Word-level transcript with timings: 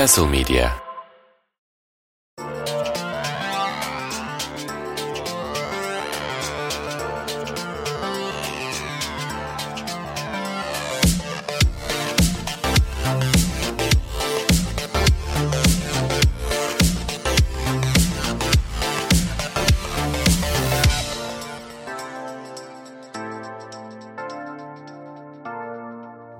Castle 0.00 0.26
Media 0.28 0.72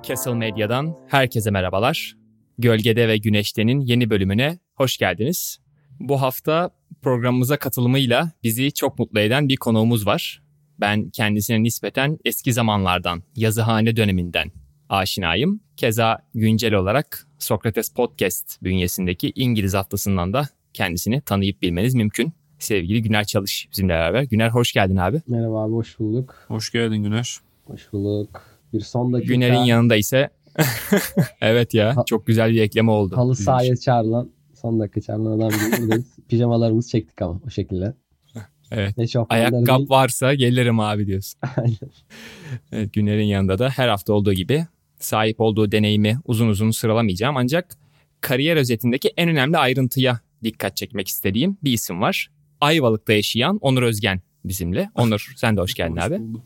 Castle 0.03 0.35
Medya'dan 0.35 0.95
herkese 1.07 1.51
merhabalar. 1.51 2.21
Gölgede 2.57 3.07
ve 3.07 3.17
Güneşte'nin 3.17 3.79
yeni 3.79 4.09
bölümüne 4.09 4.59
hoş 4.75 4.97
geldiniz. 4.97 5.59
Bu 5.99 6.21
hafta 6.21 6.69
programımıza 7.01 7.57
katılımıyla 7.57 8.31
bizi 8.43 8.71
çok 8.71 8.99
mutlu 8.99 9.19
eden 9.19 9.49
bir 9.49 9.57
konuğumuz 9.57 10.05
var. 10.05 10.41
Ben 10.79 11.09
kendisine 11.09 11.63
nispeten 11.63 12.17
eski 12.25 12.53
zamanlardan, 12.53 13.23
yazıhane 13.35 13.95
döneminden 13.95 14.51
aşinayım. 14.89 15.61
Keza 15.77 16.19
güncel 16.33 16.73
olarak 16.73 17.27
Sokrates 17.39 17.89
Podcast 17.89 18.63
bünyesindeki 18.63 19.31
İngiliz 19.35 19.73
haftasından 19.73 20.33
da 20.33 20.47
kendisini 20.73 21.21
tanıyıp 21.21 21.61
bilmeniz 21.61 21.93
mümkün. 21.93 22.33
Sevgili 22.59 23.01
Güner 23.01 23.23
Çalış 23.23 23.67
bizimle 23.71 23.93
beraber. 23.93 24.23
Güner 24.23 24.49
hoş 24.49 24.73
geldin 24.73 24.97
abi. 24.97 25.21
Merhaba 25.27 25.63
abi 25.63 25.73
hoş 25.73 25.99
bulduk. 25.99 26.35
Hoş 26.47 26.71
geldin 26.71 27.03
Güner. 27.03 27.37
Hoş 27.65 27.93
bulduk. 27.93 28.41
Bir 28.73 28.79
son 28.79 29.13
dakika. 29.13 29.33
Güner'in 29.33 29.63
yanında 29.63 29.95
ise 29.95 30.29
evet 31.41 31.73
ya 31.73 31.95
çok 32.05 32.27
güzel 32.27 32.51
bir 32.51 32.61
ekleme 32.61 32.91
oldu. 32.91 33.17
Halı 33.17 33.35
sahaya 33.35 33.75
çağrılan 33.75 34.29
son 34.61 34.79
dakika 34.79 35.01
çağrılan 35.01 35.39
adam 35.39 35.49
gibi 35.49 35.81
buradayız. 35.81 36.05
Pijamalarımızı 36.29 36.89
çektik 36.89 37.21
ama 37.21 37.39
o 37.47 37.49
şekilde. 37.49 37.93
Evet. 38.71 38.95
Ayakkabı 39.29 39.77
değil. 39.77 39.89
varsa 39.89 40.33
gelirim 40.33 40.79
abi 40.79 41.07
diyorsun. 41.07 41.39
Aynen. 41.57 41.77
Evet, 42.71 42.93
Güner'in 42.93 43.25
yanında 43.25 43.59
da 43.59 43.69
her 43.69 43.87
hafta 43.87 44.13
olduğu 44.13 44.33
gibi 44.33 44.65
sahip 44.99 45.41
olduğu 45.41 45.71
deneyimi 45.71 46.17
uzun 46.25 46.47
uzun 46.47 46.71
sıralamayacağım 46.71 47.37
ancak 47.37 47.77
kariyer 48.21 48.57
özetindeki 48.57 49.13
en 49.17 49.29
önemli 49.29 49.57
ayrıntıya 49.57 50.19
dikkat 50.43 50.77
çekmek 50.77 51.07
istediğim 51.07 51.57
bir 51.63 51.71
isim 51.73 52.01
var. 52.01 52.31
Ayvalık'ta 52.61 53.13
yaşayan 53.13 53.57
Onur 53.61 53.83
Özgen 53.83 54.21
bizimle. 54.45 54.89
Onur 54.95 55.33
sen 55.35 55.57
de 55.57 55.61
hoş 55.61 55.73
geldin 55.73 55.97
Hoş 55.97 56.03
abi. 56.03 56.19
bulduk. 56.19 56.43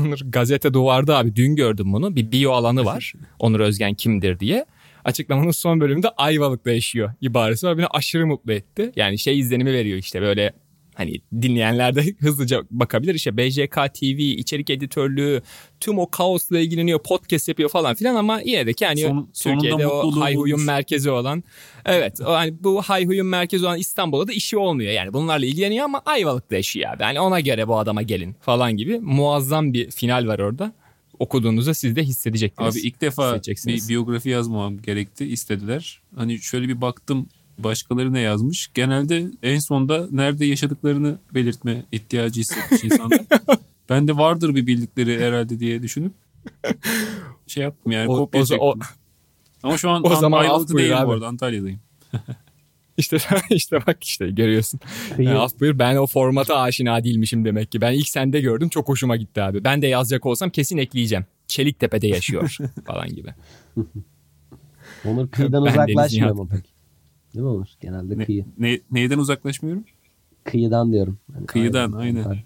Onur 0.00 0.18
gazete 0.24 0.74
duvarda 0.74 1.18
abi 1.18 1.36
dün 1.36 1.56
gördüm 1.56 1.92
bunu. 1.92 2.16
Bir 2.16 2.32
bio 2.32 2.52
alanı 2.52 2.84
var. 2.84 3.12
Onur 3.38 3.60
Özgen 3.60 3.94
kimdir 3.94 4.40
diye. 4.40 4.66
Açıklamanın 5.04 5.50
son 5.50 5.80
bölümünde 5.80 6.08
Ayvalık'ta 6.08 6.70
yaşıyor 6.70 7.12
ibaresi 7.20 7.66
var. 7.66 7.78
Beni 7.78 7.86
aşırı 7.86 8.26
mutlu 8.26 8.52
etti. 8.52 8.92
Yani 8.96 9.18
şey 9.18 9.38
izlenimi 9.38 9.72
veriyor 9.72 9.98
işte 9.98 10.22
böyle 10.22 10.52
hani 10.96 11.20
dinleyenler 11.42 11.94
de 11.94 12.02
hızlıca 12.20 12.62
bakabilir. 12.70 13.14
İşte 13.14 13.36
BJK 13.36 13.94
TV, 13.94 14.18
içerik 14.18 14.70
editörlüğü, 14.70 15.42
tüm 15.80 15.98
o 15.98 16.10
kaosla 16.10 16.58
ilgileniyor, 16.58 17.02
podcast 17.02 17.48
yapıyor 17.48 17.68
falan 17.68 17.94
filan 17.94 18.14
ama 18.14 18.40
yine 18.44 18.66
de 18.66 18.72
yani 18.80 19.00
Son- 19.00 19.30
sonunda 19.32 19.60
Türkiye'de 19.60 19.86
o 19.86 20.20
hayhuyun 20.20 20.60
merkezi 20.60 21.10
olan 21.10 21.44
evet 21.84 22.20
o 22.20 22.32
hani 22.32 22.64
bu 22.64 22.82
hayhuyun 22.82 23.26
merkezi 23.26 23.64
olan 23.66 23.78
İstanbul'da 23.78 24.28
da 24.28 24.32
işi 24.32 24.56
olmuyor. 24.56 24.92
Yani 24.92 25.12
bunlarla 25.12 25.46
ilgileniyor 25.46 25.84
ama 25.84 26.02
Ayvalık'ta 26.06 26.56
yaşıyor 26.56 26.92
abi. 26.92 27.02
Yani 27.02 27.20
ona 27.20 27.40
göre 27.40 27.68
bu 27.68 27.78
adama 27.78 28.02
gelin 28.02 28.36
falan 28.40 28.76
gibi 28.76 28.98
muazzam 29.00 29.72
bir 29.72 29.90
final 29.90 30.26
var 30.26 30.38
orada. 30.38 30.72
Okuduğunuzda 31.18 31.74
siz 31.74 31.96
de 31.96 32.02
hissedeceksiniz. 32.02 32.76
Abi 32.76 32.86
ilk 32.86 33.00
defa 33.00 33.26
hissedeceksiniz. 33.26 33.84
bir 33.84 33.88
biyografi 33.88 34.28
yazmam 34.28 34.78
gerekti 34.78 35.24
istediler. 35.26 36.02
Hani 36.16 36.38
şöyle 36.38 36.68
bir 36.68 36.80
baktım 36.80 37.28
başkaları 37.58 38.12
ne 38.12 38.20
yazmış. 38.20 38.70
Genelde 38.74 39.24
en 39.42 39.58
sonda 39.58 40.06
nerede 40.10 40.44
yaşadıklarını 40.46 41.18
belirtme 41.34 41.82
ihtiyacı 41.92 42.40
hissetmiş 42.40 42.84
insanlar. 42.84 43.20
ben 43.90 44.08
de 44.08 44.16
vardır 44.16 44.54
bir 44.54 44.66
bildikleri 44.66 45.20
herhalde 45.24 45.60
diye 45.60 45.82
düşünüp 45.82 46.12
şey 47.46 47.62
yaptım 47.62 47.92
yani 47.92 48.08
O- 48.08 48.16
kopya 48.16 48.40
o- 48.40 48.44
o- 48.44 48.46
çektim. 48.46 48.80
Ama 49.62 49.78
şu 49.78 49.90
an 49.90 50.06
o 50.12 50.16
zaman 50.16 50.40
Ayvalık'ta 50.40 50.78
değilim 50.78 50.96
abi. 50.96 51.06
bu 51.06 51.12
arada 51.12 51.26
Antalya'dayım. 51.26 51.80
İşte 52.96 53.16
işte 53.50 53.86
bak 53.86 54.04
işte 54.04 54.30
görüyorsun. 54.30 54.80
Kıyı- 55.16 55.28
Ya, 55.28 55.38
af 55.40 55.60
buyur 55.60 55.78
ben 55.78 55.96
o 55.96 56.06
formata 56.06 56.60
aşina 56.60 57.04
değilmişim 57.04 57.44
demek 57.44 57.72
ki. 57.72 57.80
Ben 57.80 57.92
ilk 57.92 58.08
sende 58.08 58.40
gördüm 58.40 58.68
çok 58.68 58.88
hoşuma 58.88 59.16
gitti 59.16 59.42
abi. 59.42 59.64
Ben 59.64 59.82
de 59.82 59.86
yazacak 59.86 60.26
olsam 60.26 60.50
kesin 60.50 60.76
ekleyeceğim. 60.78 61.24
Çeliktepe'de 61.48 62.06
yaşıyor 62.06 62.56
falan 62.86 63.08
gibi. 63.08 63.34
Onur 65.04 65.28
kıyıdan 65.30 65.62
uzaklaşmıyor 65.62 66.34
mu 66.34 66.48
pek? 66.48 66.75
Değil 67.36 67.44
mi 67.46 67.52
Onur? 67.52 67.66
Genelde 67.80 68.18
Ne, 68.18 68.24
kıyı. 68.24 68.44
ne- 68.58 68.80
neyden 68.90 69.18
uzaklaşmıyorum? 69.18 69.84
Kıyıdan 70.44 70.92
diyorum. 70.92 71.18
Hani 71.34 71.46
Kıyıdan, 71.46 71.92
aynen. 71.92 72.38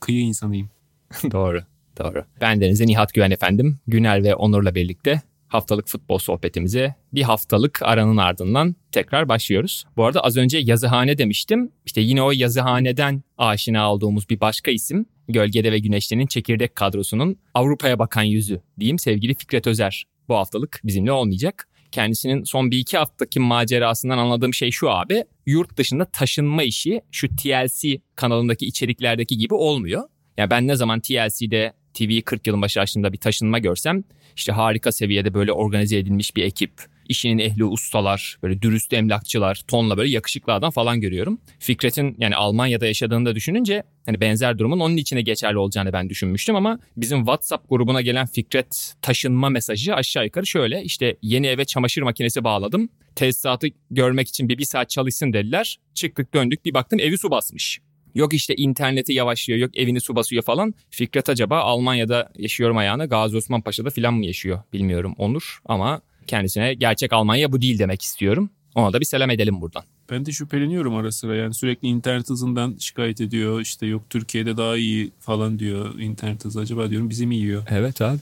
Kıyı 0.00 0.20
insanıyım. 0.20 0.70
doğru, 1.32 1.62
doğru. 1.98 2.24
Ben 2.40 2.60
Denize 2.60 2.86
Nihat 2.86 3.14
Güven 3.14 3.30
efendim. 3.30 3.78
Güner 3.86 4.22
ve 4.24 4.34
Onur'la 4.34 4.74
birlikte 4.74 5.22
haftalık 5.48 5.88
futbol 5.88 6.18
sohbetimize 6.18 6.94
bir 7.14 7.22
haftalık 7.22 7.82
aranın 7.82 8.16
ardından 8.16 8.76
tekrar 8.92 9.28
başlıyoruz. 9.28 9.84
Bu 9.96 10.04
arada 10.04 10.20
az 10.20 10.36
önce 10.36 10.58
yazıhane 10.58 11.18
demiştim. 11.18 11.70
İşte 11.86 12.00
yine 12.00 12.22
o 12.22 12.30
yazıhaneden 12.30 13.22
aşina 13.38 13.92
olduğumuz 13.92 14.30
bir 14.30 14.40
başka 14.40 14.70
isim 14.70 15.06
Gölgede 15.28 15.72
ve 15.72 15.78
Güneşte'nin 15.78 16.26
çekirdek 16.26 16.74
kadrosunun 16.74 17.36
Avrupa'ya 17.54 17.98
bakan 17.98 18.22
yüzü 18.22 18.60
diyeyim 18.80 18.98
sevgili 18.98 19.34
Fikret 19.34 19.66
Özer. 19.66 20.06
Bu 20.28 20.34
haftalık 20.34 20.80
bizimle 20.84 21.12
olmayacak. 21.12 21.67
Kendisinin 21.92 22.44
son 22.44 22.70
bir 22.70 22.78
iki 22.78 22.98
haftaki 22.98 23.40
macerasından 23.40 24.18
anladığım 24.18 24.54
şey 24.54 24.70
şu 24.70 24.90
abi. 24.90 25.24
Yurt 25.46 25.76
dışında 25.76 26.04
taşınma 26.04 26.62
işi 26.62 27.00
şu 27.12 27.28
TLC 27.36 28.00
kanalındaki 28.14 28.66
içeriklerdeki 28.66 29.38
gibi 29.38 29.54
olmuyor. 29.54 30.02
Ya 30.36 30.50
ben 30.50 30.68
ne 30.68 30.76
zaman 30.76 31.00
TLC'de 31.00 31.72
TV'yi 31.94 32.22
40 32.22 32.46
yılın 32.46 32.62
başı 32.62 32.80
açtığımda 32.80 33.12
bir 33.12 33.18
taşınma 33.18 33.58
görsem 33.58 34.04
işte 34.36 34.52
harika 34.52 34.92
seviyede 34.92 35.34
böyle 35.34 35.52
organize 35.52 35.98
edilmiş 35.98 36.36
bir 36.36 36.44
ekip, 36.44 36.72
işinin 37.08 37.38
ehli 37.38 37.64
ustalar, 37.64 38.36
böyle 38.42 38.62
dürüst 38.62 38.92
emlakçılar, 38.92 39.62
tonla 39.68 39.96
böyle 39.96 40.10
yakışıklı 40.10 40.52
adam 40.52 40.70
falan 40.70 41.00
görüyorum. 41.00 41.40
Fikret'in 41.58 42.16
yani 42.18 42.36
Almanya'da 42.36 42.86
yaşadığını 42.86 43.26
da 43.26 43.34
düşününce 43.34 43.82
hani 44.06 44.20
benzer 44.20 44.58
durumun 44.58 44.80
onun 44.80 44.96
içine 44.96 45.22
geçerli 45.22 45.58
olacağını 45.58 45.92
ben 45.92 46.08
düşünmüştüm 46.08 46.56
ama 46.56 46.78
bizim 46.96 47.18
WhatsApp 47.18 47.68
grubuna 47.68 48.00
gelen 48.00 48.26
Fikret 48.26 48.94
taşınma 49.02 49.48
mesajı 49.48 49.94
aşağı 49.94 50.24
yukarı 50.24 50.46
şöyle 50.46 50.82
işte 50.82 51.16
yeni 51.22 51.46
eve 51.46 51.64
çamaşır 51.64 52.02
makinesi 52.02 52.44
bağladım. 52.44 52.88
Tesisatı 53.16 53.66
görmek 53.90 54.28
için 54.28 54.48
bir, 54.48 54.58
bir 54.58 54.64
saat 54.64 54.90
çalışsın 54.90 55.32
dediler. 55.32 55.78
Çıktık 55.94 56.34
döndük 56.34 56.64
bir 56.64 56.74
baktım 56.74 57.00
evi 57.00 57.18
su 57.18 57.30
basmış. 57.30 57.80
Yok 58.14 58.34
işte 58.34 58.54
interneti 58.56 59.12
yavaşlıyor, 59.12 59.60
yok 59.60 59.76
evini 59.76 60.00
su 60.00 60.16
basıyor 60.16 60.42
falan. 60.42 60.74
Fikret 60.90 61.28
acaba 61.28 61.60
Almanya'da 61.60 62.32
yaşıyorum 62.38 62.76
ayağına 62.76 63.04
Gazi 63.04 63.36
Osman 63.36 63.60
Paşa'da 63.60 63.90
falan 63.90 64.14
mı 64.14 64.26
yaşıyor 64.26 64.62
bilmiyorum 64.72 65.14
Onur. 65.18 65.58
Ama 65.64 66.00
kendisine 66.28 66.74
gerçek 66.74 67.12
Almanya 67.12 67.52
bu 67.52 67.60
değil 67.60 67.78
demek 67.78 68.02
istiyorum. 68.02 68.50
Ona 68.74 68.92
da 68.92 69.00
bir 69.00 69.04
selam 69.04 69.30
edelim 69.30 69.60
buradan. 69.60 69.82
Ben 70.10 70.26
de 70.26 70.32
şüpheleniyorum 70.32 70.94
ara 70.94 71.12
sıra 71.12 71.36
yani 71.36 71.54
sürekli 71.54 71.88
internet 71.88 72.30
hızından 72.30 72.76
şikayet 72.78 73.20
ediyor 73.20 73.60
işte 73.60 73.86
yok 73.86 74.02
Türkiye'de 74.10 74.56
daha 74.56 74.76
iyi 74.76 75.10
falan 75.20 75.58
diyor 75.58 75.98
internet 75.98 76.44
hızı 76.44 76.60
acaba 76.60 76.90
diyorum 76.90 77.10
bizi 77.10 77.26
mi 77.26 77.36
yiyor? 77.36 77.62
Evet 77.70 78.02
abi. 78.02 78.18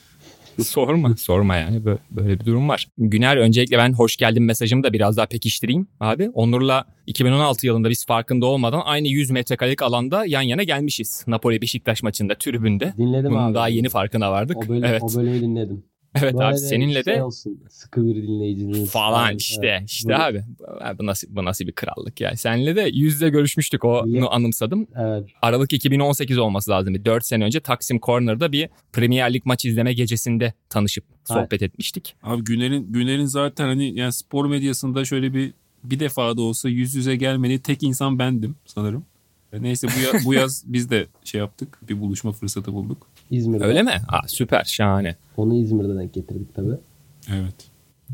Sorma. 0.65 1.17
Sorma 1.17 1.57
yani 1.57 1.77
Bö- 1.77 1.99
böyle 2.11 2.41
bir 2.41 2.45
durum 2.45 2.69
var. 2.69 2.89
Güner 2.99 3.37
öncelikle 3.37 3.79
ben 3.79 3.93
hoş 3.93 4.17
geldin 4.17 4.43
mesajımı 4.43 4.83
da 4.83 4.93
biraz 4.93 5.17
daha 5.17 5.27
pekiştireyim 5.27 5.87
abi. 6.01 6.31
Onur'la 6.35 6.85
2016 7.07 7.67
yılında 7.67 7.91
biz 7.91 8.07
farkında 8.07 8.47
olmadan 8.47 8.83
aynı 8.85 9.09
100 9.09 9.31
metrekarelik 9.31 9.83
alanda 9.83 10.27
yan 10.27 10.43
yana 10.43 10.63
gelmişiz. 10.63 11.25
Napoli 11.27 11.61
Beşiktaş 11.61 12.03
maçında 12.03 12.35
tribünde. 12.35 12.95
Dinledim 12.99 13.31
Bunun 13.31 13.43
abi. 13.43 13.55
daha 13.55 13.69
yeni 13.69 13.89
farkına 13.89 14.33
vardık. 14.33 14.57
O, 14.57 14.69
bölüm, 14.69 14.85
evet. 14.85 15.03
o 15.03 15.17
bölümü 15.17 15.41
dinledim. 15.41 15.85
Evet 16.23 16.35
Böyle 16.35 16.45
abi 16.45 16.59
seninle 16.59 17.03
şey 17.03 17.15
de 17.15 17.23
olsun, 17.23 17.61
sıkı 17.69 18.07
bir 18.07 18.15
dinleyiciniz 18.23 18.91
falan 18.91 19.37
işte. 19.37 19.67
Evet. 19.67 19.91
işte 19.91 20.09
Bu- 20.09 20.23
abi. 20.23 20.45
Bu 20.99 21.07
nasıl, 21.07 21.29
bu 21.37 21.45
nasıl 21.45 21.67
bir 21.67 21.73
krallık 21.73 22.21
ya. 22.21 22.37
Seninle 22.37 22.77
de 22.77 22.91
yüzde 22.95 23.29
görüşmüştük 23.29 23.85
onu 23.85 24.35
anımsadım. 24.35 24.87
Evet. 24.97 25.25
Aralık 25.43 25.73
2018 25.73 26.39
olması 26.39 26.71
lazım. 26.71 27.05
4 27.05 27.27
sene 27.27 27.45
önce 27.45 27.61
Taksim 27.61 28.01
Corner'da 28.01 28.53
bir 28.53 28.69
Premier 28.93 29.35
Lig 29.35 29.43
maç 29.47 29.65
izleme 29.65 29.93
gecesinde 29.93 30.53
tanışıp 30.71 31.05
sohbet 31.25 31.63
etmiştik. 31.63 32.15
Abi 32.23 32.45
Güner'in 32.45 32.93
Güner'in 32.93 33.25
zaten 33.27 33.67
hani 33.67 33.99
yani 33.99 34.13
spor 34.13 34.47
medyasında 34.47 35.05
şöyle 35.05 35.35
bir 35.35 35.53
bir 35.85 36.01
defa 36.01 36.37
da 36.37 36.43
olsa 36.43 36.69
yüz 36.69 36.95
yüze 36.95 37.17
gelmediği 37.17 37.59
tek 37.59 37.83
insan 37.83 38.19
bendim 38.19 38.57
sanırım. 38.67 39.05
E 39.53 39.63
Neyse 39.63 39.89
bu, 39.89 40.17
ya- 40.17 40.25
bu 40.25 40.35
yaz 40.35 40.65
biz 40.67 40.91
de 40.91 41.07
şey 41.25 41.39
yaptık. 41.39 41.79
Bir 41.89 42.01
buluşma 42.01 42.33
fırsatı 42.33 42.73
bulduk. 42.73 43.07
İzmir'de. 43.31 43.65
Öyle 43.65 43.83
mi? 43.83 43.93
Aa, 44.09 44.29
süper 44.29 44.65
şahane. 44.65 45.17
Onu 45.37 45.55
İzmir'de 45.55 45.97
denk 45.97 46.15
getirdik 46.15 46.55
tabii. 46.55 46.77
Evet. 47.33 47.55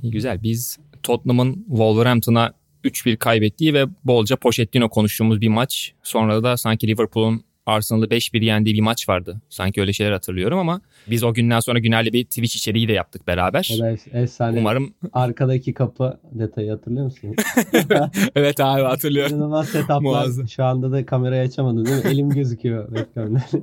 İyi, 0.03 0.11
güzel. 0.13 0.43
Biz 0.43 0.79
Tottenham'ın 1.03 1.65
Wolverhampton'a 1.69 2.53
3-1 2.85 3.17
kaybettiği 3.17 3.75
ve 3.75 3.87
bolca 4.05 4.37
Pochettino 4.37 4.89
konuştuğumuz 4.89 5.41
bir 5.41 5.49
maç. 5.49 5.93
Sonra 6.03 6.43
da 6.43 6.57
sanki 6.57 6.89
Liverpool'un 6.89 7.45
Arsenal'ı 7.67 8.07
5-1 8.07 8.45
yendiği 8.45 8.75
bir 8.75 8.81
maç 8.81 9.09
vardı. 9.09 9.41
Sanki 9.49 9.81
öyle 9.81 9.93
şeyler 9.93 10.13
hatırlıyorum 10.13 10.59
ama 10.59 10.81
biz 11.11 11.25
o 11.25 11.35
günden 11.35 11.61
sonra 11.61 11.79
Güner'le 11.79 12.13
bir 12.13 12.25
Twitch 12.25 12.57
içeriği 12.57 12.89
de 12.89 12.93
yaptık 12.93 13.27
beraber. 13.27 13.71
O 13.77 13.79
da 13.79 13.97
efsane. 14.13 14.59
Umarım 14.59 14.95
Arkadaki 15.13 15.75
kapı 15.75 16.21
detayı 16.33 16.71
hatırlıyor 16.71 17.05
musunuz? 17.05 17.37
evet 18.35 18.61
abi 18.61 18.83
hatırlıyorum. 18.83 19.37
İnanılmaz 19.37 19.69
setuplar. 19.69 20.01
Muazzam. 20.01 20.49
Şu 20.49 20.65
anda 20.65 20.93
da 20.93 21.07
kamerayı 21.07 21.43
açamadım 21.43 21.87
değil 21.87 22.05
mi? 22.05 22.11
Elim 22.11 22.31
gözüküyor 22.31 22.97
webcam'den. 22.97 23.43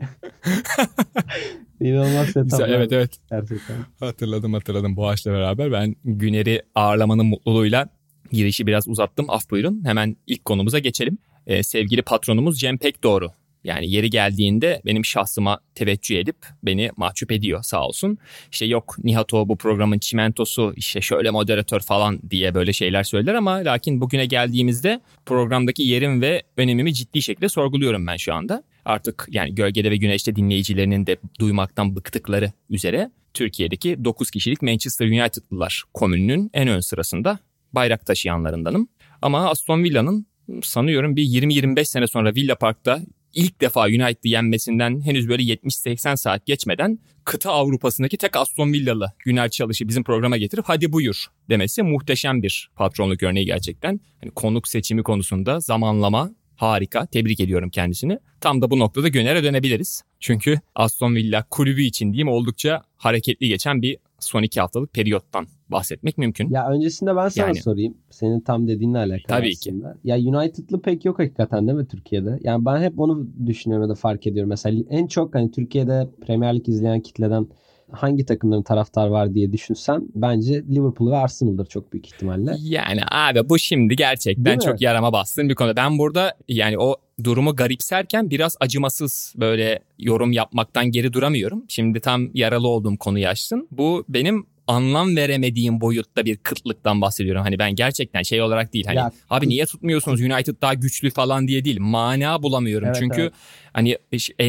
İnanılmaz 1.82 2.26
setuplar. 2.26 2.44
Güzel, 2.44 2.70
evet 2.70 2.92
evet. 2.92 3.12
Gerçekten. 3.30 3.76
Hatırladım 4.00 4.54
hatırladım 4.54 4.96
Boğaç'la 4.96 5.32
beraber. 5.32 5.72
Ben 5.72 5.96
Güner'i 6.04 6.62
ağırlamanın 6.76 7.26
mutluluğuyla 7.26 7.90
girişi 8.32 8.68
biraz 8.68 8.88
uzattım. 8.88 9.30
Af 9.30 9.50
buyurun. 9.52 9.82
Hemen 9.86 10.16
ilk 10.28 10.46
konumuza 10.46 10.80
geçelim. 10.80 11.18
Ee, 11.48 11.64
sevgili 11.64 12.02
patronumuz 12.02 12.60
Cem 12.60 12.78
Pekdoğru. 12.78 13.32
Yani 13.64 13.92
yeri 13.92 14.10
geldiğinde 14.10 14.82
benim 14.86 15.06
şahsıma 15.06 15.60
teveccüh 15.76 16.20
edip 16.20 16.36
beni 16.64 16.92
mahcup 16.98 17.32
ediyor 17.32 17.64
sağ 17.64 17.88
olsun. 17.88 18.18
İşte 18.52 18.66
yok 18.66 18.96
Nihat 19.04 19.34
o 19.34 19.48
bu 19.48 19.58
programın 19.58 20.00
çimentosu 20.00 20.74
işte 20.76 21.02
şöyle 21.02 21.30
moderatör 21.30 21.80
falan 21.80 22.20
diye 22.30 22.56
böyle 22.56 22.74
şeyler 22.74 23.04
söyler 23.04 23.34
ama 23.34 23.52
lakin 23.52 24.02
bugüne 24.02 24.26
geldiğimizde 24.26 25.02
programdaki 25.26 25.84
yerim 25.84 26.22
ve 26.22 26.44
önemimi 26.58 26.94
ciddi 26.94 27.22
şekilde 27.22 27.50
sorguluyorum 27.50 28.08
ben 28.08 28.18
şu 28.18 28.34
anda. 28.34 28.64
Artık 28.86 29.28
yani 29.32 29.56
gölgede 29.56 29.92
ve 29.92 29.98
güneşte 29.98 30.36
dinleyicilerinin 30.36 31.08
de 31.08 31.18
duymaktan 31.40 31.96
bıktıkları 31.96 32.52
üzere 32.70 33.12
Türkiye'deki 33.34 34.06
9 34.06 34.32
kişilik 34.32 34.62
Manchester 34.62 35.08
United'lılar 35.08 35.84
komününün 35.94 36.50
en 36.54 36.68
ön 36.68 36.80
sırasında 36.80 37.40
bayrak 37.74 38.06
taşıyanlarındanım. 38.06 38.88
Ama 39.22 39.50
Aston 39.50 39.84
Villa'nın 39.84 40.28
sanıyorum 40.64 41.16
bir 41.16 41.24
20-25 41.24 41.86
sene 41.86 42.08
sonra 42.08 42.36
Villa 42.36 42.56
Park'ta 42.56 43.00
ilk 43.34 43.62
defa 43.62 43.86
United'ı 43.86 44.28
yenmesinden 44.28 45.02
henüz 45.02 45.30
böyle 45.30 45.44
70-80 45.44 46.18
saat 46.18 46.46
geçmeden 46.46 47.00
kıta 47.26 47.52
Avrupa'sındaki 47.52 48.18
tek 48.18 48.36
Aston 48.36 48.74
Villalı 48.74 49.12
Güner 49.20 49.50
Çalış'ı 49.50 49.88
bizim 49.88 50.04
programa 50.04 50.38
getirip 50.38 50.66
hadi 50.68 50.92
buyur 50.92 51.26
demesi 51.50 51.84
muhteşem 51.84 52.44
bir 52.44 52.70
patronluk 52.76 53.24
örneği 53.24 53.46
gerçekten. 53.46 54.00
Hani 54.22 54.32
konuk 54.32 54.68
seçimi 54.68 55.04
konusunda 55.04 55.60
zamanlama 55.60 56.32
harika. 56.56 57.06
Tebrik 57.06 57.40
ediyorum 57.40 57.70
kendisini. 57.70 58.20
Tam 58.42 58.62
da 58.62 58.72
bu 58.72 58.80
noktada 58.80 59.08
Güner'e 59.08 59.44
dönebiliriz. 59.44 60.04
Çünkü 60.20 60.60
Aston 60.76 61.16
Villa 61.16 61.46
kulübü 61.50 61.82
için 61.82 62.14
diyeyim 62.14 62.28
oldukça 62.28 62.84
hareketli 62.98 63.48
geçen 63.48 63.82
bir 63.82 63.98
son 64.20 64.44
iki 64.44 64.62
haftalık 64.62 64.94
periyottan 64.94 65.48
bahsetmek 65.72 66.18
mümkün. 66.18 66.50
Ya 66.50 66.70
öncesinde 66.70 67.16
ben 67.16 67.30
sana 67.30 67.46
Yani- 67.48 67.62
sorayım. 67.62 67.94
Senin 68.10 68.40
tam 68.40 68.68
dediğinle 68.68 68.98
alakalı 68.98 69.28
Tabii 69.28 69.56
ki. 69.56 69.70
aslında. 69.70 69.96
Ya 70.04 70.18
United'lı 70.18 70.82
pek 70.82 71.06
yok 71.06 71.20
hakikaten 71.20 71.68
değil 71.68 71.78
mi 71.78 71.88
Türkiye'de? 71.88 72.40
Yani 72.44 72.66
ben 72.66 72.82
hep 72.82 73.00
onu 73.00 73.28
düşünüyorum 73.46 73.84
ya 73.88 73.90
da 73.90 73.96
fark 73.96 74.28
ediyorum. 74.28 74.50
Mesela 74.50 74.84
en 74.90 75.08
çok 75.08 75.36
hani 75.36 75.52
Türkiye'de 75.52 76.08
Premier 76.28 76.56
Lig 76.56 76.70
izleyen 76.70 77.00
kitleden 77.02 77.48
hangi 77.92 78.26
takımların 78.26 78.64
taraftar 78.64 79.08
var 79.08 79.34
diye 79.34 79.52
düşünsen 79.54 80.10
bence 80.16 80.54
Liverpool 80.70 81.12
ve 81.12 81.16
Arsenal'dır 81.16 81.66
çok 81.66 81.94
büyük 81.94 82.08
ihtimalle. 82.08 82.56
Yani 82.60 83.02
abi 83.12 83.50
bu 83.50 83.60
şimdi 83.60 83.96
gerçekten 83.96 84.60
çok 84.60 84.82
yarama 84.82 85.14
bastığın 85.14 85.50
bir 85.50 85.56
konu. 85.56 85.76
Ben 85.76 85.98
burada 85.98 86.34
yani 86.48 86.78
o 86.80 86.96
durumu 87.24 87.56
garipserken 87.56 88.30
biraz 88.30 88.56
acımasız 88.60 89.34
böyle 89.38 89.80
yorum 90.00 90.32
yapmaktan 90.32 90.92
geri 90.92 91.14
duramıyorum. 91.14 91.66
Şimdi 91.68 92.00
tam 92.00 92.28
yaralı 92.34 92.68
olduğum 92.68 92.98
konuyu 92.98 93.28
açtın. 93.28 93.68
Bu 93.72 94.06
benim 94.10 94.46
anlam 94.70 95.16
veremediğim 95.16 95.82
boyutta 95.82 96.26
bir 96.26 96.38
kıtlıktan 96.38 97.02
bahsediyorum. 97.02 97.42
Hani 97.44 97.60
ben 97.60 97.76
gerçekten 97.76 98.24
şey 98.24 98.42
olarak 98.42 98.74
değil 98.74 98.86
hani 98.86 98.98
Ya, 98.98 99.12
abi 99.30 99.50
niye 99.50 99.66
tutmuyorsunuz 99.66 100.22
United 100.22 100.56
daha 100.62 100.74
güçlü 100.74 101.10
falan 101.10 101.48
diye 101.48 101.66
değil. 101.66 101.78
Mana 101.80 102.44
bulamıyorum. 102.44 102.88
Evet, 102.88 102.98
Çünkü 103.00 103.22
evet. 103.22 103.34
hani 103.74 103.98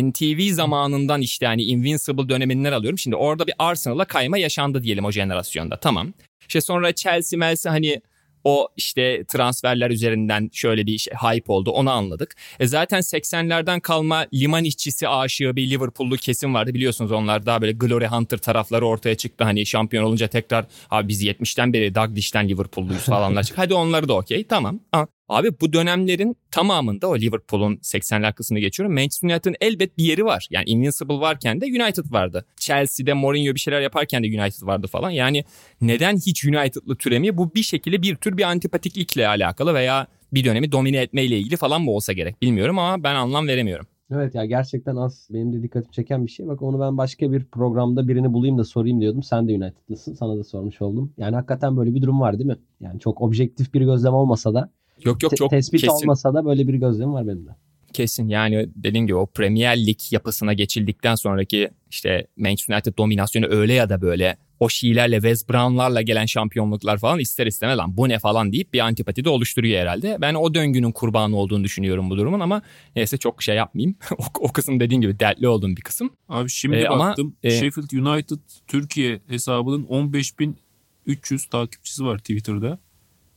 NTV 0.03 0.55
zamanından 0.55 1.21
işte 1.21 1.47
hani 1.47 1.63
Invincible 1.63 2.29
döneminden 2.29 2.73
alıyorum. 2.73 2.99
Şimdi 2.99 3.17
orada 3.17 3.47
bir 3.47 3.55
Arsenal'a 3.59 4.05
kayma 4.05 4.39
yaşandı 4.39 4.83
diyelim 4.83 5.05
o 5.05 5.13
jenerasyonda. 5.13 5.77
Tamam. 5.77 6.13
İşte 6.41 6.61
sonra 6.61 6.93
Chelsea, 6.93 7.39
Melsi 7.39 7.69
hani 7.69 8.01
o 8.45 8.69
işte 8.77 9.25
transferler 9.25 9.91
üzerinden 9.91 10.51
şöyle 10.53 10.87
bir 10.87 10.99
şey, 10.99 11.15
hype 11.15 11.53
oldu 11.53 11.71
onu 11.71 11.91
anladık. 11.91 12.37
E 12.61 12.67
zaten 12.67 13.01
80'lerden 13.01 13.81
kalma 13.81 14.27
liman 14.35 14.65
işçisi 14.65 15.09
aşığı 15.09 15.57
bir 15.57 15.71
Liverpool'lu 15.71 16.17
kesim 16.17 16.55
vardı 16.55 16.75
biliyorsunuz 16.75 17.13
onlar 17.13 17.47
daha 17.47 17.61
böyle 17.63 17.73
Glory 17.73 18.07
Hunter 18.07 18.39
tarafları 18.39 18.87
ortaya 18.87 19.15
çıktı. 19.15 19.45
Hani 19.45 19.67
şampiyon 19.67 20.05
olunca 20.05 20.29
tekrar 20.29 20.67
abi 20.91 21.09
biz 21.09 21.25
70'ten 21.25 21.73
beri 21.73 21.95
Douglas'ten 21.95 22.49
Liverpool'luyuz 22.49 23.03
falanlar 23.03 23.43
çıktı. 23.43 23.63
Hadi 23.63 23.75
onları 23.75 24.09
da 24.09 24.15
okey 24.15 24.45
tamam. 24.45 24.81
Aa, 24.93 25.07
Abi 25.31 25.51
bu 25.61 25.73
dönemlerin 25.73 26.37
tamamında 26.51 27.09
o 27.09 27.17
Liverpool'un 27.19 27.77
80'ler 27.77 28.35
kısmını 28.35 28.61
geçiyorum. 28.61 28.95
Manchester 28.95 29.29
United'ın 29.29 29.57
elbet 29.61 29.99
bir 29.99 30.05
yeri 30.05 30.25
var. 30.25 30.49
Yani 30.51 30.65
Invincible 30.67 31.21
varken 31.21 31.61
de 31.61 31.65
United 31.67 32.13
vardı. 32.13 32.45
Chelsea'de 32.57 33.13
Mourinho 33.13 33.55
bir 33.55 33.61
şeyler 33.61 33.81
yaparken 33.81 34.23
de 34.23 34.27
United 34.27 34.67
vardı 34.67 34.87
falan. 34.87 35.11
Yani 35.11 35.45
neden 35.81 36.17
hiç 36.17 36.45
United'lı 36.45 36.97
türemiyor? 36.97 37.37
Bu 37.37 37.55
bir 37.55 37.63
şekilde 37.63 38.03
bir 38.03 38.17
tür 38.17 38.37
bir 38.37 38.43
antipatiklikle 38.43 39.29
alakalı 39.29 39.75
veya 39.75 40.07
bir 40.33 40.45
dönemi 40.45 40.73
domine 40.73 40.97
etmeyle 40.97 41.39
ilgili 41.39 41.57
falan 41.57 41.83
mı 41.83 41.91
olsa 41.91 42.13
gerek 42.13 42.43
bilmiyorum 42.43 42.79
ama 42.79 43.05
ben 43.05 43.15
anlam 43.15 43.47
veremiyorum. 43.47 43.87
Evet 44.15 44.35
ya 44.35 44.45
gerçekten 44.45 44.97
az 44.97 45.29
benim 45.31 45.53
de 45.53 45.63
dikkatimi 45.63 45.93
çeken 45.93 46.27
bir 46.27 46.31
şey. 46.31 46.47
Bak 46.47 46.63
onu 46.63 46.81
ben 46.81 46.99
başka 46.99 47.33
bir 47.33 47.45
programda 47.45 48.09
birini 48.09 48.33
bulayım 48.33 48.59
da 48.59 48.65
sorayım 48.65 49.01
diyordum. 49.01 49.23
Sen 49.23 49.49
de 49.49 49.53
United'lısın. 49.53 50.15
Sana 50.15 50.39
da 50.39 50.45
sormuş 50.45 50.83
oldum. 50.83 51.13
Yani 51.19 51.35
hakikaten 51.35 51.77
böyle 51.77 51.95
bir 51.95 52.03
durum 52.03 52.21
var 52.21 52.39
değil 52.39 52.47
mi? 52.47 52.57
Yani 52.81 53.01
çok 53.01 53.21
objektif 53.21 53.75
bir 53.75 53.81
gözlem 53.81 54.15
olmasa 54.15 54.55
da 54.55 54.71
Yok 55.05 55.23
yok 55.23 55.31
te- 55.31 55.37
çok 55.37 55.51
tespit 55.51 55.81
kesin. 55.81 55.95
olmasa 55.95 56.35
da 56.35 56.45
böyle 56.45 56.69
bir 56.69 56.75
gözlem 56.75 57.13
var 57.13 57.27
benim 57.27 57.47
de. 57.47 57.51
Kesin 57.93 58.29
yani 58.29 58.69
dediğim 58.77 59.07
gibi 59.07 59.17
o 59.17 59.27
Premier 59.27 59.87
Lig 59.87 59.99
yapısına 60.11 60.53
geçildikten 60.53 61.15
sonraki 61.15 61.71
işte 61.91 62.27
Manchester 62.37 62.75
United 62.75 62.99
dominasyonu 62.99 63.47
öyle 63.51 63.73
ya 63.73 63.89
da 63.89 64.03
böyle 64.03 64.37
o 64.61 64.69
Şiilerle 64.69 65.17
West 65.17 65.49
Brown'larla 65.51 66.03
gelen 66.03 66.27
şampiyonluklar 66.27 66.99
falan 66.99 67.19
ister 67.19 67.47
istemez 67.47 67.79
lan 67.79 67.97
bu 67.97 68.09
ne 68.09 68.19
falan 68.19 68.53
deyip 68.53 68.73
bir 68.73 68.81
antipati 68.81 69.25
de 69.25 69.29
oluşturuyor 69.29 69.81
herhalde. 69.81 70.17
Ben 70.21 70.35
o 70.35 70.55
döngünün 70.55 70.93
kurbanı 70.93 71.37
olduğunu 71.37 71.65
düşünüyorum 71.65 72.11
bu 72.11 72.17
durumun 72.17 72.41
ama 72.41 72.63
neyse 72.97 73.17
çok 73.17 73.43
şey 73.43 73.57
yapmayayım. 73.57 73.97
o, 74.19 74.25
o 74.41 74.53
kısım 74.53 74.81
dediğim 74.81 75.01
gibi 75.01 75.21
dertli 75.21 75.49
olduğum 75.49 75.77
bir 75.77 75.83
kısım. 75.83 76.11
Abi 76.29 76.51
şimdi 76.51 76.77
E, 76.77 76.89
ama, 76.89 77.09
baktım 77.09 77.37
e, 77.43 77.51
Sheffield 77.51 77.91
United 77.91 78.39
Türkiye 78.67 79.21
hesabının 79.29 79.85
15.300 79.85 81.51
takipçisi 81.51 82.05
var 82.05 82.19
Twitter'da. 82.19 82.79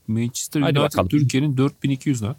Manchester 0.08 0.62
Hadi 0.62 0.80
United 0.80 0.84
bakalım. 0.94 1.08
Türkiye'nin 1.10 1.58
4200 1.58 2.24
lan. 2.24 2.36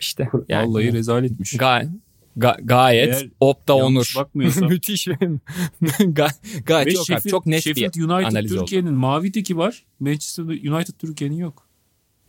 İşte 0.00 0.28
yani 0.48 0.68
Vallahi 0.68 0.92
rezalet 0.92 1.32
etmiş. 1.32 1.52
ga- 1.54 1.90
ga- 2.38 2.66
gayet 2.66 3.14
Eğer 3.14 3.28
opta 3.40 3.74
onur. 3.74 4.12
bakmıyorsam. 4.16 4.68
Müthiş. 4.68 5.06
Ga- 5.82 6.62
gayet 6.66 6.86
Ve 6.86 6.94
çok, 6.94 7.06
Sheffield, 7.06 7.30
çok 7.30 7.46
net 7.46 7.62
Sheffield 7.62 7.94
bir 7.94 8.00
United 8.02 8.26
analiz. 8.30 8.50
Türkiye'nin 8.52 8.94
mavi 8.94 9.32
teki 9.32 9.56
var. 9.56 9.84
Manchester 10.00 10.42
United 10.44 10.94
Türkiye'nin 10.98 11.36
yok. 11.36 11.64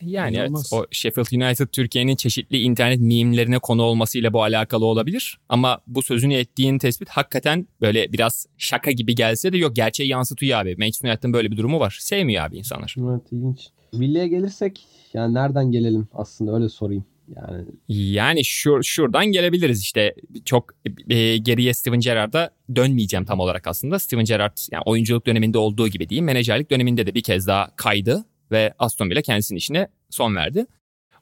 Yani 0.02 0.38
evet, 0.38 0.52
o 0.72 0.86
Sheffield 0.92 1.42
United 1.42 1.68
Türkiye'nin 1.68 2.16
çeşitli 2.16 2.60
internet 2.62 3.00
mimlerine 3.00 3.60
konu 3.60 3.82
olmasıyla 3.82 4.34
bu 4.34 4.44
alakalı 4.44 4.86
olabilir. 4.86 5.40
Ama 5.50 5.82
bu 5.88 6.02
sözünü 6.04 6.34
ettiğin 6.34 6.78
tespit 6.80 7.10
hakikaten 7.10 7.68
böyle 7.82 8.14
biraz 8.14 8.48
şaka 8.58 8.92
gibi 8.92 9.16
gelse 9.16 9.54
de 9.54 9.58
yok 9.58 9.76
gerçeği 9.76 10.10
yansıtıyor 10.10 10.60
abi. 10.60 10.76
Manchester 10.78 11.10
United'ın 11.10 11.34
böyle 11.34 11.52
bir 11.52 11.58
durumu 11.58 11.80
var. 11.80 11.98
Sevmiyor 12.02 12.46
abi 12.46 12.58
insanlar. 12.58 12.96
Evet 13.00 13.22
ilginç. 13.32 13.68
Villa'ya 14.00 14.28
gelirsek 14.28 14.86
yani 15.14 15.34
nereden 15.34 15.72
gelelim 15.72 16.08
aslında 16.14 16.56
öyle 16.56 16.70
sorayım. 16.70 17.06
Yani 17.36 17.66
Yani 17.88 18.46
şur, 18.46 18.84
şuradan 18.84 19.26
gelebiliriz 19.26 19.82
işte 19.82 20.16
çok 20.46 20.74
e, 21.10 21.38
geriye 21.38 21.74
Steven 21.74 22.00
Gerrard'a 22.00 22.50
dönmeyeceğim 22.76 23.26
tam 23.26 23.40
olarak 23.40 23.68
aslında. 23.68 24.00
Steven 24.00 24.26
Gerrard 24.26 24.58
yani 24.72 24.84
oyunculuk 24.86 25.26
döneminde 25.26 25.58
olduğu 25.58 25.88
gibi 25.88 26.10
diyeyim 26.10 26.26
menajerlik 26.26 26.72
döneminde 26.72 27.08
de 27.08 27.14
bir 27.14 27.24
kez 27.24 27.48
daha 27.48 27.76
kaydı 27.76 28.26
ve 28.52 28.74
Aston 28.80 29.10
Villa 29.10 29.22
kendisinin 29.22 29.58
işine 29.58 29.88
son 30.10 30.36
verdi. 30.36 30.66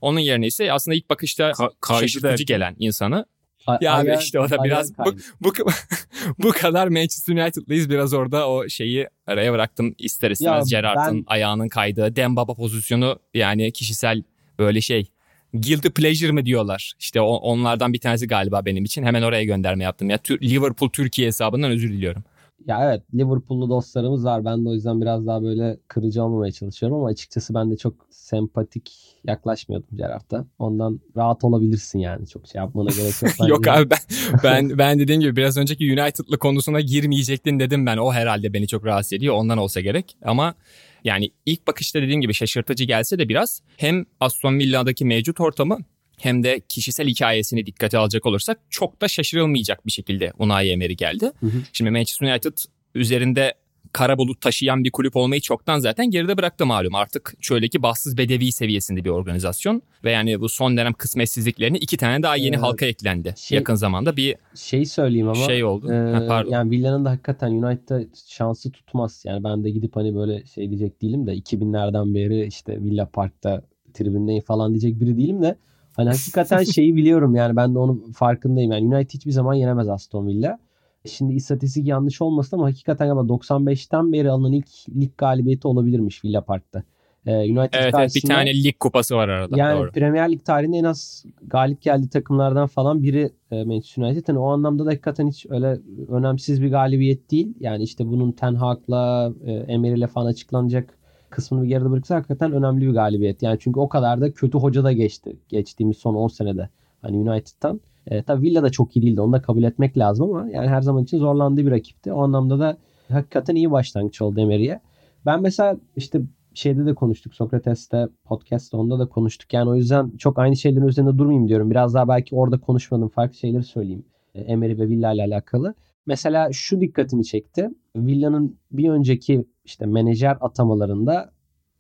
Onun 0.02 0.20
yerine 0.20 0.48
ise 0.48 0.72
aslında 0.74 0.96
ilk 0.96 1.10
bakışta 1.10 1.50
Ka- 1.52 2.00
şaşırtıcı 2.00 2.24
derken. 2.24 2.46
gelen 2.46 2.76
insanı 2.80 3.26
a- 3.68 3.78
Ya 3.82 3.96
abi 3.96 4.08
işte 4.20 4.40
o 4.40 4.50
da 4.50 4.64
biraz 4.64 4.98
bu, 4.98 5.16
bu, 5.42 5.54
bu 6.40 6.50
kadar 6.52 6.88
Manchester 6.88 7.34
United'lıyız. 7.34 7.90
Biraz 7.90 8.14
orada 8.14 8.50
o 8.50 8.70
şeyi 8.70 9.08
araya 9.28 9.54
bıraktım. 9.54 9.96
İster 9.98 10.32
istemez 10.32 10.70
Gerrard'ın 10.70 11.18
ben- 11.18 11.24
ayağının 11.28 11.70
kaydığı 11.70 12.16
Dembaba 12.16 12.54
pozisyonu 12.56 13.20
yani 13.34 13.72
kişisel 13.72 14.24
böyle 14.60 14.82
şey 14.82 15.06
guilty 15.54 15.88
pleasure 15.88 16.32
mı 16.32 16.46
diyorlar? 16.46 16.94
İşte 17.00 17.22
o- 17.22 17.36
onlardan 17.36 17.94
bir 17.94 18.00
tanesi 18.00 18.28
galiba 18.28 18.66
benim 18.66 18.84
için. 18.84 19.04
Hemen 19.04 19.22
oraya 19.22 19.44
gönderme 19.44 19.84
yaptım. 19.84 20.10
Ya 20.10 20.20
Liverpool 20.42 20.90
Türkiye 20.90 21.28
hesabından 21.28 21.72
özür 21.72 21.90
diliyorum. 21.90 22.24
Ya 22.68 22.86
evet 22.86 23.04
Liverpool'lu 23.14 23.70
dostlarımız 23.70 24.26
var. 24.26 24.46
Ben 24.46 24.66
de 24.66 24.70
o 24.70 24.74
yüzden 24.74 25.02
biraz 25.02 25.28
daha 25.28 25.44
böyle 25.44 25.78
kırıcı 25.88 26.24
olmamaya 26.24 26.52
çalışıyorum 26.52 26.98
ama 26.98 27.08
açıkçası 27.08 27.54
ben 27.54 27.72
de 27.72 27.78
çok 27.78 28.08
sempatik 28.10 28.92
yaklaşmıyordum 29.24 29.98
Gerard'a. 29.98 30.46
Ondan 30.60 31.00
rahat 31.18 31.44
olabilirsin 31.44 32.00
yani. 32.00 32.28
Çok 32.28 32.48
şey 32.48 32.60
yapmana 32.60 32.90
gerek 32.90 33.22
yok. 33.22 33.32
Yok 33.50 33.68
abi 33.68 33.90
ben, 33.90 34.00
ben 34.44 34.78
ben 34.78 35.00
dediğim 35.00 35.22
gibi 35.22 35.36
biraz 35.36 35.58
önceki 35.58 35.94
United'lı 35.94 36.38
konusuna 36.38 36.82
girmeyecektin 36.82 37.60
dedim 37.60 37.86
ben. 37.86 37.98
O 37.98 38.14
herhalde 38.14 38.54
beni 38.54 38.68
çok 38.68 38.86
rahatsız 38.86 39.14
ediyor. 39.14 39.36
Ondan 39.36 39.58
olsa 39.58 39.82
gerek. 39.82 40.18
Ama 40.26 40.56
yani 41.04 41.32
ilk 41.46 41.68
bakışta 41.68 42.02
dediğim 42.02 42.22
gibi 42.22 42.34
şaşırtıcı 42.34 42.84
gelse 42.84 43.20
de 43.20 43.30
biraz 43.30 43.62
hem 43.78 44.06
Aston 44.20 44.60
Villa'daki 44.60 45.06
mevcut 45.06 45.40
ortamı 45.40 45.78
hem 46.18 46.44
de 46.44 46.62
kişisel 46.70 47.08
hikayesini 47.08 47.66
dikkate 47.66 47.98
alacak 47.98 48.26
olursak 48.26 48.60
çok 48.70 49.02
da 49.02 49.08
şaşırılmayacak 49.08 49.86
bir 49.86 49.92
şekilde 49.92 50.34
Unai 50.40 50.70
Emery 50.70 50.94
geldi. 50.94 51.32
Hı 51.40 51.46
hı. 51.46 51.62
Şimdi 51.74 51.92
Manchester 51.92 52.32
United 52.32 52.58
üzerinde 52.96 53.54
kara 53.94 54.18
bulut 54.18 54.42
taşıyan 54.42 54.84
bir 54.84 54.92
kulüp 54.92 55.16
olmayı 55.16 55.42
çoktan 55.42 55.80
zaten 55.80 56.12
geride 56.12 56.38
bıraktı 56.38 56.66
malum. 56.66 56.96
Artık 56.96 57.34
şöyleki 57.42 57.84
bahtsız 57.84 58.18
bedevi 58.18 58.52
seviyesinde 58.52 59.06
bir 59.06 59.10
organizasyon. 59.10 59.82
Ve 60.04 60.12
yani 60.12 60.42
bu 60.42 60.50
son 60.50 60.78
dönem 60.78 60.94
kısmetsizliklerini 60.94 61.78
iki 61.78 61.98
tane 61.98 62.24
daha 62.24 62.36
yeni 62.36 62.56
evet. 62.56 62.64
halka 62.64 62.86
eklendi. 62.86 63.34
Şey, 63.38 63.56
Yakın 63.56 63.76
zamanda 63.76 64.18
bir 64.18 64.36
şey 64.56 64.86
söyleyeyim 64.86 65.28
ama 65.28 65.46
şey 65.46 65.64
oldu. 65.64 65.92
E, 65.92 66.14
ha, 66.14 66.26
pardon. 66.28 66.52
Yani 66.52 66.72
Villa'nın 66.72 67.06
da 67.06 67.10
hakikaten 67.10 67.52
United'da 67.52 68.02
şansı 68.28 68.72
tutmaz. 68.72 69.24
Yani 69.26 69.44
ben 69.44 69.64
de 69.64 69.70
gidip 69.70 69.96
hani 69.96 70.16
böyle 70.16 70.46
şey 70.46 70.70
diyecek 70.70 71.02
değilim 71.02 71.28
de 71.28 71.34
2000'lerden 71.36 72.16
beri 72.16 72.46
işte 72.46 72.82
Villa 72.82 73.06
Park'ta 73.06 73.62
tribündeyim 73.94 74.44
falan 74.44 74.72
diyecek 74.72 75.00
biri 75.00 75.18
değilim 75.18 75.42
de 75.42 75.56
hani 75.96 76.10
hakikaten 76.10 76.64
şeyi 76.64 76.96
biliyorum 76.96 77.36
yani 77.36 77.56
ben 77.56 77.76
de 77.76 77.80
onun 77.80 78.12
farkındayım. 78.12 78.72
Yani 78.72 78.96
United 78.96 79.14
hiçbir 79.14 79.32
zaman 79.32 79.54
yenemez 79.54 79.90
Aston 79.90 80.28
Villa. 80.28 80.60
Şimdi 81.06 81.34
istatistik 81.34 81.88
yanlış 81.88 82.22
olmasın 82.22 82.58
ama 82.58 82.66
hakikaten 82.66 83.10
ama 83.10 83.22
95'ten 83.22 84.14
beri 84.14 84.32
alınan 84.32 84.52
ilk 84.52 84.68
lig 84.96 85.12
galibiyeti 85.18 85.68
olabilirmiş 85.68 86.24
Villa 86.24 86.42
Park'ta. 86.42 86.84
Ee, 87.26 87.36
United 87.36 87.80
evet, 87.80 87.94
evet 87.98 88.16
bir 88.16 88.22
tane 88.22 88.64
lig 88.64 88.80
kupası 88.80 89.16
var 89.16 89.30
arada. 89.30 89.58
Yani 89.58 89.80
doğru. 89.80 89.92
Premier 89.92 90.32
Lig 90.32 90.46
tarihinde 90.46 90.78
en 90.78 90.84
az 90.84 91.26
galip 91.48 91.82
geldiği 91.82 92.10
takımlardan 92.10 92.68
falan 92.68 93.04
biri 93.04 93.30
e, 93.52 93.64
Manchester 93.64 94.04
United. 94.04 94.28
Yani 94.28 94.40
o 94.40 94.48
anlamda 94.48 94.86
da 94.86 94.90
hakikaten 94.90 95.28
hiç 95.28 95.46
öyle 95.50 95.80
önemsiz 96.10 96.62
bir 96.62 96.72
galibiyet 96.72 97.32
değil. 97.32 97.54
Yani 97.60 97.84
işte 97.84 98.08
bunun 98.08 98.32
Ten 98.32 98.56
Hag'la, 98.56 99.34
e, 99.46 99.52
Emery'le 99.52 100.08
falan 100.08 100.26
açıklanacak 100.26 100.98
kısmını 101.34 101.64
bir 101.64 101.68
geride 101.68 101.92
bırakırsa 101.92 102.16
hakikaten 102.16 102.52
önemli 102.52 102.88
bir 102.88 102.94
galibiyet. 102.94 103.44
Yani 103.44 103.58
çünkü 103.60 103.80
o 103.80 103.90
kadar 103.90 104.22
da 104.22 104.32
kötü 104.32 104.58
hoca 104.58 104.84
da 104.84 104.92
geçti 104.92 105.38
geçtiğimiz 105.50 105.98
son 105.98 106.16
10 106.16 106.28
senede. 106.28 106.70
Hani 107.02 107.18
United'tan. 107.18 107.82
E, 108.08 108.24
tabii 108.24 108.42
Villa 108.42 108.64
da 108.64 108.70
çok 108.70 108.96
iyi 108.96 109.02
değildi. 109.02 109.22
Onu 109.22 109.34
da 109.34 109.42
kabul 109.42 109.64
etmek 109.64 109.98
lazım 109.98 110.30
ama 110.30 110.50
yani 110.50 110.68
her 110.68 110.82
zaman 110.82 111.04
için 111.04 111.18
zorlandığı 111.18 111.66
bir 111.66 111.72
rakipti. 111.72 112.14
O 112.14 112.24
anlamda 112.24 112.60
da 112.60 112.78
hakikaten 113.10 113.56
iyi 113.56 113.72
başlangıç 113.72 114.22
oldu 114.22 114.40
Emery'e. 114.40 114.80
Ben 115.26 115.42
mesela 115.42 115.78
işte 115.96 116.22
şeyde 116.54 116.86
de 116.86 116.96
konuştuk 116.96 117.34
Sokrates'te 117.34 118.08
podcast'ta 118.26 118.78
onda 118.78 119.00
da 119.00 119.06
konuştuk. 119.06 119.54
Yani 119.54 119.70
o 119.70 119.76
yüzden 119.76 120.12
çok 120.18 120.40
aynı 120.40 120.56
şeylerin 120.56 120.88
üzerinde 120.88 121.18
durmayayım 121.18 121.48
diyorum. 121.48 121.72
Biraz 121.72 121.94
daha 121.94 122.08
belki 122.08 122.36
orada 122.36 122.60
konuşmadım 122.60 123.10
farklı 123.10 123.36
şeyleri 123.36 123.64
söyleyeyim. 123.64 124.06
E, 124.36 124.42
Emery 124.42 124.78
ve 124.78 124.90
Villa 124.90 125.14
ile 125.14 125.24
alakalı. 125.24 125.74
Mesela 126.06 126.50
şu 126.52 126.82
dikkatimi 126.82 127.26
çekti. 127.26 127.70
Villa'nın 127.96 128.58
bir 128.72 128.90
önceki 128.90 129.46
işte 129.66 129.86
menajer 129.86 130.38
atamalarında 130.42 131.32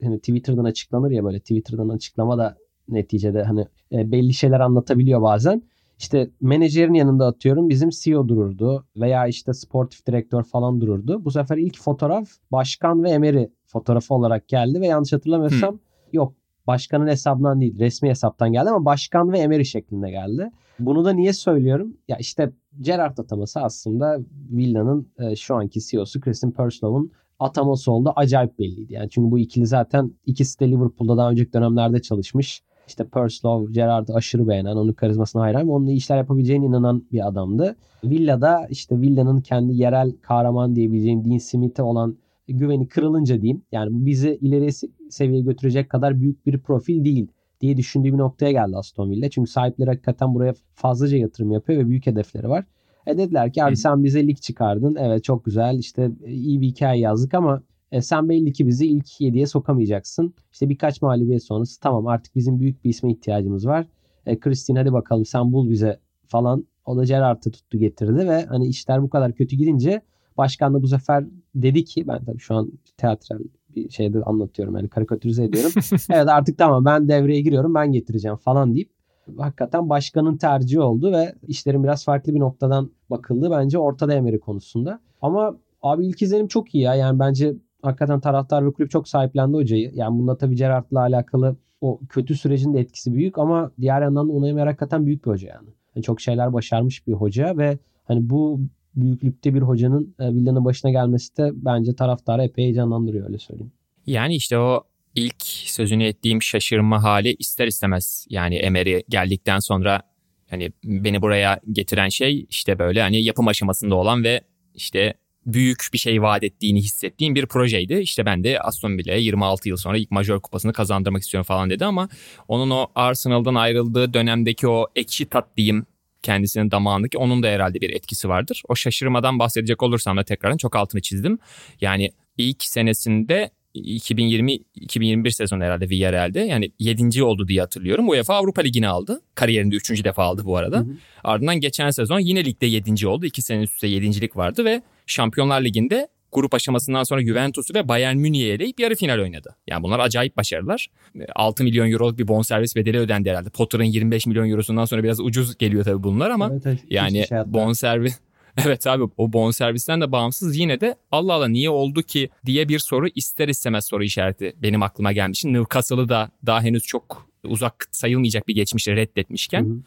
hani 0.03 0.19
Twitter'dan 0.19 0.63
açıklanır 0.63 1.11
ya 1.11 1.23
böyle 1.23 1.39
Twitter'dan 1.39 1.89
açıklama 1.89 2.37
da 2.37 2.57
neticede 2.89 3.43
hani 3.43 3.67
e, 3.91 4.11
belli 4.11 4.33
şeyler 4.33 4.59
anlatabiliyor 4.59 5.21
bazen. 5.21 5.63
İşte 5.99 6.29
menajerin 6.41 6.93
yanında 6.93 7.25
atıyorum 7.25 7.69
bizim 7.69 7.89
CEO 7.89 8.27
dururdu 8.27 8.85
veya 8.95 9.27
işte 9.27 9.53
sportif 9.53 10.07
direktör 10.07 10.43
falan 10.43 10.81
dururdu. 10.81 11.25
Bu 11.25 11.31
sefer 11.31 11.57
ilk 11.57 11.79
fotoğraf 11.79 12.29
başkan 12.51 13.03
ve 13.03 13.09
emeri 13.09 13.49
fotoğrafı 13.65 14.13
olarak 14.13 14.47
geldi 14.47 14.81
ve 14.81 14.87
yanlış 14.87 15.13
hatırlamıyorsam 15.13 15.73
Hı. 15.73 15.79
yok 16.13 16.33
başkanın 16.67 17.07
hesabından 17.07 17.61
değil 17.61 17.79
resmi 17.79 18.09
hesaptan 18.09 18.51
geldi 18.51 18.69
ama 18.69 18.85
başkan 18.85 19.31
ve 19.31 19.39
emeri 19.39 19.65
şeklinde 19.65 20.09
geldi. 20.09 20.51
Bunu 20.79 21.05
da 21.05 21.13
niye 21.13 21.33
söylüyorum? 21.33 21.97
Ya 22.07 22.17
işte 22.17 22.51
Gerrard 22.81 23.17
ataması 23.17 23.61
aslında 23.61 24.19
Villa'nın 24.51 25.07
e, 25.19 25.35
şu 25.35 25.55
anki 25.55 25.79
CEO'su 25.81 26.21
Kristin 26.21 26.51
Perslov'un 26.51 27.11
ataması 27.43 27.91
oldu. 27.91 28.13
Acayip 28.15 28.59
belliydi. 28.59 28.93
Yani 28.93 29.09
çünkü 29.09 29.31
bu 29.31 29.39
ikili 29.39 29.67
zaten 29.67 30.11
ikisi 30.25 30.59
de 30.59 30.71
Liverpool'da 30.71 31.17
daha 31.17 31.29
önceki 31.31 31.53
dönemlerde 31.53 32.01
çalışmış. 32.01 32.61
İşte 32.87 33.07
Perslow, 33.07 33.73
Gerrard'ı 33.73 34.13
aşırı 34.13 34.47
beğenen, 34.47 34.75
onun 34.75 34.93
karizmasına 34.93 35.41
hayran 35.41 35.67
ve 35.67 35.71
onunla 35.71 35.91
işler 35.91 36.17
yapabileceğine 36.17 36.65
inanan 36.65 37.03
bir 37.11 37.27
adamdı. 37.27 37.75
Villa'da 38.03 38.67
işte 38.69 39.01
Villa'nın 39.01 39.41
kendi 39.41 39.73
yerel 39.73 40.11
kahraman 40.21 40.75
diyebileceğim 40.75 41.25
Dean 41.25 41.37
Smith'e 41.37 41.83
olan 41.83 42.17
güveni 42.47 42.87
kırılınca 42.87 43.41
diyeyim. 43.41 43.61
Yani 43.71 44.05
bizi 44.05 44.37
ileri 44.41 44.69
seviyeye 45.09 45.43
götürecek 45.43 45.89
kadar 45.89 46.21
büyük 46.21 46.45
bir 46.45 46.57
profil 46.57 47.05
değil 47.05 47.27
diye 47.61 47.77
düşündüğü 47.77 48.13
bir 48.13 48.17
noktaya 48.17 48.51
geldi 48.51 48.77
Aston 48.77 49.11
Villa. 49.11 49.29
Çünkü 49.29 49.51
sahipleri 49.51 49.89
hakikaten 49.89 50.35
buraya 50.35 50.53
fazlaca 50.73 51.17
yatırım 51.17 51.51
yapıyor 51.51 51.79
ve 51.79 51.89
büyük 51.89 52.07
hedefleri 52.07 52.49
var. 52.49 52.65
E 53.07 53.17
dediler 53.17 53.53
ki 53.53 53.63
abi 53.63 53.77
sen 53.77 54.03
bize 54.03 54.27
lig 54.27 54.37
çıkardın. 54.37 54.95
Evet 54.95 55.23
çok 55.23 55.45
güzel 55.45 55.77
işte 55.77 56.11
iyi 56.25 56.61
bir 56.61 56.67
hikaye 56.67 57.01
yazdık 57.01 57.33
ama 57.33 57.63
e, 57.91 58.01
sen 58.01 58.29
belli 58.29 58.53
ki 58.53 58.67
bizi 58.67 58.87
ilk 58.87 59.21
7'ye 59.21 59.47
sokamayacaksın. 59.47 60.33
İşte 60.51 60.69
birkaç 60.69 61.01
mağlubiyet 61.01 61.43
sonrası 61.43 61.79
tamam 61.79 62.07
artık 62.07 62.35
bizim 62.35 62.59
büyük 62.59 62.83
bir 62.83 62.89
isme 62.89 63.11
ihtiyacımız 63.11 63.67
var. 63.67 63.87
E, 64.25 64.39
Christine 64.39 64.79
hadi 64.79 64.93
bakalım 64.93 65.25
sen 65.25 65.53
bul 65.53 65.69
bize 65.69 65.99
falan. 66.27 66.67
O 66.85 66.97
da 66.97 67.03
Gerard'ı 67.03 67.51
tuttu 67.51 67.77
getirdi 67.77 68.27
ve 68.27 68.45
hani 68.45 68.67
işler 68.67 69.01
bu 69.01 69.09
kadar 69.09 69.33
kötü 69.33 69.55
gidince 69.55 70.01
başkan 70.37 70.73
da 70.73 70.81
bu 70.81 70.87
sefer 70.87 71.25
dedi 71.55 71.83
ki 71.83 72.07
ben 72.07 72.25
tabii 72.25 72.39
şu 72.39 72.55
an 72.55 72.71
teatral 72.97 73.39
bir 73.75 73.89
şeyde 73.89 74.23
anlatıyorum 74.23 74.75
yani 74.75 74.89
karikatürize 74.89 75.43
ediyorum. 75.43 75.71
evet 76.09 76.27
artık 76.27 76.57
tamam 76.57 76.85
ben 76.85 77.07
devreye 77.07 77.41
giriyorum 77.41 77.75
ben 77.75 77.91
getireceğim 77.91 78.37
falan 78.37 78.73
deyip 78.73 78.89
hakikaten 79.37 79.89
başkanın 79.89 80.37
tercihi 80.37 80.79
oldu 80.79 81.11
ve 81.11 81.35
işlerin 81.47 81.83
biraz 81.83 82.05
farklı 82.05 82.35
bir 82.35 82.39
noktadan 82.39 82.91
bakıldı 83.09 83.51
bence 83.51 83.77
ortada 83.77 84.13
Emery 84.13 84.39
konusunda. 84.39 84.99
Ama 85.21 85.57
abi 85.81 86.05
ilk 86.05 86.21
izlenim 86.21 86.47
çok 86.47 86.75
iyi 86.75 86.83
ya. 86.83 86.95
Yani 86.95 87.19
bence 87.19 87.53
hakikaten 87.81 88.19
taraftar 88.19 88.65
ve 88.65 88.71
kulüp 88.71 88.91
çok 88.91 89.07
sahiplendi 89.07 89.57
hocayı. 89.57 89.91
Yani 89.95 90.19
bunda 90.19 90.37
tabii 90.37 90.55
Gerard'la 90.55 90.99
alakalı 90.99 91.55
o 91.81 91.99
kötü 92.09 92.35
sürecin 92.35 92.73
de 92.73 92.79
etkisi 92.79 93.13
büyük 93.13 93.37
ama 93.37 93.71
diğer 93.81 94.01
yandan 94.01 94.29
da 94.29 94.31
Unai 94.31 94.49
Emery 94.49 94.65
hakikaten 94.65 95.05
büyük 95.05 95.25
bir 95.25 95.31
hoca 95.31 95.47
yani. 95.47 95.69
yani. 95.95 96.03
Çok 96.03 96.21
şeyler 96.21 96.53
başarmış 96.53 97.07
bir 97.07 97.13
hoca 97.13 97.57
ve 97.57 97.77
hani 98.05 98.29
bu 98.29 98.59
büyüklükte 98.95 99.53
bir 99.53 99.61
hocanın 99.61 100.15
e, 100.19 100.33
villanın 100.33 100.65
başına 100.65 100.91
gelmesi 100.91 101.37
de 101.37 101.51
bence 101.53 101.95
taraftarı 101.95 102.43
epey 102.43 102.65
heyecanlandırıyor 102.65 103.25
öyle 103.27 103.37
söyleyeyim. 103.37 103.71
Yani 104.05 104.35
işte 104.35 104.57
o 104.59 104.83
ilk 105.15 105.43
sözünü 105.65 106.03
ettiğim 106.03 106.41
şaşırma 106.41 107.03
hali 107.03 107.35
ister 107.39 107.67
istemez 107.67 108.25
yani 108.29 108.55
Emery 108.55 109.01
geldikten 109.09 109.59
sonra 109.59 110.01
hani 110.49 110.71
beni 110.83 111.21
buraya 111.21 111.59
getiren 111.71 112.09
şey 112.09 112.45
işte 112.49 112.79
böyle 112.79 113.01
hani 113.01 113.23
yapım 113.23 113.47
aşamasında 113.47 113.95
olan 113.95 114.23
ve 114.23 114.41
işte 114.75 115.13
büyük 115.45 115.87
bir 115.93 115.97
şey 115.97 116.21
vaat 116.21 116.43
ettiğini 116.43 116.79
hissettiğim 116.81 117.35
bir 117.35 117.45
projeydi. 117.45 117.93
İşte 117.93 118.25
ben 118.25 118.43
de 118.43 118.59
Aston 118.59 118.97
Villa'ya 118.97 119.19
26 119.19 119.69
yıl 119.69 119.77
sonra 119.77 119.97
ilk 119.97 120.11
majör 120.11 120.39
kupasını 120.39 120.73
kazandırmak 120.73 121.21
istiyorum 121.21 121.45
falan 121.45 121.69
dedi 121.69 121.85
ama 121.85 122.09
onun 122.47 122.69
o 122.69 122.87
Arsenal'dan 122.95 123.55
ayrıldığı 123.55 124.13
dönemdeki 124.13 124.67
o 124.67 124.87
ekşi 124.95 125.25
tat 125.25 125.57
diyeyim 125.57 125.85
kendisinin 126.21 126.71
damağındaki 126.71 127.17
onun 127.17 127.43
da 127.43 127.47
herhalde 127.47 127.81
bir 127.81 127.89
etkisi 127.89 128.29
vardır. 128.29 128.61
O 128.67 128.75
şaşırmadan 128.75 129.39
bahsedecek 129.39 129.83
olursam 129.83 130.17
da 130.17 130.23
tekrardan 130.23 130.57
çok 130.57 130.75
altını 130.75 131.01
çizdim. 131.01 131.39
Yani 131.81 132.11
ilk 132.37 132.63
senesinde 132.63 133.49
2020-2021 133.75 135.31
sezonu 135.31 135.63
herhalde 135.63 135.89
Villarreal'de 135.89 136.39
yani 136.39 136.71
7. 136.79 137.23
oldu 137.23 137.47
diye 137.47 137.61
hatırlıyorum. 137.61 138.09
UEFA 138.09 138.35
Avrupa 138.35 138.61
Ligi'ni 138.61 138.87
aldı. 138.87 139.21
Kariyerinde 139.35 139.75
3. 139.75 140.03
defa 140.03 140.23
aldı 140.23 140.41
bu 140.45 140.57
arada. 140.57 140.77
Hı 140.77 140.81
hı. 140.81 140.95
Ardından 141.23 141.55
geçen 141.55 141.89
sezon 141.89 142.19
yine 142.19 142.45
ligde 142.45 142.65
7. 142.65 143.07
oldu. 143.07 143.25
2 143.25 143.41
sene 143.41 143.61
üstte 143.61 143.87
7.lik 143.87 144.37
vardı 144.37 144.65
ve 144.65 144.81
Şampiyonlar 145.05 145.61
Ligi'nde 145.61 146.07
grup 146.33 146.53
aşamasından 146.53 147.03
sonra 147.03 147.21
Juventus'u 147.21 147.73
ve 147.73 147.87
Bayern 147.87 148.17
Münih'i 148.17 148.51
eleyip 148.51 148.79
yarı 148.79 148.95
final 148.95 149.19
oynadı. 149.19 149.55
Yani 149.67 149.83
bunlar 149.83 149.99
acayip 149.99 150.37
başarılar. 150.37 150.87
6 151.35 151.63
milyon 151.63 151.91
euroluk 151.91 152.19
bir 152.19 152.27
bonservis 152.27 152.75
bedeli 152.75 152.99
ödendi 152.99 153.29
herhalde. 153.29 153.49
Potter'ın 153.49 153.83
25 153.83 154.27
milyon 154.27 154.49
eurosundan 154.49 154.85
sonra 154.85 155.03
biraz 155.03 155.19
ucuz 155.19 155.57
geliyor 155.57 155.83
tabii 155.83 156.03
bunlar 156.03 156.29
ama 156.29 156.49
evet, 156.51 156.65
evet, 156.65 156.79
yani 156.89 157.27
şey 157.27 157.37
bonservis 157.45 158.19
Evet 158.65 158.87
abi 158.87 159.03
o 159.17 159.33
bonservisten 159.33 160.01
de 160.01 160.11
bağımsız 160.11 160.57
yine 160.57 160.81
de 160.81 160.95
Allah 161.11 161.33
Allah 161.33 161.47
niye 161.47 161.69
oldu 161.69 162.01
ki 162.01 162.29
diye 162.45 162.69
bir 162.69 162.79
soru 162.79 163.07
ister 163.15 163.47
istemez 163.47 163.85
soru 163.85 164.03
işareti 164.03 164.53
benim 164.61 164.83
aklıma 164.83 165.11
gelmiş. 165.11 165.45
Newcastle'ı 165.45 166.09
da 166.09 166.31
daha 166.45 166.61
henüz 166.61 166.83
çok 166.83 167.29
uzak 167.43 167.87
sayılmayacak 167.91 168.47
bir 168.47 168.55
geçmişle 168.55 168.95
reddetmişken. 168.95 169.63
Hı 169.63 169.69
hı. 169.69 169.77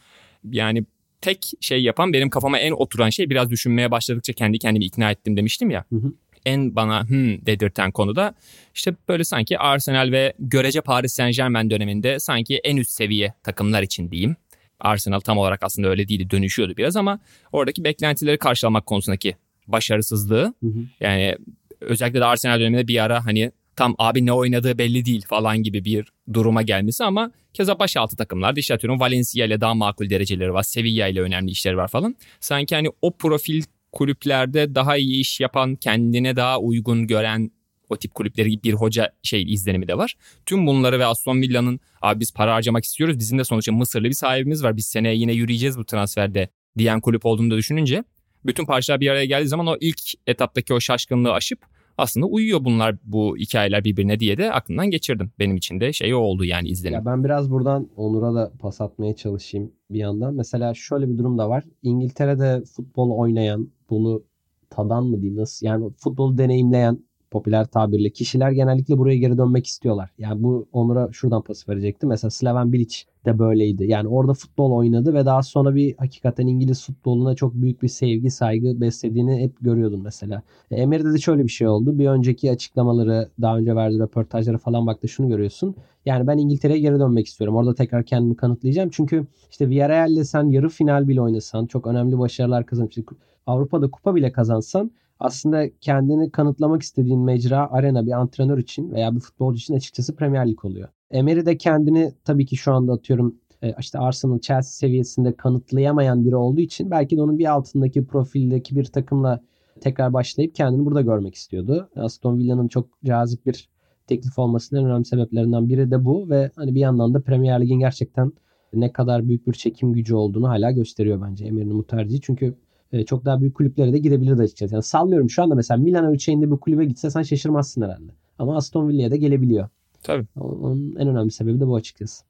Yani 0.50 0.85
tek 1.20 1.52
şey 1.61 1.82
yapan 1.82 2.12
benim 2.12 2.30
kafama 2.30 2.58
en 2.58 2.73
oturan 2.73 3.11
şey 3.11 3.30
biraz 3.30 3.50
düşünmeye 3.50 3.90
başladıkça 3.90 4.32
kendi 4.32 4.58
kendimi 4.58 4.85
ikna 4.85 5.11
ettim 5.11 5.37
demiştim 5.37 5.70
ya. 5.70 5.85
Hı 5.92 5.96
hı. 5.96 6.12
En 6.44 6.76
bana 6.76 7.08
hmm 7.08 7.46
dedirten 7.46 7.90
konu 7.90 8.16
da 8.16 8.35
işte 8.75 8.94
böyle 9.08 9.25
sanki 9.25 9.58
Arsenal 9.58 10.12
ve 10.12 10.32
görece 10.38 10.80
Paris 10.80 11.12
Saint 11.12 11.37
Germain 11.37 11.70
döneminde 11.70 12.18
sanki 12.18 12.56
en 12.56 12.76
üst 12.76 12.90
seviye 12.90 13.35
takımlar 13.42 13.82
için 13.82 14.11
diyeyim. 14.11 14.37
Arsenal 14.80 15.21
tam 15.21 15.38
olarak 15.38 15.62
aslında 15.62 15.88
öyle 15.88 16.09
değildi 16.09 16.30
dönüşüyordu 16.30 16.76
biraz 16.76 16.97
ama 16.97 17.21
oradaki 17.52 17.85
beklentileri 17.85 18.38
karşılamak 18.38 18.87
konusundaki 18.87 19.37
başarısızlığı 19.66 20.54
hı 20.62 20.66
hı. 20.66 20.85
yani 21.00 21.37
özellikle 21.80 22.21
de 22.21 22.25
Arsenal 22.25 22.61
döneminde 22.61 22.88
bir 22.88 23.04
ara 23.04 23.26
hani 23.26 23.52
tam 23.76 23.95
abi 23.99 24.26
ne 24.26 24.33
oynadığı 24.33 24.78
belli 24.78 25.04
değil 25.04 25.23
falan 25.28 25.62
gibi 25.62 25.85
bir 25.85 26.09
duruma 26.33 26.62
gelmesi 26.62 27.04
ama 27.04 27.30
keza 27.54 27.78
başaltı 27.78 28.16
takımlarda 28.16 28.61
işte 28.61 28.75
atıyorum 28.75 29.00
Valencia 29.00 29.47
ile 29.47 29.61
daha 29.61 29.75
makul 29.75 30.11
dereceleri 30.11 30.52
var. 30.52 30.62
Sevilla 30.62 31.09
ile 31.09 31.21
önemli 31.21 31.50
işleri 31.50 31.76
var 31.76 31.88
falan. 31.88 32.16
Sanki 32.40 32.75
hani 32.75 32.88
o 33.02 33.16
profil 33.16 33.62
kulüplerde 33.92 34.75
daha 34.75 34.97
iyi 34.97 35.21
iş 35.21 35.40
yapan, 35.40 35.76
kendine 35.76 36.37
daha 36.37 36.59
uygun 36.59 37.06
gören 37.06 37.50
O 37.90 37.97
tip 37.97 38.14
kulüpleri 38.14 38.62
bir 38.64 38.73
hoca 38.73 39.12
şey 39.23 39.52
izlenimi 39.52 39.88
de 39.88 39.99
var. 39.99 40.16
Tüm 40.47 40.66
bunları 40.66 40.99
ve 40.99 41.07
Aston 41.07 41.43
Villa'nın 41.43 41.81
abi 42.02 42.21
biz 42.21 42.33
para 42.35 42.55
harcamak 42.55 42.85
istiyoruz. 42.85 43.19
Bizim 43.19 43.38
de 43.38 43.45
sonuçta 43.45 43.73
Mısırlı 43.73 44.05
bir 44.05 44.12
sahibimiz 44.12 44.62
var. 44.62 44.76
Biz 44.76 44.87
seneye 44.87 45.16
yine 45.16 45.33
yürüyeceğiz 45.33 45.78
bu 45.78 45.85
transferde 45.85 46.49
diyen 46.78 47.00
kulüp 47.00 47.26
olduğunu 47.26 47.50
da 47.50 47.57
düşününce 47.57 48.05
bütün 48.47 48.66
parçalar 48.66 49.00
bir 49.00 49.11
araya 49.11 49.25
geldiği 49.25 49.49
zaman 49.49 49.66
o 49.66 49.76
ilk 49.81 50.00
etaptaki 50.26 50.75
o 50.75 50.81
şaşkınlığı 50.81 51.33
aşıp 51.33 51.59
aslında 51.99 52.26
uyuyor 52.26 52.64
bunlar 52.64 52.97
bu 53.05 53.37
hikayeler 53.37 53.85
birbirine 53.85 54.21
diye 54.21 54.38
de 54.38 54.52
aklından 54.52 54.90
geçirdim. 54.90 55.33
Benim 55.38 55.57
için 55.57 55.81
de 55.81 55.93
şey 55.93 56.14
oldu 56.14 56.45
yani 56.45 56.69
izlenim. 56.69 56.95
Ya 56.95 57.05
ben 57.05 57.25
biraz 57.25 57.50
buradan 57.50 57.88
Onur'a 57.97 58.35
da 58.35 58.52
pas 58.59 58.81
atmaya 58.81 59.16
çalışayım 59.16 59.73
bir 59.90 59.99
yandan. 59.99 60.35
Mesela 60.35 60.75
şöyle 60.75 61.09
bir 61.09 61.19
durum 61.19 61.38
da 61.38 61.49
var. 61.49 61.64
İngiltere'de 61.83 62.64
futbol 62.64 63.11
oynayan, 63.11 63.71
bunu 63.90 64.23
tadan 64.71 65.05
mı 65.05 65.16
diyeyim 65.23 65.40
nasıl 65.40 65.66
yani 65.66 65.90
futbolu 65.97 66.38
deneyimleyen 66.38 66.99
popüler 67.30 67.66
tabirle 67.66 68.11
kişiler 68.11 68.50
genellikle 68.50 68.99
buraya 68.99 69.16
geri 69.16 69.38
dönmek 69.38 69.66
istiyorlar. 69.66 70.11
Yani 70.18 70.42
bu 70.42 70.68
Onur'a 70.73 71.09
şuradan 71.12 71.42
pas 71.42 71.68
verecektim. 71.68 72.09
Mesela 72.09 72.30
Slaven 72.30 72.73
Bilic 72.73 72.97
de 73.25 73.38
böyleydi. 73.38 73.85
Yani 73.87 74.09
orada 74.09 74.35
futbol 74.35 74.73
oynadı 74.73 75.14
ve 75.14 75.26
daha 75.26 75.42
sonra 75.42 75.75
bir 75.75 75.95
hakikaten 75.99 76.47
İngiliz 76.47 76.87
futboluna 76.87 77.35
çok 77.35 77.54
büyük 77.54 77.83
bir 77.83 77.88
sevgi, 77.88 78.30
saygı 78.30 78.80
beslediğini 78.80 79.42
hep 79.42 79.52
görüyordun 79.61 80.02
mesela. 80.02 80.42
E, 80.71 80.76
Emery'de 80.76 81.12
de 81.12 81.18
şöyle 81.18 81.45
bir 81.45 81.49
şey 81.49 81.68
oldu. 81.68 81.99
Bir 81.99 82.06
önceki 82.06 82.50
açıklamaları, 82.50 83.28
daha 83.42 83.59
önce 83.59 83.76
verdiği 83.76 83.99
röportajları 83.99 84.59
falan 84.59 84.87
baktı 84.87 85.09
şunu 85.09 85.28
görüyorsun. 85.28 85.75
Yani 86.06 86.26
ben 86.26 86.38
İngiltere'ye 86.38 86.80
geri 86.80 87.00
dönmek 87.00 87.26
istiyorum. 87.26 87.56
Orada 87.56 87.75
tekrar 87.75 88.04
kendimi 88.04 88.37
kanıtlayacağım. 88.37 88.90
Çünkü 88.92 89.26
işte 89.50 89.68
Villarreal'le 89.68 90.25
sen 90.25 90.50
yarı 90.50 90.68
final 90.68 91.09
bile 91.09 91.21
oynasan, 91.21 91.66
çok 91.66 91.87
önemli 91.87 92.18
başarılar 92.18 92.66
kazanmışsın. 92.66 93.06
Avrupa'da 93.47 93.90
kupa 93.90 94.14
bile 94.14 94.33
kazansan 94.33 94.90
aslında 95.20 95.78
kendini 95.80 96.30
kanıtlamak 96.30 96.82
istediğin 96.82 97.20
mecra 97.20 97.70
arena 97.70 98.06
bir 98.06 98.12
antrenör 98.12 98.58
için 98.58 98.92
veya 98.92 99.14
bir 99.14 99.20
futbolcu 99.20 99.58
için 99.58 99.75
açıkçası 99.75 100.16
Premier 100.16 100.49
Lig 100.49 100.64
oluyor. 100.64 100.88
Emery 101.11 101.46
de 101.46 101.56
kendini 101.56 102.12
tabii 102.25 102.46
ki 102.46 102.56
şu 102.56 102.73
anda 102.73 102.92
atıyorum 102.92 103.37
e, 103.62 103.75
işte 103.80 103.99
Arsenal 103.99 104.38
Chelsea 104.38 104.62
seviyesinde 104.62 105.37
kanıtlayamayan 105.37 106.25
biri 106.25 106.37
olduğu 106.37 106.61
için 106.61 106.90
belki 106.90 107.16
de 107.16 107.23
onun 107.23 107.38
bir 107.38 107.52
altındaki 107.52 108.06
profildeki 108.06 108.76
bir 108.76 108.85
takımla 108.85 109.40
tekrar 109.80 110.12
başlayıp 110.12 110.54
kendini 110.54 110.85
burada 110.85 111.02
görmek 111.02 111.35
istiyordu. 111.35 111.88
Aston 111.96 112.38
Villa'nın 112.38 112.68
çok 112.68 112.88
cazip 113.04 113.46
bir 113.46 113.68
teklif 114.06 114.38
olmasının 114.38 114.80
en 114.80 114.87
önemli 114.87 115.04
sebeplerinden 115.04 115.68
biri 115.68 115.90
de 115.90 116.04
bu 116.04 116.30
ve 116.30 116.50
hani 116.56 116.75
bir 116.75 116.80
yandan 116.80 117.14
da 117.14 117.23
Premier 117.23 117.61
Lig'in 117.61 117.78
gerçekten 117.78 118.32
ne 118.75 118.92
kadar 118.92 119.28
büyük 119.28 119.46
bir 119.46 119.52
çekim 119.52 119.92
gücü 119.92 120.14
olduğunu 120.14 120.49
hala 120.49 120.70
gösteriyor 120.70 121.23
bence 121.23 121.44
Emery'nin 121.44 121.78
bu 121.78 121.87
tercihi. 121.87 122.20
Çünkü 122.20 122.54
e, 122.93 123.05
çok 123.05 123.25
daha 123.25 123.40
büyük 123.40 123.55
kulüplere 123.55 123.93
de 123.93 123.99
gidebilirdi 123.99 124.43
açıkçası. 124.43 124.75
Yani 124.75 124.83
sallıyorum 124.83 125.31
şu 125.31 125.43
anda 125.43 125.55
mesela 125.55 125.78
Milan 125.78 126.05
ölçeğinde 126.05 126.50
bir 126.50 126.57
kulübe 126.57 126.85
gitse 126.85 127.11
sen 127.11 127.23
şaşırmazsın 127.23 127.83
herhalde. 127.83 128.12
Ama 128.38 128.57
Aston 128.57 128.88
Villa'ya 128.88 129.11
da 129.11 129.16
gelebiliyor. 129.16 129.69
Tabii. 130.02 130.26
Onun 130.37 130.97
en 130.99 131.09
önemli 131.09 131.31
sebebi 131.31 131.61
de 131.61 131.66
bu 131.66 131.76
açıkçası. 131.76 132.25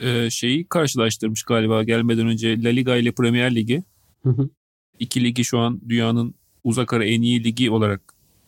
Ee, 0.00 0.30
şeyi 0.30 0.64
karşılaştırmış 0.64 1.42
galiba 1.42 1.82
gelmeden 1.82 2.26
önce 2.26 2.62
La 2.62 2.68
Liga 2.68 2.96
ile 2.96 3.12
Premier 3.12 3.54
Ligi. 3.54 3.82
İki 4.98 5.24
ligi 5.24 5.44
şu 5.44 5.58
an 5.58 5.80
dünyanın 5.88 6.34
uzak 6.64 6.92
ara 6.92 7.04
en 7.04 7.22
iyi 7.22 7.44
ligi 7.44 7.70
olarak 7.70 8.00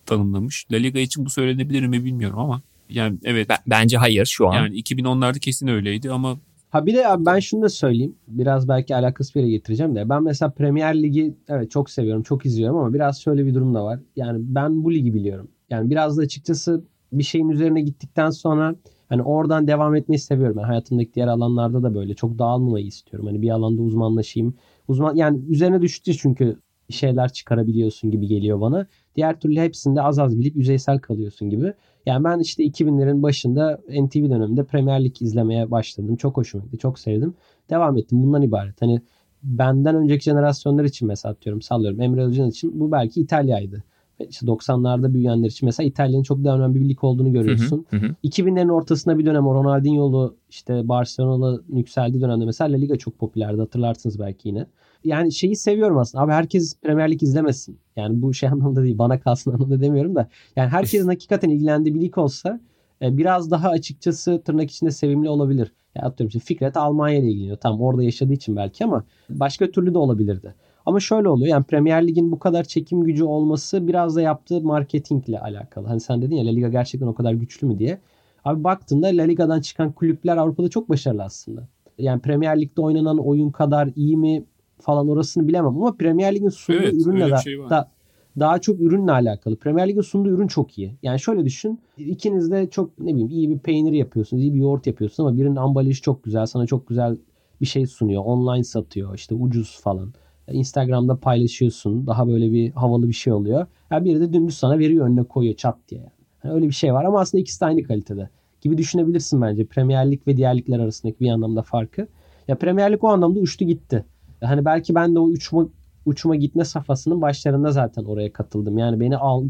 tanımlamış. 0.06 0.66
La 0.72 0.76
Liga 0.76 0.98
için 0.98 1.24
bu 1.24 1.30
söylenebilir 1.30 1.86
mi 1.86 2.04
bilmiyorum 2.04 2.38
ama 2.38 2.62
yani 2.90 3.18
evet. 3.24 3.48
B- 3.48 3.58
bence 3.66 3.96
hayır 3.96 4.26
şu 4.26 4.48
an. 4.48 4.54
Yani 4.54 4.80
2010'larda 4.80 5.38
kesin 5.38 5.66
öyleydi 5.68 6.10
ama 6.10 6.38
Ha 6.76 6.86
bir 6.86 6.94
de 6.94 7.08
abi 7.08 7.26
ben 7.26 7.38
şunu 7.38 7.62
da 7.62 7.68
söyleyeyim. 7.68 8.16
Biraz 8.28 8.68
belki 8.68 8.96
alakası 8.96 9.34
bir 9.34 9.40
yere 9.40 9.50
getireceğim 9.50 9.94
de. 9.94 10.08
Ben 10.08 10.22
mesela 10.22 10.50
Premier 10.50 11.02
Ligi 11.02 11.34
evet 11.48 11.70
çok 11.70 11.90
seviyorum, 11.90 12.22
çok 12.22 12.46
izliyorum 12.46 12.78
ama 12.78 12.94
biraz 12.94 13.20
şöyle 13.20 13.46
bir 13.46 13.54
durum 13.54 13.74
da 13.74 13.84
var. 13.84 14.00
Yani 14.16 14.38
ben 14.40 14.84
bu 14.84 14.94
ligi 14.94 15.14
biliyorum. 15.14 15.48
Yani 15.70 15.90
biraz 15.90 16.18
da 16.18 16.22
açıkçası 16.22 16.84
bir 17.12 17.22
şeyin 17.22 17.48
üzerine 17.48 17.80
gittikten 17.80 18.30
sonra 18.30 18.74
hani 19.08 19.22
oradan 19.22 19.68
devam 19.68 19.94
etmeyi 19.94 20.18
seviyorum. 20.18 20.56
Yani 20.58 20.66
hayatımdaki 20.66 21.14
diğer 21.14 21.28
alanlarda 21.28 21.82
da 21.82 21.94
böyle 21.94 22.14
çok 22.14 22.38
dağılmamayı 22.38 22.86
istiyorum. 22.86 23.26
Hani 23.26 23.42
bir 23.42 23.50
alanda 23.50 23.82
uzmanlaşayım. 23.82 24.54
Uzman 24.88 25.14
yani 25.16 25.40
üzerine 25.48 25.82
düştü 25.82 26.14
çünkü 26.14 26.56
şeyler 26.90 27.32
çıkarabiliyorsun 27.32 28.10
gibi 28.10 28.26
geliyor 28.26 28.60
bana. 28.60 28.86
Diğer 29.16 29.40
türlü 29.40 29.60
hepsinde 29.60 30.02
az 30.02 30.18
az 30.18 30.38
bilip 30.38 30.56
yüzeysel 30.56 30.98
kalıyorsun 30.98 31.50
gibi. 31.50 31.72
Yani 32.06 32.24
ben 32.24 32.38
işte 32.38 32.64
2000'lerin 32.64 33.22
başında 33.22 33.80
NTV 33.88 34.30
döneminde 34.30 34.64
Premier 34.64 35.04
Lig 35.04 35.22
izlemeye 35.22 35.70
başladım. 35.70 36.16
Çok 36.16 36.36
hoşuma 36.36 36.64
gitti. 36.64 36.78
Çok 36.78 36.98
sevdim. 36.98 37.34
Devam 37.70 37.96
ettim. 37.96 38.22
Bundan 38.22 38.42
ibaret. 38.42 38.82
Hani 38.82 39.00
benden 39.42 39.94
önceki 39.94 40.24
jenerasyonlar 40.24 40.84
için 40.84 41.08
mesela 41.08 41.32
atıyorum 41.32 41.62
sallıyorum. 41.62 42.00
Emre 42.00 42.22
Özcan 42.22 42.48
için 42.48 42.80
bu 42.80 42.92
belki 42.92 43.20
İtalya'ydı. 43.20 43.82
İşte 44.28 44.46
90'larda 44.46 45.14
büyüyenler 45.14 45.48
için 45.48 45.66
mesela 45.66 45.86
İtalya'nın 45.86 46.22
çok 46.22 46.44
daha 46.44 46.58
önemli 46.58 46.80
bir 46.80 46.88
lig 46.88 47.04
olduğunu 47.04 47.32
görüyorsun. 47.32 47.86
Hı 47.90 47.96
hı. 47.96 48.14
2000'lerin 48.24 48.72
ortasında 48.72 49.18
bir 49.18 49.26
dönem 49.26 49.46
o 49.46 49.54
Ronaldinho'lu 49.54 50.36
işte 50.50 50.88
Barcelona'lı 50.88 51.64
yükseldiği 51.68 52.22
dönemde 52.22 52.44
mesela 52.44 52.72
La 52.72 52.76
Liga 52.76 52.96
çok 52.96 53.18
popülerdi 53.18 53.60
hatırlarsınız 53.60 54.20
belki 54.20 54.48
yine. 54.48 54.66
Yani 55.06 55.32
şeyi 55.32 55.56
seviyorum 55.56 55.98
aslında. 55.98 56.24
Abi 56.24 56.32
herkes 56.32 56.80
Premier 56.80 57.10
Lig 57.10 57.22
izlemesin. 57.22 57.78
Yani 57.96 58.22
bu 58.22 58.34
şey 58.34 58.48
anlamda 58.52 58.82
değil. 58.82 58.98
Bana 58.98 59.20
kalsın 59.20 59.52
anlamda 59.52 59.80
demiyorum 59.80 60.14
da. 60.14 60.28
Yani 60.56 60.68
herkesin 60.68 61.08
hakikaten 61.08 61.50
ilgilendiği 61.50 61.94
bir 61.94 62.00
lig 62.00 62.18
olsa 62.18 62.60
e, 63.02 63.16
biraz 63.16 63.50
daha 63.50 63.68
açıkçası 63.68 64.42
tırnak 64.44 64.70
içinde 64.70 64.90
sevimli 64.90 65.28
olabilir. 65.28 65.72
Ya 65.94 66.02
atıyorum 66.02 66.28
işte 66.28 66.40
Fikret 66.40 66.76
Almanya 66.76 67.18
ile 67.18 67.26
ilgileniyor. 67.26 67.56
Tam 67.56 67.80
orada 67.80 68.02
yaşadığı 68.02 68.32
için 68.32 68.56
belki 68.56 68.84
ama 68.84 69.04
başka 69.30 69.70
türlü 69.70 69.94
de 69.94 69.98
olabilirdi. 69.98 70.54
Ama 70.86 71.00
şöyle 71.00 71.28
oluyor 71.28 71.48
yani 71.48 71.64
Premier 71.64 72.06
Lig'in 72.06 72.32
bu 72.32 72.38
kadar 72.38 72.64
çekim 72.64 73.04
gücü 73.04 73.24
olması 73.24 73.88
biraz 73.88 74.16
da 74.16 74.22
yaptığı 74.22 74.60
marketingle 74.60 75.40
alakalı. 75.40 75.86
Hani 75.86 76.00
sen 76.00 76.22
dedin 76.22 76.36
ya 76.36 76.46
La 76.46 76.50
Liga 76.50 76.68
gerçekten 76.68 77.06
o 77.06 77.14
kadar 77.14 77.32
güçlü 77.32 77.66
mü 77.66 77.78
diye. 77.78 77.98
Abi 78.44 78.64
baktığında 78.64 79.06
La 79.06 79.22
Liga'dan 79.22 79.60
çıkan 79.60 79.92
kulüpler 79.92 80.36
Avrupa'da 80.36 80.68
çok 80.68 80.88
başarılı 80.88 81.22
aslında. 81.22 81.68
Yani 81.98 82.20
Premier 82.20 82.60
Lig'de 82.60 82.80
oynanan 82.80 83.18
oyun 83.18 83.50
kadar 83.50 83.90
iyi 83.96 84.16
mi 84.16 84.44
falan 84.80 85.08
orasını 85.08 85.48
bilemem 85.48 85.76
ama 85.76 85.96
Premier 85.96 86.34
Lig'in 86.34 86.48
sunduğu 86.48 86.78
Evet, 86.78 86.94
ürünle 86.94 87.30
da, 87.30 87.36
şey 87.36 87.58
da 87.58 87.90
daha 88.38 88.58
çok 88.58 88.80
ürünle 88.80 89.12
alakalı. 89.12 89.56
Premier 89.56 89.88
Lig'in 89.88 90.00
sunduğu 90.00 90.28
ürün 90.28 90.46
çok 90.46 90.78
iyi. 90.78 90.96
Yani 91.02 91.20
şöyle 91.20 91.44
düşün. 91.44 91.80
ikiniz 91.98 92.50
de 92.50 92.70
çok 92.70 92.98
ne 92.98 93.12
bileyim 93.12 93.30
iyi 93.30 93.50
bir 93.50 93.58
peynir 93.58 93.92
yapıyorsunuz, 93.92 94.42
iyi 94.42 94.54
bir 94.54 94.58
yoğurt 94.58 94.86
yapıyorsunuz 94.86 95.28
ama 95.28 95.38
birinin 95.38 95.56
ambalajı 95.56 96.02
çok 96.02 96.24
güzel, 96.24 96.46
sana 96.46 96.66
çok 96.66 96.88
güzel 96.88 97.16
bir 97.60 97.66
şey 97.66 97.86
sunuyor. 97.86 98.22
Online 98.24 98.64
satıyor, 98.64 99.14
işte 99.14 99.34
ucuz 99.34 99.80
falan. 99.80 100.12
Instagram'da 100.52 101.16
paylaşıyorsun. 101.16 102.06
Daha 102.06 102.28
böyle 102.28 102.52
bir 102.52 102.72
havalı 102.72 103.08
bir 103.08 103.12
şey 103.12 103.32
oluyor. 103.32 103.66
Ya 103.90 104.04
biri 104.04 104.20
de 104.20 104.32
dümdüz 104.32 104.56
sana 104.56 104.78
veriyor 104.78 105.06
önüne 105.06 105.22
koyuyor 105.22 105.56
çat 105.56 105.76
diye. 105.88 106.00
Yani. 106.00 106.10
Yani 106.44 106.54
öyle 106.54 106.66
bir 106.66 106.72
şey 106.72 106.94
var 106.94 107.04
ama 107.04 107.20
aslında 107.20 107.42
ikisi 107.42 107.60
de 107.60 107.64
aynı 107.64 107.82
kalitede. 107.82 108.28
Gibi 108.60 108.78
düşünebilirsin 108.78 109.42
bence. 109.42 109.64
Premier 109.64 110.10
Lig 110.10 110.26
ve 110.26 110.36
diğer 110.36 110.58
ligler 110.58 110.78
arasındaki 110.78 111.20
bir 111.20 111.30
anlamda 111.30 111.62
farkı. 111.62 112.08
Ya 112.48 112.58
Premier 112.58 112.92
Lig 112.92 113.04
o 113.04 113.08
anlamda 113.08 113.40
uçtu 113.40 113.64
gitti. 113.64 114.04
Hani 114.40 114.64
belki 114.64 114.94
ben 114.94 115.14
de 115.14 115.18
o 115.18 115.22
uçma 115.22 115.68
uçuma 116.06 116.36
gitme 116.36 116.64
safhasının 116.64 117.22
başlarında 117.22 117.72
zaten 117.72 118.04
oraya 118.04 118.32
katıldım. 118.32 118.78
Yani 118.78 119.00
beni 119.00 119.16
al 119.16 119.44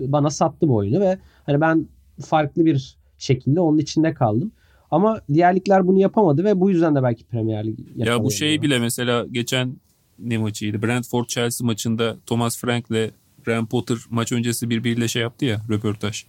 bana 0.00 0.30
sattı 0.30 0.68
bu 0.68 0.74
oyunu 0.74 1.00
ve 1.00 1.18
hani 1.46 1.60
ben 1.60 1.86
farklı 2.20 2.64
bir 2.64 2.96
şekilde 3.18 3.60
onun 3.60 3.78
içinde 3.78 4.14
kaldım. 4.14 4.52
Ama 4.90 5.20
diğer 5.32 5.56
ligler 5.56 5.86
bunu 5.86 6.00
yapamadı 6.00 6.44
ve 6.44 6.60
bu 6.60 6.70
yüzden 6.70 6.94
de 6.94 7.02
belki 7.02 7.24
Premier 7.24 7.66
Lig 7.66 7.78
ya 7.96 8.24
bu 8.24 8.30
şey 8.30 8.62
bile 8.62 8.78
mesela 8.78 9.26
geçen 9.30 9.76
ne 10.18 10.38
maçıydı? 10.38 10.82
Brentford 10.82 11.26
Chelsea 11.26 11.66
maçında 11.66 12.16
Thomas 12.26 12.58
Frank'le 12.58 13.10
Graham 13.44 13.66
Potter 13.66 13.98
maç 14.10 14.32
öncesi 14.32 14.70
birbiriyle 14.70 15.08
şey 15.08 15.22
yaptı 15.22 15.44
ya 15.44 15.60
röportaj. 15.70 16.24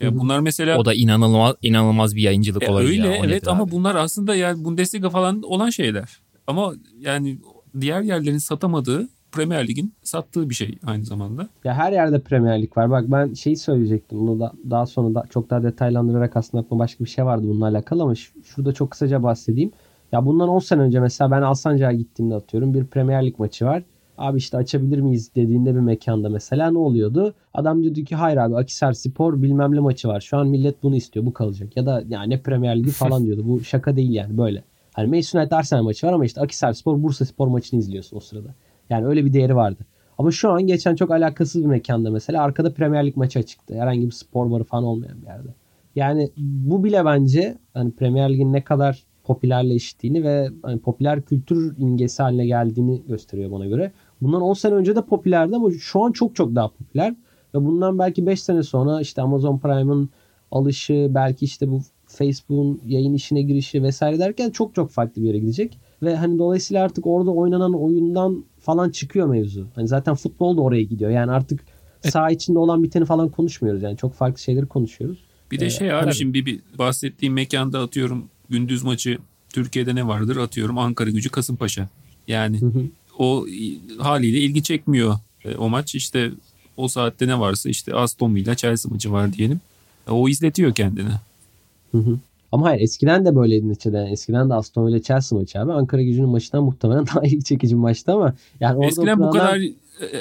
Ya 0.00 0.18
bunlar 0.18 0.40
mesela 0.40 0.78
O 0.78 0.84
da 0.84 0.94
inanılmaz 0.94 1.54
inanılmaz 1.62 2.16
bir 2.16 2.22
yayıncılık 2.22 2.62
E, 2.62 2.70
olayı 2.70 2.88
öyle 2.88 3.08
ya. 3.08 3.16
Evet 3.24 3.48
ama 3.48 3.64
abi? 3.64 3.70
bunlar 3.70 3.94
aslında 3.94 4.34
yani 4.34 4.64
Bundesliga 4.64 5.10
falan 5.10 5.42
olan 5.42 5.70
şeyler. 5.70 6.20
Ama 6.48 6.72
yani 7.00 7.38
diğer 7.80 8.02
yerlerin 8.02 8.38
satamadığı 8.38 9.08
Premier 9.32 9.68
Lig'in 9.68 9.92
sattığı 10.02 10.50
bir 10.50 10.54
şey 10.54 10.78
aynı 10.86 11.04
zamanda. 11.04 11.48
Ya 11.64 11.74
her 11.74 11.92
yerde 11.92 12.20
Premier 12.20 12.62
Lig 12.62 12.76
var. 12.76 12.90
Bak 12.90 13.04
ben 13.08 13.34
şeyi 13.34 13.56
söyleyecektim. 13.56 14.18
Bunu 14.18 14.40
da 14.40 14.52
daha 14.70 14.86
sonra 14.86 15.14
da 15.14 15.24
çok 15.30 15.50
daha 15.50 15.62
detaylandırarak 15.62 16.36
aslında 16.36 16.64
aklıma 16.64 16.84
başka 16.84 17.04
bir 17.04 17.10
şey 17.10 17.24
vardı 17.24 17.42
bununla 17.48 17.66
alakalı 17.66 18.02
ama 18.02 18.14
şurada 18.44 18.72
çok 18.72 18.90
kısaca 18.90 19.22
bahsedeyim. 19.22 19.72
Ya 20.12 20.26
bundan 20.26 20.48
10 20.48 20.58
sene 20.58 20.80
önce 20.80 21.00
mesela 21.00 21.30
ben 21.30 21.42
Alsancak'a 21.42 21.92
gittiğimde 21.92 22.34
atıyorum 22.34 22.74
bir 22.74 22.84
Premier 22.84 23.26
Lig 23.26 23.38
maçı 23.38 23.64
var. 23.64 23.82
Abi 24.18 24.38
işte 24.38 24.56
açabilir 24.56 25.00
miyiz 25.00 25.34
dediğinde 25.34 25.74
bir 25.74 25.80
mekanda 25.80 26.28
mesela 26.28 26.70
ne 26.70 26.78
oluyordu? 26.78 27.34
Adam 27.54 27.82
diyordu 27.82 28.00
ki 28.00 28.16
hayır 28.16 28.36
abi 28.36 28.56
Akisar 28.56 28.92
Spor 28.92 29.42
bilmem 29.42 29.74
ne 29.74 29.80
maçı 29.80 30.08
var. 30.08 30.20
Şu 30.20 30.36
an 30.36 30.48
millet 30.48 30.82
bunu 30.82 30.96
istiyor 30.96 31.26
bu 31.26 31.32
kalacak. 31.32 31.76
Ya 31.76 31.86
da 31.86 32.04
yani 32.08 32.30
ne 32.30 32.40
Premier 32.42 32.78
Ligi 32.78 32.90
falan 32.90 33.24
diyordu. 33.26 33.42
Bu 33.44 33.64
şaka 33.64 33.96
değil 33.96 34.10
yani 34.10 34.38
böyle. 34.38 34.64
Hani 34.98 35.08
Manchester 35.08 35.48
Arsenal 35.50 35.82
maçı 35.82 36.06
var 36.06 36.12
ama 36.12 36.24
işte 36.24 36.40
Akisar 36.40 36.72
Spor 36.72 37.02
Bursa 37.02 37.24
Spor 37.24 37.48
maçını 37.48 37.80
izliyorsun 37.80 38.16
o 38.16 38.20
sırada. 38.20 38.54
Yani 38.90 39.06
öyle 39.06 39.24
bir 39.24 39.32
değeri 39.32 39.56
vardı. 39.56 39.86
Ama 40.18 40.30
şu 40.30 40.50
an 40.50 40.66
geçen 40.66 40.94
çok 40.94 41.10
alakasız 41.10 41.62
bir 41.62 41.68
mekanda 41.68 42.10
mesela 42.10 42.42
arkada 42.42 42.74
Premier 42.74 43.06
Lig 43.06 43.16
maçı 43.16 43.38
açıktı. 43.38 43.74
Herhangi 43.74 44.06
bir 44.06 44.10
spor 44.10 44.50
barı 44.50 44.64
falan 44.64 44.84
olmayan 44.84 45.22
bir 45.22 45.26
yerde. 45.26 45.48
Yani 45.96 46.30
bu 46.36 46.84
bile 46.84 47.04
bence 47.04 47.58
hani 47.74 47.90
Premier 47.90 48.32
Lig'in 48.32 48.52
ne 48.52 48.64
kadar 48.64 49.02
popülerleştiğini 49.24 50.24
ve 50.24 50.48
hani 50.62 50.78
popüler 50.78 51.22
kültür 51.22 51.78
imgesi 51.78 52.22
haline 52.22 52.46
geldiğini 52.46 53.02
gösteriyor 53.08 53.50
bana 53.50 53.66
göre. 53.66 53.92
Bundan 54.22 54.42
10 54.42 54.54
sene 54.54 54.74
önce 54.74 54.96
de 54.96 55.02
popülerdi 55.02 55.56
ama 55.56 55.70
şu 55.70 56.04
an 56.04 56.12
çok 56.12 56.36
çok 56.36 56.54
daha 56.54 56.68
popüler. 56.68 57.14
Ve 57.54 57.64
bundan 57.64 57.98
belki 57.98 58.26
5 58.26 58.42
sene 58.42 58.62
sonra 58.62 59.00
işte 59.00 59.22
Amazon 59.22 59.58
Prime'ın 59.58 60.10
alışı 60.50 61.06
belki 61.10 61.44
işte 61.44 61.70
bu 61.70 61.80
Facebook'un 62.18 62.80
yayın 62.86 63.14
işine 63.14 63.42
girişi 63.42 63.82
vesaire 63.82 64.18
derken 64.18 64.50
çok 64.50 64.74
çok 64.74 64.90
farklı 64.90 65.22
bir 65.22 65.26
yere 65.26 65.38
gidecek. 65.38 65.78
Ve 66.02 66.16
hani 66.16 66.38
dolayısıyla 66.38 66.84
artık 66.84 67.06
orada 67.06 67.30
oynanan 67.30 67.74
oyundan 67.74 68.44
falan 68.60 68.90
çıkıyor 68.90 69.26
mevzu. 69.28 69.66
Hani 69.74 69.88
zaten 69.88 70.14
futbol 70.14 70.56
da 70.56 70.60
oraya 70.60 70.82
gidiyor. 70.82 71.10
Yani 71.10 71.30
artık 71.30 71.60
saha 72.08 72.30
içinde 72.30 72.58
olan 72.58 72.82
biteni 72.82 73.04
falan 73.04 73.28
konuşmuyoruz. 73.28 73.82
Yani 73.82 73.96
çok 73.96 74.14
farklı 74.14 74.40
şeyleri 74.42 74.66
konuşuyoruz. 74.66 75.18
Bir 75.50 75.60
de 75.60 75.66
Ee, 75.66 75.70
şey 75.70 75.92
abi 75.92 76.04
tabii. 76.04 76.14
şimdi 76.14 76.34
bir, 76.34 76.46
bir 76.46 76.60
bahsettiğim 76.78 77.34
mekanda 77.34 77.80
atıyorum 77.80 78.24
gündüz 78.50 78.82
maçı 78.84 79.18
Türkiye'de 79.52 79.94
ne 79.94 80.06
vardır 80.06 80.36
atıyorum 80.36 80.78
Ankara 80.78 81.10
gücü 81.10 81.30
Kasımpaşa. 81.30 81.88
Yani 82.28 82.60
Hı 82.60 82.66
hı. 82.66 82.82
o 83.18 83.46
haliyle 83.98 84.38
ilgi 84.40 84.62
çekmiyor 84.62 85.14
e, 85.44 85.56
o 85.56 85.68
maç. 85.68 85.94
İşte 85.94 86.30
o 86.76 86.88
saatte 86.88 87.26
ne 87.28 87.40
varsa 87.40 87.68
işte 87.68 87.94
Aston 87.94 88.34
Villa 88.34 88.54
Chelsea 88.54 88.92
maçı 88.92 89.12
var 89.12 89.32
diyelim. 89.32 89.60
E, 90.08 90.10
O 90.10 90.28
izletiyor 90.28 90.74
kendini. 90.74 91.08
Hı 91.92 91.98
hı. 91.98 92.18
Ama 92.52 92.66
hayır 92.66 92.80
eskiden 92.80 93.24
de 93.24 93.36
böyleydi 93.36 93.68
neticede. 93.68 93.96
Yani 93.96 94.10
eskiden 94.10 94.50
de 94.50 94.54
Aston 94.54 94.86
Villa 94.86 95.02
Chelsea 95.02 95.38
maçı 95.38 95.60
abi. 95.60 95.72
Ankara 95.72 96.02
gücünün 96.02 96.28
maçından 96.28 96.64
muhtemelen 96.64 97.06
daha 97.14 97.22
ilgi 97.26 97.44
çekici 97.44 97.74
bir 97.74 97.80
maçtı 97.80 98.12
ama 98.12 98.34
yani 98.60 98.76
orada 98.76 98.88
Eskiden 98.88 99.18
bu 99.20 99.30
kadar 99.30 99.56
e, 99.58 99.72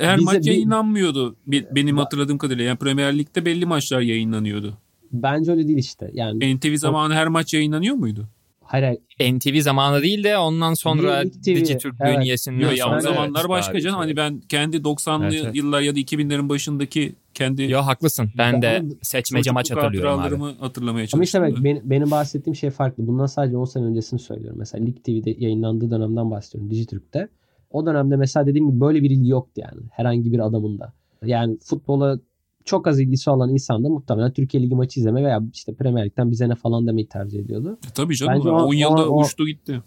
her 0.01 0.17
Bize 0.17 0.25
maç 0.25 0.37
bir- 0.37 0.45
yayınlanmıyordu. 0.51 1.35
Be- 1.47 1.75
Benim 1.75 1.97
hatırladığım 1.97 2.37
kadarıyla. 2.37 2.63
Yani 2.65 2.77
Premier 2.77 3.17
Lig'de 3.17 3.45
belli 3.45 3.65
maçlar 3.65 4.01
yayınlanıyordu. 4.01 4.73
bence 5.11 5.51
öyle 5.51 5.67
değil 5.67 5.77
işte. 5.79 6.11
Yani 6.13 6.55
NTV 6.57 6.75
zamanı 6.75 7.13
her 7.13 7.27
maç 7.27 7.53
yayınlanıyor 7.53 7.95
muydu? 7.95 8.27
Hayır, 8.67 8.97
hayır. 9.19 9.35
NTV 9.35 9.59
zamanı 9.61 10.01
değil 10.01 10.23
de 10.23 10.37
ondan 10.37 10.73
sonra 10.73 11.23
Dijitürk 11.43 11.95
evet. 11.99 12.47
Yok, 12.59 12.77
ya 12.77 12.97
de- 12.97 13.01
zamanlar 13.01 13.49
başka 13.49 13.73
Abi, 13.73 13.81
canım. 13.81 13.97
Hani 13.99 14.15
ben 14.15 14.39
kendi 14.39 14.77
90'lı 14.77 15.23
Evet, 15.25 15.41
evet. 15.43 15.55
yıllar 15.55 15.81
ya 15.81 15.95
da 15.95 15.99
2000'lerin 15.99 16.49
başındaki 16.49 17.15
kendi 17.33 17.71
Yo 17.71 17.81
haklısın. 17.81 18.29
Ben 18.37 18.61
de 18.61 18.83
seçmece 19.01 19.51
maç 19.51 19.71
hatırlıyorum 19.71 20.19
abi. 20.19 20.59
hatırlamaya 20.59 21.07
Ama 21.13 21.23
işte 21.23 21.31
çalıştım. 21.31 21.55
bak 21.55 21.63
benim, 21.63 21.81
benim 21.89 22.11
bahsettiğim 22.11 22.55
şey 22.55 22.69
farklı. 22.69 23.07
Bundan 23.07 23.25
sadece 23.25 23.57
10 23.57 23.65
sene 23.65 23.83
öncesini 23.85 24.19
söylüyorum. 24.19 24.59
Mesela 24.59 24.85
Lig 24.85 25.03
TV'de 25.03 25.35
yayınlandığı 25.39 25.91
dönemden 25.91 26.31
bahsediyorum. 26.31 26.71
Dijitürk'te. 26.71 27.27
O 27.71 27.85
dönemde 27.85 28.15
mesela 28.15 28.47
dediğim 28.47 28.69
gibi 28.71 28.79
böyle 28.79 29.03
bir 29.03 29.09
ilgi 29.09 29.29
yoktu 29.29 29.61
yani. 29.61 29.81
Herhangi 29.91 30.31
bir 30.31 30.39
adamın 30.39 30.79
da. 30.79 30.93
Yani 31.25 31.57
futbola 31.63 32.19
çok 32.67 32.87
az 32.87 32.99
ilgisi 32.99 33.29
olan 33.29 33.49
insan 33.49 33.83
da 33.83 33.89
muhtemelen 33.89 34.31
Türkiye 34.33 34.63
Ligi 34.63 34.75
maçı 34.75 34.99
izleme 34.99 35.23
veya 35.23 35.43
işte 35.53 35.73
Premier 35.73 36.05
Lig'den 36.05 36.31
bize 36.31 36.49
ne 36.49 36.55
falan 36.55 36.87
demeyi 36.87 37.07
tercih 37.07 37.39
ediyordu. 37.39 37.77
E, 37.87 37.93
Tabii 37.95 38.15
canım. 38.15 38.33
Bence 38.35 38.49
10 38.49 38.67
o- 38.67 38.73
yılda 38.73 39.09
o- 39.09 39.15
o- 39.19 39.21
uçtu 39.25 39.47
gitti. 39.47 39.81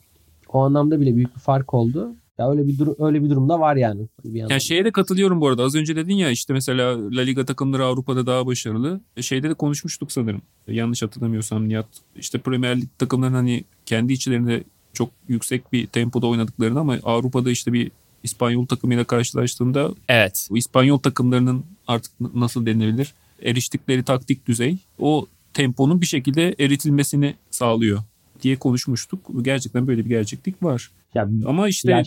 O 0.49 0.59
anlamda 0.59 1.01
bile 1.01 1.17
büyük 1.17 1.35
bir 1.35 1.41
fark 1.41 1.75
oldu. 1.75 2.15
Ya 2.39 2.51
öyle 2.51 2.67
bir 2.69 2.79
durum 2.79 2.97
öyle 2.99 3.23
bir 3.25 3.31
durumda 3.31 3.61
var 3.61 3.77
yani. 3.77 4.09
Bir 4.25 4.39
yandan. 4.39 4.53
Yani 4.55 4.63
şeye 4.63 4.85
de 4.85 4.93
katılıyorum 4.93 5.41
bu 5.41 5.49
arada. 5.49 5.63
Az 5.63 5.75
önce 5.75 5.97
dedin 5.97 6.15
ya 6.15 6.31
işte 6.31 6.53
mesela 6.53 6.99
La 7.17 7.21
Liga 7.21 7.45
takımları 7.45 7.85
Avrupa'da 7.85 8.27
daha 8.27 8.47
başarılı. 8.47 9.01
E, 9.17 9.23
Şeyde 9.23 9.51
de 9.51 9.55
konuşmuştuk 9.55 10.13
sanırım. 10.13 10.43
E, 10.69 10.75
Yanlış 10.75 11.03
hatırlamıyorsam 11.03 11.69
Nihat. 11.69 11.87
İşte 12.17 12.39
Premier 12.39 12.77
Lig 12.81 12.89
takımların 12.99 13.35
hani 13.35 13.65
kendi 13.87 14.13
içlerinde 14.13 14.65
çok 14.93 15.11
yüksek 15.29 15.73
bir 15.73 15.87
tempoda 15.87 16.27
oynadıklarını 16.27 16.81
ama 16.81 16.97
Avrupa'da 17.05 17.51
işte 17.51 17.73
bir 17.73 17.91
İspanyol 18.23 18.67
takımıyla 18.67 19.05
karşılaştığında 19.05 19.91
Evet. 20.09 20.49
bu 20.51 20.59
İspanyol 20.59 20.99
takımlarının 20.99 21.65
artık 21.87 22.13
nasıl 22.35 22.67
denilebilir 22.67 23.15
eriştikleri 23.43 24.03
taktik 24.03 24.47
düzey 24.47 24.79
o 24.99 25.27
temponun 25.55 26.01
bir 26.01 26.07
şekilde 26.07 26.55
eritilmesini 26.59 27.35
sağlıyor 27.51 27.99
diye 28.43 28.57
konuşmuştuk. 28.57 29.31
Gerçekten 29.43 29.87
böyle 29.87 30.05
bir 30.05 30.09
gerçeklik 30.09 30.63
var. 30.63 30.91
ya, 31.15 31.29
Ama 31.47 31.69
işte 31.69 31.91
ya 31.91 32.03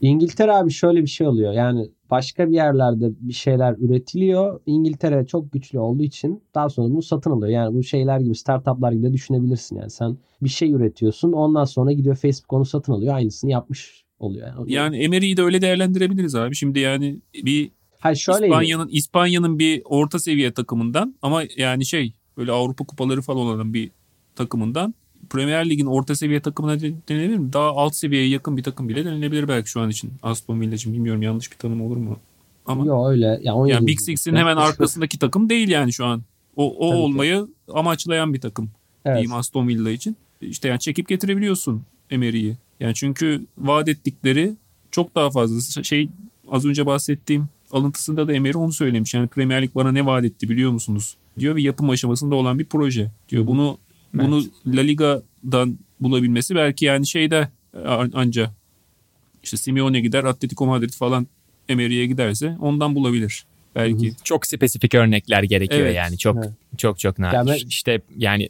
İngiltere 0.00 0.52
abi 0.52 0.70
şöyle 0.70 1.02
bir 1.02 1.06
şey 1.06 1.26
oluyor. 1.26 1.52
Yani 1.52 1.88
başka 2.10 2.48
bir 2.48 2.54
yerlerde 2.54 3.10
bir 3.20 3.32
şeyler 3.32 3.74
üretiliyor. 3.78 4.60
İngiltere 4.66 5.26
çok 5.26 5.52
güçlü 5.52 5.78
olduğu 5.78 6.02
için 6.02 6.42
daha 6.54 6.68
sonra 6.68 6.90
bunu 6.90 7.02
satın 7.02 7.30
alıyor. 7.30 7.48
Yani 7.48 7.74
bu 7.74 7.82
şeyler 7.82 8.20
gibi 8.20 8.34
startuplar 8.34 8.92
gibi 8.92 9.02
de 9.02 9.12
düşünebilirsin. 9.12 9.76
Yani 9.76 9.90
sen 9.90 10.16
bir 10.42 10.48
şey 10.48 10.72
üretiyorsun. 10.72 11.32
Ondan 11.32 11.64
sonra 11.64 11.92
gidiyor 11.92 12.16
Facebook 12.16 12.52
onu 12.52 12.64
satın 12.64 12.92
alıyor. 12.92 13.14
Aynısını 13.14 13.50
yapmış 13.50 14.05
oluyor. 14.18 14.48
Yani, 14.58 14.72
yani 14.72 14.96
Emery'i 14.96 15.36
de 15.36 15.42
öyle 15.42 15.62
değerlendirebiliriz 15.62 16.34
abi. 16.34 16.54
Şimdi 16.56 16.78
yani 16.78 17.16
bir 17.34 17.70
Hayır 17.98 18.16
şöyle 18.16 18.46
İspanya'nın 18.46 18.88
İspanya'nın 18.88 19.58
bir 19.58 19.82
orta 19.84 20.18
seviye 20.18 20.52
takımından 20.52 21.14
ama 21.22 21.42
yani 21.56 21.86
şey 21.86 22.12
böyle 22.36 22.52
Avrupa 22.52 22.84
kupaları 22.84 23.22
falan 23.22 23.46
olan 23.46 23.74
bir 23.74 23.90
takımından 24.36 24.94
Premier 25.30 25.70
Lig'in 25.70 25.86
orta 25.86 26.16
seviye 26.16 26.40
takımına 26.40 26.80
de- 26.80 26.94
denilebilir 27.08 27.38
mi? 27.38 27.52
Daha 27.52 27.68
alt 27.68 27.94
seviyeye 27.94 28.28
yakın 28.28 28.56
bir 28.56 28.62
takım 28.62 28.88
bile 28.88 29.04
denilebilir 29.04 29.48
belki 29.48 29.70
şu 29.70 29.80
an 29.80 29.90
için. 29.90 30.12
Aston 30.22 30.60
Villa 30.60 30.74
için 30.74 30.92
bilmiyorum 30.92 31.22
yanlış 31.22 31.52
bir 31.52 31.56
tanım 31.56 31.82
olur 31.82 31.96
mu? 31.96 32.18
Ama 32.66 32.86
Yok 32.86 33.10
öyle. 33.10 33.40
Yani, 33.42 33.52
17 33.56 33.74
yani 33.74 33.86
Big 33.86 34.00
Six'in 34.00 34.36
hemen 34.36 34.56
arkasındaki 34.56 35.18
takım 35.18 35.48
değil 35.48 35.68
yani 35.68 35.92
şu 35.92 36.04
an. 36.06 36.22
O, 36.56 36.74
o 36.76 36.90
Tabii 36.90 36.98
ki. 36.98 37.04
olmayı 37.04 37.46
amaçlayan 37.72 38.34
bir 38.34 38.40
takım 38.40 38.70
Evet. 39.04 39.16
diyeyim 39.16 39.32
Aston 39.32 39.68
Villa 39.68 39.90
için. 39.90 40.16
İşte 40.40 40.68
yani 40.68 40.80
çekip 40.80 41.08
getirebiliyorsun 41.08 41.82
Emery'i. 42.10 42.56
Yani 42.80 42.94
çünkü 42.94 43.46
vaat 43.58 43.88
ettikleri 43.88 44.52
çok 44.90 45.14
daha 45.14 45.30
fazla. 45.30 45.82
Şey 45.82 46.08
az 46.50 46.64
önce 46.66 46.86
bahsettiğim 46.86 47.48
alıntısında 47.70 48.28
da 48.28 48.32
Emery 48.32 48.56
onu 48.58 48.72
söylemiş. 48.72 49.14
Yani 49.14 49.28
Premier 49.28 49.62
Lig 49.62 49.70
bana 49.74 49.92
ne 49.92 50.06
vaat 50.06 50.24
etti 50.24 50.48
biliyor 50.48 50.70
musunuz? 50.70 51.16
Diyor 51.38 51.56
ve 51.56 51.62
yapım 51.62 51.90
aşamasında 51.90 52.34
olan 52.34 52.58
bir 52.58 52.64
proje. 52.64 53.10
Diyor 53.28 53.46
bunu 53.46 53.78
bunu 54.14 54.44
La 54.66 54.80
Liga'dan 54.80 55.78
bulabilmesi 56.00 56.54
belki 56.54 56.84
yani 56.84 57.06
şeyde 57.06 57.48
a- 57.84 58.06
anca 58.14 58.50
işte 59.42 59.56
Simeone 59.56 60.00
gider 60.00 60.24
Atletico 60.24 60.66
Madrid 60.66 60.90
falan 60.90 61.26
Emery'e 61.68 62.06
giderse 62.06 62.56
ondan 62.60 62.94
bulabilir. 62.94 63.44
Belki. 63.74 64.12
Çok 64.24 64.46
spesifik 64.46 64.94
örnekler 64.94 65.42
gerekiyor 65.42 65.80
Evet. 65.80 65.96
yani. 65.96 66.18
Çok 66.18 66.36
Evet. 66.36 66.50
çok 66.78 66.98
çok 66.98 67.18
nadir. 67.18 67.36
Ya 67.36 67.46
ben- 67.46 67.66
İşte 67.68 68.00
yani 68.16 68.48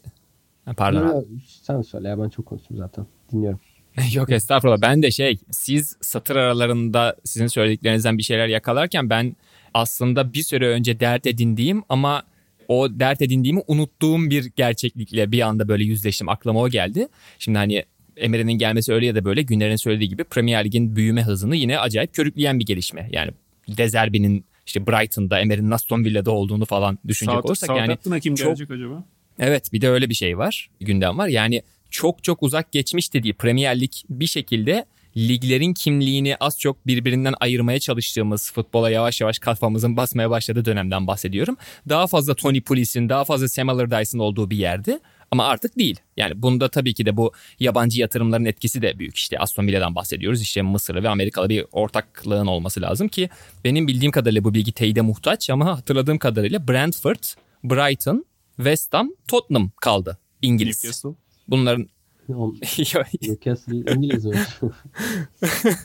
pardon. 0.76 1.06
Yok, 1.08 1.24
sen 1.62 1.82
söyle 1.82 2.08
ya 2.08 2.18
ben 2.18 2.28
çok 2.28 2.46
konuştum 2.46 2.76
zaten. 2.76 3.06
Dinliyorum. 3.32 3.60
Yok 4.12 4.32
estağfurullah. 4.32 4.80
Ben 4.82 5.02
de 5.02 5.10
şey 5.10 5.38
siz 5.50 5.96
satır 6.00 6.36
aralarında 6.36 7.16
sizin 7.24 7.46
söylediklerinizden 7.46 8.18
bir 8.18 8.22
şeyler 8.22 8.48
yakalarken 8.48 9.10
ben 9.10 9.36
aslında 9.74 10.32
bir 10.32 10.42
süre 10.42 10.68
önce 10.68 11.00
dert 11.00 11.26
edindiğim 11.26 11.82
ama 11.88 12.22
o 12.68 12.88
dert 12.90 13.22
edindiğimi 13.22 13.62
unuttuğum 13.66 14.30
bir 14.30 14.44
gerçeklikle 14.56 15.32
bir 15.32 15.40
anda 15.40 15.68
böyle 15.68 15.84
yüzleştim. 15.84 16.28
Aklıma 16.28 16.60
o 16.60 16.68
geldi. 16.68 17.08
Şimdi 17.38 17.58
hani 17.58 17.84
Emery'nin 18.16 18.52
gelmesi 18.52 18.92
öyle 18.92 19.06
ya 19.06 19.14
da 19.14 19.24
böyle 19.24 19.42
Günler'in 19.42 19.76
söylediği 19.76 20.08
gibi 20.08 20.24
Premier 20.24 20.64
Lig'in 20.64 20.96
büyüme 20.96 21.22
hızını 21.22 21.56
yine 21.56 21.78
acayip 21.78 22.14
körükleyen 22.14 22.58
bir 22.58 22.66
gelişme. 22.66 23.08
Yani 23.12 23.30
Dezerbi'nin 23.68 24.44
işte 24.66 24.86
Brighton'da, 24.86 25.40
Emery'nin 25.40 25.70
Aston 25.70 26.04
Villa'da 26.04 26.30
olduğunu 26.30 26.64
falan 26.64 26.98
düşünecek 27.08 27.34
Saat, 27.34 27.44
olursak 27.44 27.68
yani 27.68 27.78
Southampton'a 27.78 28.20
kim 28.20 28.34
çok- 28.34 28.46
gelecek 28.46 28.70
acaba? 28.70 29.04
Evet 29.38 29.72
bir 29.72 29.80
de 29.80 29.88
öyle 29.88 30.08
bir 30.08 30.14
şey 30.14 30.38
var. 30.38 30.70
Gündem 30.80 31.18
var. 31.18 31.28
Yani 31.28 31.62
çok 31.90 32.24
çok 32.24 32.42
uzak 32.42 32.72
geçmiş 32.72 33.14
dediği 33.14 33.34
Premier 33.34 33.80
Lig 33.80 33.92
bir 34.10 34.26
şekilde 34.26 34.86
liglerin 35.16 35.74
kimliğini 35.74 36.36
az 36.36 36.60
çok 36.60 36.86
birbirinden 36.86 37.34
ayırmaya 37.40 37.80
çalıştığımız 37.80 38.52
futbola 38.52 38.90
yavaş 38.90 39.20
yavaş 39.20 39.38
kafamızın 39.38 39.96
basmaya 39.96 40.30
başladığı 40.30 40.64
dönemden 40.64 41.06
bahsediyorum. 41.06 41.56
Daha 41.88 42.06
fazla 42.06 42.34
Tony 42.34 42.60
Pulis'in, 42.60 43.08
daha 43.08 43.24
fazla 43.24 43.48
Sam 43.48 43.68
Allardyce'ın 43.68 44.18
olduğu 44.18 44.50
bir 44.50 44.56
yerdi. 44.56 44.98
Ama 45.30 45.44
artık 45.44 45.78
değil. 45.78 46.00
Yani 46.16 46.42
bunda 46.42 46.68
tabii 46.68 46.94
ki 46.94 47.06
de 47.06 47.16
bu 47.16 47.32
yabancı 47.60 48.00
yatırımların 48.00 48.44
etkisi 48.44 48.82
de 48.82 48.98
büyük. 48.98 49.16
İşte 49.16 49.38
Aston 49.38 49.66
Villa'dan 49.66 49.94
bahsediyoruz. 49.94 50.42
İşte 50.42 50.62
Mısır'ı 50.62 51.02
ve 51.02 51.08
Amerikalı 51.08 51.48
bir 51.48 51.64
ortaklığın 51.72 52.46
olması 52.46 52.80
lazım 52.80 53.08
ki 53.08 53.30
benim 53.64 53.88
bildiğim 53.88 54.12
kadarıyla 54.12 54.44
bu 54.44 54.54
bilgi 54.54 54.72
teyide 54.72 55.00
muhtaç 55.00 55.50
ama 55.50 55.76
hatırladığım 55.76 56.18
kadarıyla 56.18 56.68
Brentford, 56.68 57.24
Brighton, 57.64 58.24
West 58.56 58.94
Ham, 58.94 59.10
Tottenham 59.28 59.70
kaldı. 59.80 60.18
İngiliz. 60.42 60.84
Newcastle. 60.84 61.25
Bunların 61.48 61.88
Newcastle 62.28 63.76
İngiliz 63.94 64.24
mi? 64.24 64.34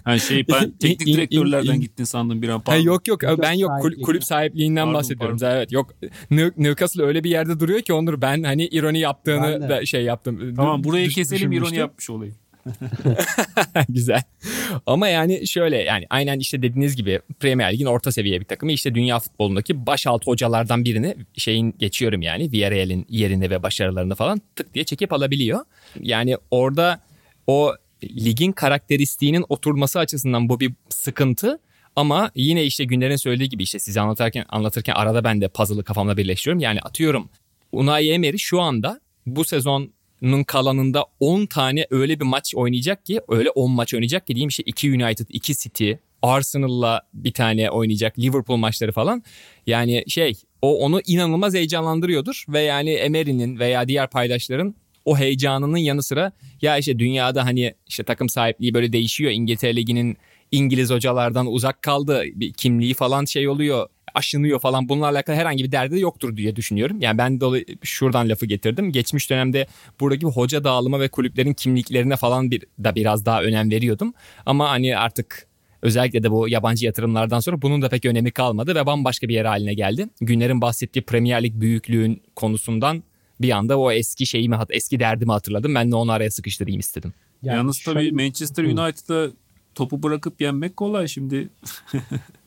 Ha 0.04 0.18
şey 0.20 0.48
ben 0.48 0.72
teknik 0.72 1.08
direktörlerden 1.08 1.74
in- 1.76 1.82
gittin 1.82 2.04
sandım 2.04 2.42
bir 2.42 2.50
an. 2.50 2.58
Ha, 2.58 2.64
Pardon. 2.64 2.82
yok 2.84 3.08
yok 3.08 3.24
Newcastle 3.24 3.44
ben 3.44 3.52
yok 3.54 3.72
kulüp 4.04 4.24
sahipliğinden 4.24 4.84
Pardon, 4.84 4.94
bahsediyorum. 4.94 5.38
pardon. 5.38 5.56
Evet 5.56 5.72
yok 5.72 5.94
New- 6.32 6.54
Newcastle 6.58 7.04
öyle 7.04 7.24
bir 7.24 7.30
yerde 7.30 7.60
duruyor 7.60 7.82
ki 7.82 7.94
Onur 7.94 8.22
ben 8.22 8.44
hani 8.44 8.66
ironi 8.68 9.00
yaptığını 9.00 9.44
Ben 9.44 9.62
de. 9.62 9.70
da 9.70 9.86
şey 9.86 10.04
yaptım. 10.04 10.56
Tamam 10.56 10.84
burayı 10.84 11.06
Düş- 11.06 11.16
keselim 11.16 11.52
ironi 11.52 11.76
yapmış 11.78 12.10
olayım. 12.10 12.36
Güzel. 13.90 14.24
Ama 14.86 15.08
yani 15.08 15.48
şöyle 15.48 15.78
yani 15.78 16.06
aynen 16.10 16.40
işte 16.40 16.62
dediğiniz 16.62 16.96
gibi 16.96 17.20
Premier 17.40 17.74
Lig'in 17.74 17.86
orta 17.86 18.12
seviye 18.12 18.40
bir 18.40 18.46
takımı 18.46 18.72
işte 18.72 18.96
dünya 18.96 19.20
futbolundaki 19.20 19.86
başaltı 19.86 20.26
hocalardan 20.26 20.86
birini 20.86 21.16
şeyin 21.38 21.76
geçiyorum 21.80 22.22
yani 22.22 22.52
Villarreal'in 22.52 23.06
yerine 23.10 23.50
ve 23.50 23.64
başarılarını 23.64 24.16
falan 24.16 24.42
tık 24.56 24.74
diye 24.74 24.86
çekip 24.86 25.14
alabiliyor. 25.14 25.60
Yani 26.00 26.38
orada 26.52 27.02
o 27.48 27.76
ligin 28.04 28.52
karakteristiğinin 28.52 29.46
oturması 29.50 30.00
açısından 30.00 30.50
bu 30.50 30.60
bir 30.60 30.74
sıkıntı. 30.90 31.60
Ama 31.96 32.32
yine 32.36 32.64
işte 32.64 32.84
günlerin 32.84 33.16
söylediği 33.16 33.50
gibi 33.50 33.64
işte 33.64 33.80
size 33.80 34.02
anlatırken 34.02 34.46
anlatırken 34.50 34.94
arada 34.94 35.24
ben 35.24 35.42
de 35.42 35.48
puzzle'ı 35.48 35.84
kafamda 35.84 36.18
birleştiriyorum. 36.18 36.60
Yani 36.60 36.80
atıyorum 36.80 37.30
Unai 37.72 38.10
Emery 38.10 38.38
şu 38.38 38.62
anda 38.62 39.02
bu 39.26 39.44
sezonun 40.22 40.44
kalanında 40.44 41.06
10 41.20 41.46
tane 41.46 41.88
öyle 41.90 42.20
bir 42.20 42.26
maç 42.26 42.56
oynayacak 42.56 43.06
ki 43.06 43.22
öyle 43.28 43.50
10 43.50 43.72
maç 43.72 43.94
oynayacak 43.94 44.28
ki 44.28 44.36
diyeyim 44.36 44.50
işte 44.50 44.64
2 44.66 44.92
United, 44.92 45.28
2 45.30 45.56
City, 45.56 45.92
Arsenal'la 46.22 47.02
bir 47.14 47.32
tane 47.34 47.72
oynayacak 47.72 48.20
Liverpool 48.20 48.58
maçları 48.58 48.92
falan. 48.92 49.24
Yani 49.68 50.04
şey 50.08 50.34
o 50.62 50.78
onu 50.78 51.02
inanılmaz 51.08 51.54
heyecanlandırıyordur 51.54 52.46
ve 52.50 52.62
yani 52.62 52.92
Emery'nin 52.92 53.60
veya 53.60 53.88
diğer 53.88 54.10
paydaşların 54.10 54.76
o 55.06 55.18
heyecanının 55.18 55.78
yanı 55.78 56.04
sıra 56.04 56.32
ya 56.62 56.78
işte 56.78 57.00
dünyada 57.00 57.46
hani 57.46 57.74
işte 57.88 58.04
takım 58.04 58.30
sahipliği 58.30 58.74
böyle 58.74 58.94
değişiyor. 58.94 59.32
İngiltere 59.32 59.76
Ligi'nin 59.76 60.18
İngiliz 60.52 60.90
hocalardan 60.90 61.48
uzak 61.48 61.82
kaldı. 61.82 62.24
Bir 62.36 62.54
kimliği 62.54 62.94
falan 62.94 63.26
şey 63.26 63.48
oluyor 63.48 63.90
aşınıyor 64.16 64.60
falan 64.60 64.90
bununla 64.90 65.08
alakalı 65.08 65.36
herhangi 65.36 65.64
bir 65.64 65.72
derdi 65.72 66.00
yoktur 66.00 66.38
diye 66.38 66.56
düşünüyorum. 66.56 67.02
Yani 67.02 67.18
ben 67.18 67.42
de 67.42 67.66
şuradan 67.84 68.30
lafı 68.30 68.46
getirdim. 68.46 68.92
Geçmiş 68.92 69.30
dönemde 69.30 69.68
buradaki 70.00 70.26
hoca 70.26 70.64
dağılımı 70.64 71.00
ve 71.00 71.10
kulüplerin 71.10 71.54
kimliklerine 71.54 72.16
falan 72.16 72.52
bir 72.52 72.64
da 72.84 72.96
biraz 72.96 73.26
daha 73.26 73.44
önem 73.44 73.72
veriyordum. 73.72 74.14
Ama 74.46 74.70
hani 74.70 74.98
artık 74.98 75.48
özellikle 75.82 76.24
de 76.24 76.32
bu 76.32 76.50
yabancı 76.50 76.86
yatırımlardan 76.86 77.40
sonra 77.40 77.62
bunun 77.62 77.82
da 77.82 77.90
pek 77.90 78.06
önemi 78.06 78.32
kalmadı 78.32 78.76
ve 78.76 78.86
bambaşka 78.86 79.28
bir 79.28 79.34
yer 79.34 79.46
haline 79.46 79.74
geldi. 79.74 80.08
Günlerin 80.22 80.62
bahsettiği 80.62 81.06
Premier 81.06 81.44
Lig 81.44 81.54
büyüklüğün 81.56 82.22
konusundan 82.36 83.04
bir 83.42 83.52
anda 83.52 83.80
o 83.80 83.92
eski 83.92 84.26
şeyimi 84.26 84.58
eski 84.70 85.00
derdimi 85.00 85.32
hatırladım. 85.32 85.76
Ben 85.76 85.92
de 85.92 85.96
onu 85.96 86.12
araya 86.12 86.32
sıkıştırayım 86.32 86.80
istedim. 86.80 87.14
Yani 87.44 87.58
Yalnız 87.58 87.78
şöyle... 87.78 88.00
tabii 88.00 88.12
Manchester 88.12 88.64
United'da 88.64 89.32
topu 89.76 90.04
bırakıp 90.04 90.42
yenmek 90.42 90.78
kolay 90.78 91.08
şimdi. 91.08 91.50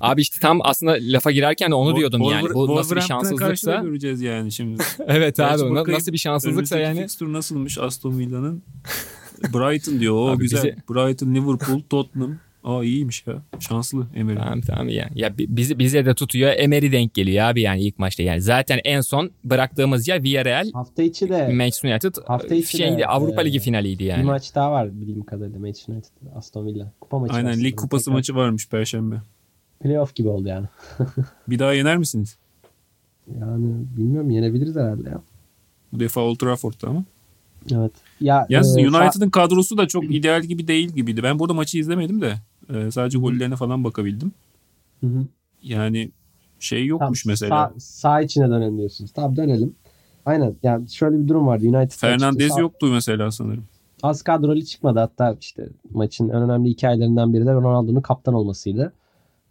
Abi 0.00 0.20
işte 0.20 0.36
tam 0.40 0.60
aslında 0.62 0.96
lafa 1.00 1.30
girerken 1.30 1.70
de 1.70 1.74
onu 1.74 1.96
diyordum 1.96 2.20
Bol, 2.20 2.32
yani. 2.32 2.54
Bu 2.54 2.76
nasıl 2.76 2.96
bir 2.96 3.00
şanssızlıksa. 3.00 3.76
göreceğiz 3.76 4.20
yani 4.20 4.52
şimdi. 4.52 4.82
evet 5.06 5.40
abi 5.40 5.62
bakayım, 5.62 5.98
nasıl 5.98 6.12
bir 6.12 6.18
şanssızlıksa 6.18 6.78
yani. 6.78 7.00
Fixture 7.00 7.32
nasılmış 7.32 7.78
Aston 7.78 8.18
Villa'nın? 8.18 8.62
Brighton 9.42 10.00
diyor. 10.00 10.14
O 10.14 10.28
abi 10.28 10.42
güzel. 10.42 10.64
Bizi... 10.64 10.76
Brighton, 10.88 11.34
Liverpool, 11.34 11.80
Tottenham. 11.90 12.38
Aa 12.64 12.84
iyiymiş 12.84 13.26
ya. 13.26 13.42
Şanslı 13.60 14.06
Emery. 14.14 14.36
Tamam 14.36 14.60
tamam 14.60 14.88
ya. 14.88 15.08
Ya 15.14 15.38
bizi 15.38 15.78
bize 15.78 16.06
de 16.06 16.14
tutuyor. 16.14 16.52
Emery 16.56 16.92
denk 16.92 17.14
geliyor 17.14 17.44
abi 17.44 17.62
yani 17.62 17.80
ilk 17.80 17.98
maçta 17.98 18.22
yani. 18.22 18.40
Zaten 18.40 18.80
en 18.84 19.00
son 19.00 19.30
bıraktığımız 19.44 20.08
yer 20.08 20.22
Villarreal. 20.22 20.70
Hafta 20.72 21.02
içi 21.02 21.28
de 21.28 21.48
Manchester 21.48 21.90
United 21.90 22.14
hafta 22.26 22.54
içi 22.54 22.76
şeydi, 22.76 22.98
de, 22.98 23.06
Avrupa 23.06 23.42
e, 23.42 23.44
Ligi 23.44 23.58
finaliydi 23.58 24.04
yani. 24.04 24.20
Bir 24.20 24.26
maç 24.26 24.54
daha 24.54 24.72
var 24.72 25.00
bildiğim 25.00 25.24
kadarıyla 25.24 25.58
Manchester 25.58 25.94
United 25.94 26.10
Aston 26.36 26.66
Villa. 26.66 26.92
Kupa 27.00 27.18
maçı. 27.18 27.34
Aynen 27.34 27.64
lig 27.64 27.76
kupası 27.76 28.04
tekrar. 28.04 28.16
maçı 28.16 28.34
varmış 28.34 28.68
perşembe. 28.68 29.16
Playoff 29.80 30.14
gibi 30.14 30.28
oldu 30.28 30.48
yani. 30.48 30.66
bir 31.48 31.58
daha 31.58 31.72
yener 31.72 31.96
misiniz? 31.96 32.36
Yani 33.40 33.74
bilmiyorum 33.96 34.30
yenebiliriz 34.30 34.76
herhalde 34.76 35.08
ya. 35.08 35.20
Bu 35.92 36.00
defa 36.00 36.20
Old 36.20 36.36
Trafford'da 36.36 36.88
ama. 36.88 37.04
Evet. 37.72 37.92
Ya, 38.20 38.46
Yalnız 38.48 38.78
e, 38.78 38.88
United'ın 38.88 39.30
kadrosu 39.30 39.76
da 39.78 39.86
çok 39.88 40.14
ideal 40.14 40.42
gibi 40.42 40.68
değil 40.68 40.88
gibiydi. 40.88 41.22
Ben 41.22 41.38
burada 41.38 41.54
maçı 41.54 41.78
izlemedim 41.78 42.20
de. 42.20 42.34
E, 42.74 42.90
sadece 42.90 43.18
gollerine 43.18 43.56
falan 43.56 43.84
bakabildim. 43.84 44.32
Hı 45.00 45.06
hı. 45.06 45.26
Yani 45.62 46.10
şey 46.60 46.86
yokmuş 46.86 47.22
tamam, 47.22 47.32
mesela. 47.32 47.72
Sağ, 47.76 47.80
sağ 47.80 48.20
içine 48.20 48.50
dönelim 48.50 48.78
diyorsunuz. 48.78 49.12
Tamam 49.12 49.36
dönelim. 49.36 49.74
Aynen. 50.26 50.56
Yani 50.62 50.90
şöyle 50.90 51.18
bir 51.22 51.28
durum 51.28 51.46
vardı. 51.46 51.64
United 51.66 51.98
Fernandez 51.98 52.52
sağ... 52.52 52.60
yoktu 52.60 52.86
mesela 52.92 53.30
sanırım. 53.30 53.64
Az 54.02 54.22
kadrolu 54.22 54.62
çıkmadı. 54.62 54.98
Hatta 54.98 55.36
işte 55.40 55.68
maçın 55.90 56.28
en 56.28 56.42
önemli 56.42 56.68
hikayelerinden 56.68 57.34
biri 57.34 57.46
de 57.46 57.52
Ronaldo'nun 57.52 58.00
kaptan 58.00 58.34
olmasıydı. 58.34 58.92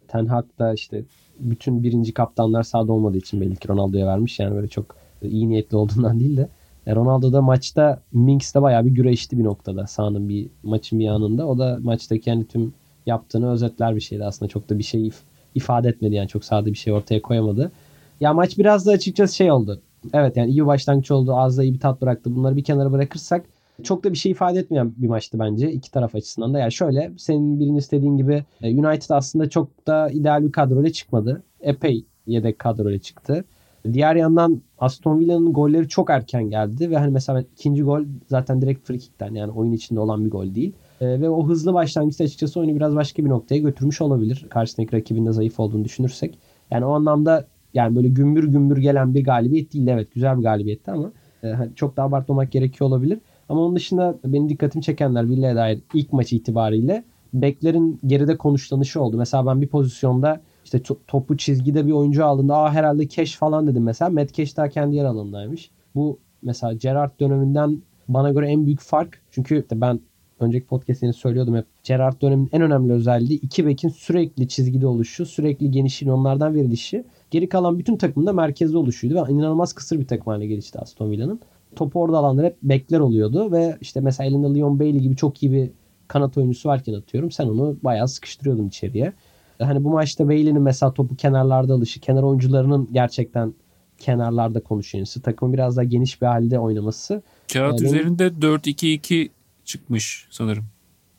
Ten 0.08 0.26
Hag 0.26 0.44
da 0.58 0.74
işte 0.74 1.02
bütün 1.40 1.82
birinci 1.82 2.14
kaptanlar 2.14 2.62
sahada 2.62 2.92
olmadığı 2.92 3.18
için 3.18 3.40
belli 3.40 3.56
ki 3.56 3.68
Ronaldo'ya 3.68 4.06
vermiş. 4.06 4.38
Yani 4.40 4.54
böyle 4.54 4.68
çok 4.68 4.96
iyi 5.22 5.48
niyetli 5.48 5.76
olduğundan 5.76 6.20
değil 6.20 6.36
de. 6.36 6.48
E, 6.86 6.94
Ronaldo 6.94 7.32
da 7.32 7.42
maçta 7.42 8.00
Minx'te 8.12 8.62
bayağı 8.62 8.84
bir 8.86 8.90
güreşti 8.90 9.38
bir 9.38 9.44
noktada 9.44 9.86
sahanın 9.86 10.28
bir 10.28 10.46
maçın 10.62 10.98
bir 10.98 11.08
anında. 11.08 11.46
O 11.46 11.58
da 11.58 11.78
maçtaki 11.82 12.30
yani 12.30 12.44
tüm 12.46 12.72
yaptığını 13.06 13.50
özetler 13.52 13.96
bir 13.96 14.00
şeydi 14.00 14.24
aslında. 14.24 14.48
Çok 14.48 14.70
da 14.70 14.78
bir 14.78 14.84
şey 14.84 15.08
if- 15.08 15.22
ifade 15.54 15.88
etmedi 15.88 16.14
yani 16.14 16.28
çok 16.28 16.44
sade 16.44 16.66
bir 16.72 16.78
şey 16.78 16.92
ortaya 16.92 17.22
koyamadı. 17.22 17.72
Ya 18.20 18.32
maç 18.34 18.58
biraz 18.58 18.86
da 18.86 18.90
açıkçası 18.92 19.36
şey 19.36 19.52
oldu. 19.52 19.80
Evet 20.12 20.36
yani 20.36 20.50
iyi 20.50 20.60
bir 20.60 20.66
başlangıç 20.66 21.10
oldu. 21.10 21.34
Az 21.36 21.58
da 21.58 21.64
iyi 21.64 21.74
bir 21.74 21.80
tat 21.80 22.02
bıraktı. 22.02 22.36
Bunları 22.36 22.56
bir 22.56 22.64
kenara 22.64 22.92
bırakırsak 22.92 23.44
çok 23.82 24.04
da 24.04 24.12
bir 24.12 24.18
şey 24.18 24.32
ifade 24.32 24.58
etmeyen 24.58 24.92
bir 24.96 25.08
maçtı 25.08 25.38
bence 25.38 25.72
iki 25.72 25.90
taraf 25.90 26.14
açısından 26.14 26.54
da. 26.54 26.58
Yani 26.58 26.72
şöyle 26.72 27.12
senin 27.18 27.60
birini 27.60 27.78
istediğin 27.78 28.16
gibi 28.16 28.44
e, 28.62 28.74
United 28.74 29.10
aslında 29.10 29.50
çok 29.50 29.86
da 29.86 30.10
ideal 30.10 30.46
bir 30.46 30.52
kadroyla 30.52 30.92
çıkmadı. 30.92 31.42
Epey 31.60 32.04
yedek 32.26 32.58
kadroyla 32.58 32.98
çıktı. 32.98 33.44
Diğer 33.92 34.16
yandan 34.16 34.62
Aston 34.78 35.20
Villa'nın 35.20 35.52
golleri 35.52 35.88
çok 35.88 36.10
erken 36.10 36.50
geldi 36.50 36.90
ve 36.90 36.96
hani 36.96 37.12
mesela 37.12 37.44
ikinci 37.56 37.82
gol 37.82 38.04
zaten 38.26 38.62
direkt 38.62 38.86
free 38.86 38.98
kick'ten 38.98 39.34
yani 39.34 39.52
oyun 39.52 39.72
içinde 39.72 40.00
olan 40.00 40.24
bir 40.24 40.30
gol 40.30 40.54
değil. 40.54 40.72
Ee, 41.00 41.20
ve 41.20 41.28
o 41.28 41.48
hızlı 41.48 41.74
başlangıçta 41.74 42.24
açıkçası 42.24 42.60
oyunu 42.60 42.76
biraz 42.76 42.94
başka 42.94 43.24
bir 43.24 43.28
noktaya 43.28 43.58
götürmüş 43.58 44.00
olabilir. 44.00 44.46
Karşısındaki 44.50 44.96
rakibin 44.96 45.26
de 45.26 45.32
zayıf 45.32 45.60
olduğunu 45.60 45.84
düşünürsek. 45.84 46.38
Yani 46.70 46.84
o 46.84 46.90
anlamda 46.90 47.46
yani 47.74 47.96
böyle 47.96 48.08
gümbür 48.08 48.44
gümbür 48.44 48.76
gelen 48.76 49.14
bir 49.14 49.24
galibiyet 49.24 49.72
değil. 49.72 49.86
Evet 49.86 50.14
güzel 50.14 50.38
bir 50.38 50.42
galibiyetti 50.42 50.90
ama 50.90 51.12
e, 51.42 51.48
hani 51.48 51.74
çok 51.74 51.96
da 51.96 52.02
abartmamak 52.02 52.52
gerekiyor 52.52 52.88
olabilir. 52.90 53.18
Ama 53.48 53.60
onun 53.60 53.76
dışında 53.76 54.18
benim 54.24 54.48
dikkatimi 54.48 54.82
çekenler 54.82 55.28
Villa'ya 55.28 55.56
dair 55.56 55.80
ilk 55.94 56.12
maç 56.12 56.32
itibariyle 56.32 57.04
beklerin 57.34 58.00
geride 58.06 58.36
konuşlanışı 58.36 59.00
oldu. 59.00 59.16
Mesela 59.16 59.46
ben 59.46 59.62
bir 59.62 59.68
pozisyonda 59.68 60.40
işte 60.64 60.82
topu 61.06 61.36
çizgide 61.36 61.86
bir 61.86 61.92
oyuncu 61.92 62.24
aldığında 62.24 62.56
aa 62.56 62.72
herhalde 62.72 63.06
Keş 63.06 63.36
falan 63.36 63.66
dedim 63.66 63.82
mesela. 63.82 64.10
Matt 64.10 64.32
Keş 64.32 64.56
daha 64.56 64.68
kendi 64.68 64.96
yer 64.96 65.04
alanındaymış. 65.04 65.70
Bu 65.94 66.18
mesela 66.42 66.72
Gerrard 66.72 67.20
döneminden 67.20 67.82
bana 68.08 68.30
göre 68.30 68.48
en 68.50 68.66
büyük 68.66 68.80
fark. 68.80 69.22
Çünkü 69.30 69.64
ben 69.74 70.00
önceki 70.40 70.66
podcast'ini 70.66 71.12
söylüyordum 71.12 71.56
hep. 71.56 71.66
Gerrard 71.84 72.22
döneminin 72.22 72.48
en 72.52 72.62
önemli 72.62 72.92
özelliği 72.92 73.40
iki 73.40 73.66
bekin 73.66 73.88
sürekli 73.88 74.48
çizgide 74.48 74.86
oluşu, 74.86 75.26
sürekli 75.26 75.70
genişliğin 75.70 76.12
onlardan 76.12 76.54
verilişi. 76.54 77.04
Geri 77.30 77.48
kalan 77.48 77.78
bütün 77.78 77.96
takımın 77.96 78.26
da 78.26 78.32
merkezde 78.32 78.78
oluşuydu 78.78 79.14
ve 79.14 79.32
inanılmaz 79.32 79.72
kısır 79.72 80.00
bir 80.00 80.06
takım 80.06 80.26
haline 80.26 80.46
gelişti 80.46 80.78
Aston 80.78 81.10
Villa'nın. 81.10 81.40
Topu 81.76 82.00
orada 82.00 82.18
alanlar 82.18 82.46
hep 82.46 82.56
bekler 82.62 83.00
oluyordu 83.00 83.52
ve 83.52 83.78
işte 83.80 84.00
mesela 84.00 84.30
elinde 84.30 84.58
Leon 84.58 84.80
Bailey 84.80 85.00
gibi 85.00 85.16
çok 85.16 85.42
iyi 85.42 85.52
bir 85.52 85.70
kanat 86.08 86.38
oyuncusu 86.38 86.68
varken 86.68 86.94
atıyorum 86.94 87.30
sen 87.30 87.46
onu 87.46 87.76
bayağı 87.82 88.08
sıkıştırıyordun 88.08 88.68
içeriye. 88.68 89.12
Hani 89.58 89.84
bu 89.84 89.90
maçta 89.90 90.28
Bailey'nin 90.28 90.62
mesela 90.62 90.94
topu 90.94 91.16
kenarlarda 91.16 91.74
alışı, 91.74 92.00
kenar 92.00 92.22
oyuncularının 92.22 92.88
gerçekten 92.92 93.54
kenarlarda 93.98 94.60
konuşuyorsa 94.60 95.20
takımın 95.20 95.54
biraz 95.54 95.76
daha 95.76 95.84
geniş 95.84 96.22
bir 96.22 96.26
halde 96.26 96.58
oynaması. 96.58 97.22
Kağıt 97.52 97.80
yani 97.80 97.88
üzerinde 97.90 98.26
4-2-2 98.26 99.28
çıkmış 99.64 100.26
sanırım 100.30 100.64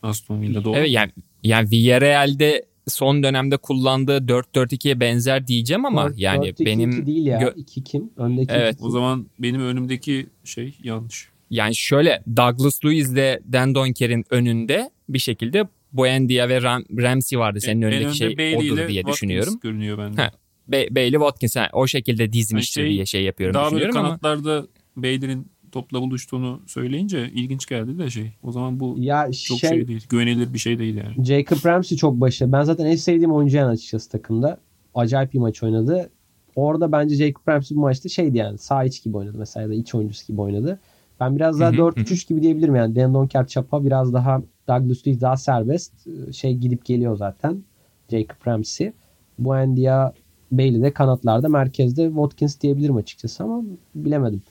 Aston 0.03 0.41
Villa 0.41 0.63
doğru. 0.63 0.77
Evet 0.77 0.91
yani 0.91 1.11
yani 1.43 1.71
Villarreal'de 1.71 2.65
son 2.87 3.23
dönemde 3.23 3.57
kullandığı 3.57 4.17
4-4-2'ye 4.17 4.99
benzer 4.99 5.47
diyeceğim 5.47 5.85
ama 5.85 6.09
4, 6.09 6.19
yani 6.19 6.47
4, 6.47 6.59
benim 6.59 7.05
değil 7.05 7.25
ya. 7.25 7.39
Gö- 7.39 7.55
2 7.55 7.83
kim? 7.83 8.09
Öndeki 8.17 8.53
Evet. 8.53 8.77
O 8.81 8.89
zaman 8.89 9.27
benim 9.39 9.61
önümdeki 9.61 10.27
şey 10.43 10.77
yanlış. 10.83 11.29
Yani 11.49 11.75
şöyle 11.75 12.23
Douglas 12.37 12.85
Luiz 12.85 13.13
ile 13.13 13.39
Dan 13.51 13.75
Donker'in 13.75 14.25
önünde 14.29 14.91
bir 15.09 15.19
şekilde 15.19 15.67
Buendia 15.93 16.49
ve 16.49 16.61
Ram, 16.61 16.83
Ramsey 16.97 17.39
vardı 17.39 17.61
senin 17.61 17.81
en, 17.81 17.87
önündeki 17.87 18.07
en 18.07 18.11
şey 18.11 18.37
Bailey 18.37 18.71
odur 18.71 18.77
diye 18.77 18.87
Watkins 18.87 19.13
düşünüyorum. 19.13 19.59
görünüyor 19.61 19.97
bende. 19.97 20.21
Ha, 20.21 20.31
Bailey 20.67 21.11
Watkins 21.11 21.55
yani 21.55 21.69
o 21.73 21.87
şekilde 21.87 22.33
dizmiştir 22.33 22.81
yani 22.81 22.89
şey, 22.89 22.95
diye 22.95 23.05
şey 23.05 23.23
yapıyorum 23.23 23.53
daha 23.53 23.65
düşünüyorum 23.65 23.97
ama. 23.97 24.09
Böyle 24.09 24.19
kanatlarda 24.21 24.67
Bailey'nin 24.95 25.51
topla 25.71 26.01
buluştuğunu 26.01 26.61
söyleyince 26.65 27.29
ilginç 27.33 27.65
geldi 27.65 27.97
de 27.97 28.09
şey. 28.09 28.33
O 28.43 28.51
zaman 28.51 28.79
bu 28.79 28.95
ya 28.97 29.31
çok 29.31 29.59
şey, 29.59 29.69
şey 29.69 29.87
değil. 29.87 30.05
Güvenilir 30.09 30.53
bir 30.53 30.59
şey 30.59 30.79
değil 30.79 30.95
yani. 30.95 31.25
Jacob 31.25 31.65
Ramsey 31.65 31.97
çok 31.97 32.21
başarılı. 32.21 32.53
Ben 32.53 32.63
zaten 32.63 32.85
en 32.85 32.95
sevdiğim 32.95 33.31
oyuncu 33.31 33.57
yani 33.57 33.69
açıkçası 33.69 34.09
takımda. 34.11 34.57
Acayip 34.95 35.33
bir 35.33 35.39
maç 35.39 35.63
oynadı. 35.63 36.09
Orada 36.55 36.91
bence 36.91 37.15
Jacob 37.15 37.47
Ramsey 37.47 37.77
bu 37.77 37.81
maçta 37.81 38.09
şeydi 38.09 38.37
yani 38.37 38.57
sağ 38.57 38.83
iç 38.83 39.03
gibi 39.03 39.17
oynadı 39.17 39.37
mesela 39.37 39.63
ya 39.63 39.69
da 39.69 39.73
iç 39.73 39.95
oyuncusu 39.95 40.27
gibi 40.27 40.41
oynadı. 40.41 40.79
Ben 41.19 41.35
biraz 41.35 41.59
daha 41.59 41.71
4-3-3 41.71 42.29
gibi 42.29 42.41
diyebilirim 42.41 42.75
yani. 42.75 42.95
Dan 42.95 43.13
Donker 43.13 43.47
çapa 43.47 43.85
biraz 43.85 44.13
daha 44.13 44.41
Douglas 44.67 45.07
Luiz 45.07 45.21
daha 45.21 45.37
serbest. 45.37 45.93
Şey 46.33 46.55
gidip 46.55 46.85
geliyor 46.85 47.17
zaten. 47.17 47.63
Jacob 48.09 48.47
Ramsey. 48.47 48.91
Buendia 49.39 50.13
Bailey 50.51 50.81
de 50.81 50.93
kanatlarda 50.93 51.49
merkezde 51.49 52.07
Watkins 52.07 52.61
diyebilirim 52.61 52.95
açıkçası 52.95 53.43
ama 53.43 53.63
bilemedim. 53.95 54.41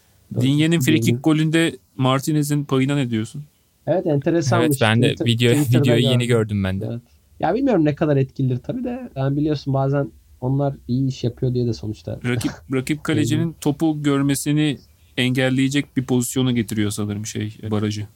Dinye'nin 0.40 0.80
frikik 0.80 1.24
golünde 1.24 1.76
Martinez'in 1.96 2.64
payına 2.64 2.94
ne 2.94 3.10
diyorsun? 3.10 3.44
Evet 3.86 4.06
enteresanmış. 4.06 4.66
Evet 4.66 4.78
ben 4.80 5.02
de 5.02 5.14
video, 5.24 5.52
videoyu 5.52 6.02
yeni 6.02 6.26
gördüm 6.26 6.64
ben 6.64 6.80
de. 6.80 6.86
Evet. 6.90 7.02
Ya 7.40 7.54
bilmiyorum 7.54 7.84
ne 7.84 7.94
kadar 7.94 8.16
etkilidir 8.16 8.56
tabii 8.56 8.84
de. 8.84 9.10
Yani 9.16 9.36
biliyorsun 9.36 9.74
bazen 9.74 10.10
onlar 10.40 10.74
iyi 10.88 11.08
iş 11.08 11.24
yapıyor 11.24 11.54
diye 11.54 11.66
de 11.66 11.72
sonuçta. 11.72 12.20
Rakip 12.24 12.52
rakip 12.74 13.04
kalecinin 13.04 13.56
topu 13.60 14.02
görmesini 14.02 14.78
engelleyecek 15.16 15.96
bir 15.96 16.04
pozisyona 16.04 16.52
getiriyor 16.52 16.90
sanırım 16.90 17.26
şey 17.26 17.56
barajı. 17.70 18.06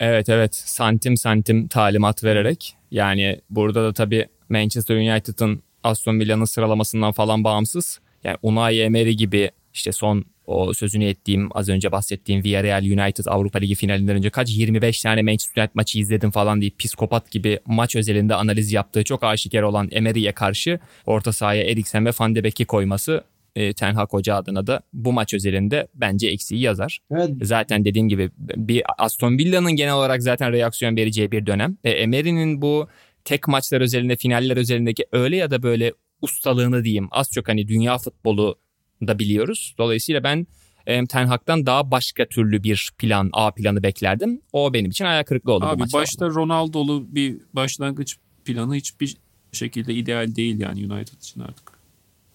Evet 0.00 0.28
evet 0.28 0.54
santim 0.54 1.16
santim 1.16 1.68
talimat 1.68 2.24
vererek 2.24 2.76
yani 2.90 3.40
burada 3.50 3.84
da 3.84 3.92
tabii 3.92 4.26
Manchester 4.48 4.96
United'ın 4.96 5.62
Aston 5.82 6.20
Villa'nın 6.20 6.44
sıralamasından 6.44 7.12
falan 7.12 7.44
bağımsız 7.44 8.00
yani 8.24 8.36
Unai 8.42 8.80
Emery 8.80 9.10
gibi 9.10 9.50
işte 9.74 9.92
son 9.92 10.24
o 10.46 10.74
sözünü 10.74 11.04
ettiğim 11.04 11.48
az 11.56 11.68
önce 11.68 11.92
bahsettiğim 11.92 12.44
Villarreal 12.44 12.82
United 12.82 13.24
Avrupa 13.26 13.58
Ligi 13.58 13.74
finalinden 13.74 14.16
önce 14.16 14.30
kaç 14.30 14.50
25 14.50 15.02
tane 15.02 15.22
Manchester 15.22 15.62
United 15.62 15.74
maçı 15.74 15.98
izledim 15.98 16.30
falan 16.30 16.60
deyip 16.60 16.78
psikopat 16.78 17.30
gibi 17.30 17.58
maç 17.66 17.96
özelinde 17.96 18.34
analiz 18.34 18.72
yaptığı 18.72 19.04
çok 19.04 19.24
aşikar 19.24 19.62
olan 19.62 19.88
Emery'e 19.90 20.32
karşı 20.32 20.78
orta 21.06 21.32
sahaya 21.32 21.64
Eriksen 21.64 22.06
ve 22.06 22.10
Van 22.20 22.34
de 22.34 22.44
Beek'i 22.44 22.64
koyması 22.64 23.24
e, 23.56 23.72
Ten 23.72 23.94
Hag 23.94 24.12
Hoca 24.12 24.34
adına 24.34 24.66
da 24.66 24.80
bu 24.92 25.12
maç 25.12 25.34
özelinde 25.34 25.88
bence 25.94 26.28
eksiği 26.28 26.60
yazar. 26.60 26.98
Evet. 27.10 27.30
Zaten 27.42 27.84
dediğim 27.84 28.08
gibi 28.08 28.30
bir 28.38 28.82
Aston 28.98 29.38
Villa'nın 29.38 29.72
genel 29.72 29.94
olarak 29.94 30.22
zaten 30.22 30.52
reaksiyon 30.52 30.96
vereceği 30.96 31.32
bir 31.32 31.46
dönem. 31.46 31.76
E, 31.84 31.90
Emery'nin 31.90 32.62
bu 32.62 32.88
tek 33.24 33.48
maçlar 33.48 33.80
özelinde, 33.80 34.16
finaller 34.16 34.56
özelindeki 34.56 35.06
öyle 35.12 35.36
ya 35.36 35.50
da 35.50 35.62
böyle 35.62 35.92
ustalığını 36.22 36.84
diyeyim 36.84 37.08
az 37.10 37.30
çok 37.30 37.48
hani 37.48 37.68
dünya 37.68 37.98
futbolu 37.98 38.58
da 39.06 39.18
biliyoruz. 39.18 39.74
Dolayısıyla 39.78 40.24
ben 40.24 40.46
e, 40.86 41.06
Ten 41.06 41.26
Hag'dan 41.26 41.66
daha 41.66 41.90
başka 41.90 42.28
türlü 42.28 42.62
bir 42.62 42.90
plan, 42.98 43.30
A 43.32 43.50
planı 43.50 43.82
beklerdim. 43.82 44.40
O 44.52 44.72
benim 44.72 44.90
için 44.90 45.04
ayak 45.04 45.26
kırıklığı 45.26 45.52
oldu 45.52 45.64
Abi 45.64 45.78
maçta. 45.80 45.98
başta 45.98 46.26
Ronaldo'lu 46.26 47.06
bir 47.14 47.36
başlangıç 47.52 48.16
planı 48.44 48.74
hiçbir 48.74 49.16
şekilde 49.52 49.94
ideal 49.94 50.36
değil 50.36 50.60
yani 50.60 50.92
United 50.92 51.18
için 51.18 51.40
artık. 51.40 51.76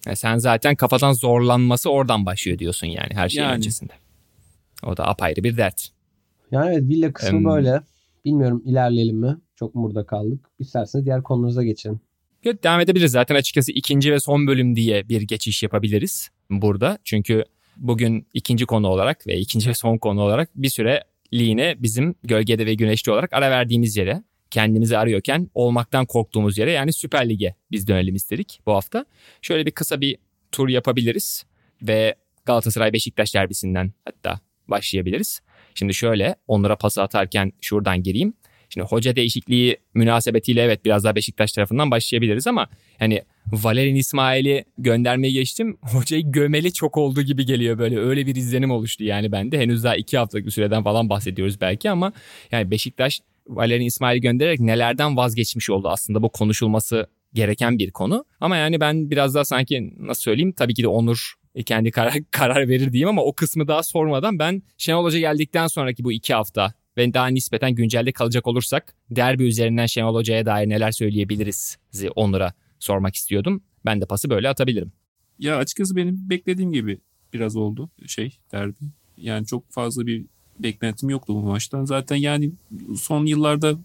Ya 0.06 0.16
sen 0.16 0.38
zaten 0.38 0.76
kafadan 0.76 1.12
zorlanması 1.12 1.90
oradan 1.90 2.26
başlıyor 2.26 2.58
diyorsun 2.58 2.86
yani 2.86 3.08
her 3.14 3.28
şeyin 3.28 3.44
Yani. 3.46 3.56
öncesinde. 3.56 3.92
O 4.84 4.96
da 4.96 5.08
apayrı 5.08 5.44
bir 5.44 5.56
dert. 5.56 5.88
Yani 6.50 6.70
evet 6.74 6.82
villa 6.88 7.12
kısmı 7.12 7.36
Em, 7.38 7.44
böyle. 7.44 7.80
Bilmiyorum 8.24 8.62
ilerleyelim 8.66 9.16
mi? 9.16 9.36
Çok 9.56 9.74
mu 9.74 9.82
burada 9.82 10.06
kaldık? 10.06 10.44
İsterseniz 10.58 11.04
diğer 11.06 11.22
konunuza 11.22 11.62
geçelim. 11.64 12.00
Evet, 12.44 12.64
devam 12.64 12.80
edebiliriz. 12.80 13.12
Zaten 13.12 13.34
açıkçası 13.34 13.72
ikinci 13.72 14.12
ve 14.12 14.20
son 14.20 14.46
bölüm 14.46 14.76
diye 14.76 15.08
bir 15.08 15.22
geçiş 15.22 15.62
yapabiliriz 15.62 16.28
burada. 16.60 16.98
Çünkü 17.04 17.44
bugün 17.76 18.26
ikinci 18.34 18.66
konu 18.66 18.88
olarak 18.88 19.26
ve 19.26 19.38
ikinci 19.38 19.74
son 19.74 19.98
konu 19.98 20.20
olarak 20.20 20.50
bir 20.54 20.68
süre 20.68 21.04
liğine 21.32 21.74
bizim 21.78 22.14
gölgede 22.24 22.66
ve 22.66 22.74
güneşli 22.74 23.12
olarak 23.12 23.32
ara 23.32 23.50
verdiğimiz 23.50 23.96
yere 23.96 24.22
kendimizi 24.50 24.98
arıyorken 24.98 25.50
olmaktan 25.54 26.06
korktuğumuz 26.06 26.58
yere 26.58 26.72
yani 26.72 26.92
Süper 26.92 27.28
Lig'e 27.28 27.54
biz 27.70 27.88
dönelim 27.88 28.14
istedik 28.14 28.60
bu 28.66 28.72
hafta. 28.72 29.04
Şöyle 29.42 29.66
bir 29.66 29.70
kısa 29.70 30.00
bir 30.00 30.18
tur 30.52 30.68
yapabiliriz 30.68 31.44
ve 31.82 32.14
Galatasaray 32.44 32.92
Beşiktaş 32.92 33.34
derbisinden 33.34 33.92
hatta 34.04 34.40
başlayabiliriz. 34.68 35.40
Şimdi 35.74 35.94
şöyle 35.94 36.36
onlara 36.46 36.76
pası 36.76 37.02
atarken 37.02 37.52
şuradan 37.60 38.02
gireyim. 38.02 38.34
Şimdi 38.68 38.86
hoca 38.86 39.16
değişikliği 39.16 39.76
münasebetiyle 39.94 40.62
evet 40.62 40.84
biraz 40.84 41.04
daha 41.04 41.14
Beşiktaş 41.14 41.52
tarafından 41.52 41.90
başlayabiliriz 41.90 42.46
ama 42.46 42.68
hani 42.98 43.22
Valerian 43.46 43.96
İsmail'i 43.96 44.64
göndermeye 44.78 45.32
geçtim. 45.32 45.78
Hocayı 45.82 46.32
gömeli 46.32 46.72
çok 46.72 46.96
olduğu 46.96 47.22
gibi 47.22 47.46
geliyor 47.46 47.78
böyle. 47.78 47.98
Öyle 47.98 48.26
bir 48.26 48.34
izlenim 48.34 48.70
oluştu 48.70 49.04
yani 49.04 49.32
bende. 49.32 49.58
Henüz 49.58 49.84
daha 49.84 49.96
iki 49.96 50.18
haftalık 50.18 50.46
bir 50.46 50.50
süreden 50.50 50.82
falan 50.82 51.08
bahsediyoruz 51.08 51.60
belki 51.60 51.90
ama 51.90 52.12
yani 52.50 52.70
Beşiktaş 52.70 53.20
Valerian 53.48 53.86
İsmail'i 53.86 54.20
göndererek 54.20 54.60
nelerden 54.60 55.16
vazgeçmiş 55.16 55.70
oldu 55.70 55.88
aslında 55.88 56.22
bu 56.22 56.28
konuşulması 56.28 57.06
gereken 57.34 57.78
bir 57.78 57.90
konu. 57.90 58.24
Ama 58.40 58.56
yani 58.56 58.80
ben 58.80 59.10
biraz 59.10 59.34
daha 59.34 59.44
sanki 59.44 59.92
nasıl 59.98 60.22
söyleyeyim 60.22 60.52
tabii 60.52 60.74
ki 60.74 60.82
de 60.82 60.88
Onur 60.88 61.34
kendi 61.66 61.90
karar, 61.90 62.14
karar 62.30 62.68
verir 62.68 62.92
diyeyim 62.92 63.08
ama 63.08 63.22
o 63.22 63.32
kısmı 63.32 63.68
daha 63.68 63.82
sormadan 63.82 64.38
ben 64.38 64.62
Şenol 64.78 65.04
Hoca 65.04 65.18
geldikten 65.18 65.66
sonraki 65.66 66.04
bu 66.04 66.12
iki 66.12 66.34
hafta 66.34 66.74
ve 66.96 67.14
daha 67.14 67.26
nispeten 67.26 67.74
güncelde 67.74 68.12
kalacak 68.12 68.46
olursak 68.46 68.94
derbi 69.10 69.44
üzerinden 69.44 69.86
Şenol 69.86 70.14
Hoca'ya 70.14 70.46
dair 70.46 70.68
neler 70.68 70.90
söyleyebiliriz 70.90 71.78
Onur'a 72.16 72.52
sormak 72.82 73.14
istiyordum. 73.14 73.62
Ben 73.84 74.00
de 74.00 74.04
pası 74.04 74.30
böyle 74.30 74.48
atabilirim. 74.48 74.92
Ya 75.38 75.56
açıkçası 75.56 75.96
benim 75.96 76.30
beklediğim 76.30 76.72
gibi 76.72 76.98
biraz 77.32 77.56
oldu 77.56 77.90
şey 78.06 78.38
derbi. 78.52 78.74
Yani 79.16 79.46
çok 79.46 79.70
fazla 79.70 80.06
bir 80.06 80.24
beklentim 80.58 81.10
yoktu 81.10 81.34
bu 81.34 81.40
maçtan. 81.40 81.84
Zaten 81.84 82.16
yani 82.16 82.52
son 82.98 83.26
yıllarda 83.26 83.78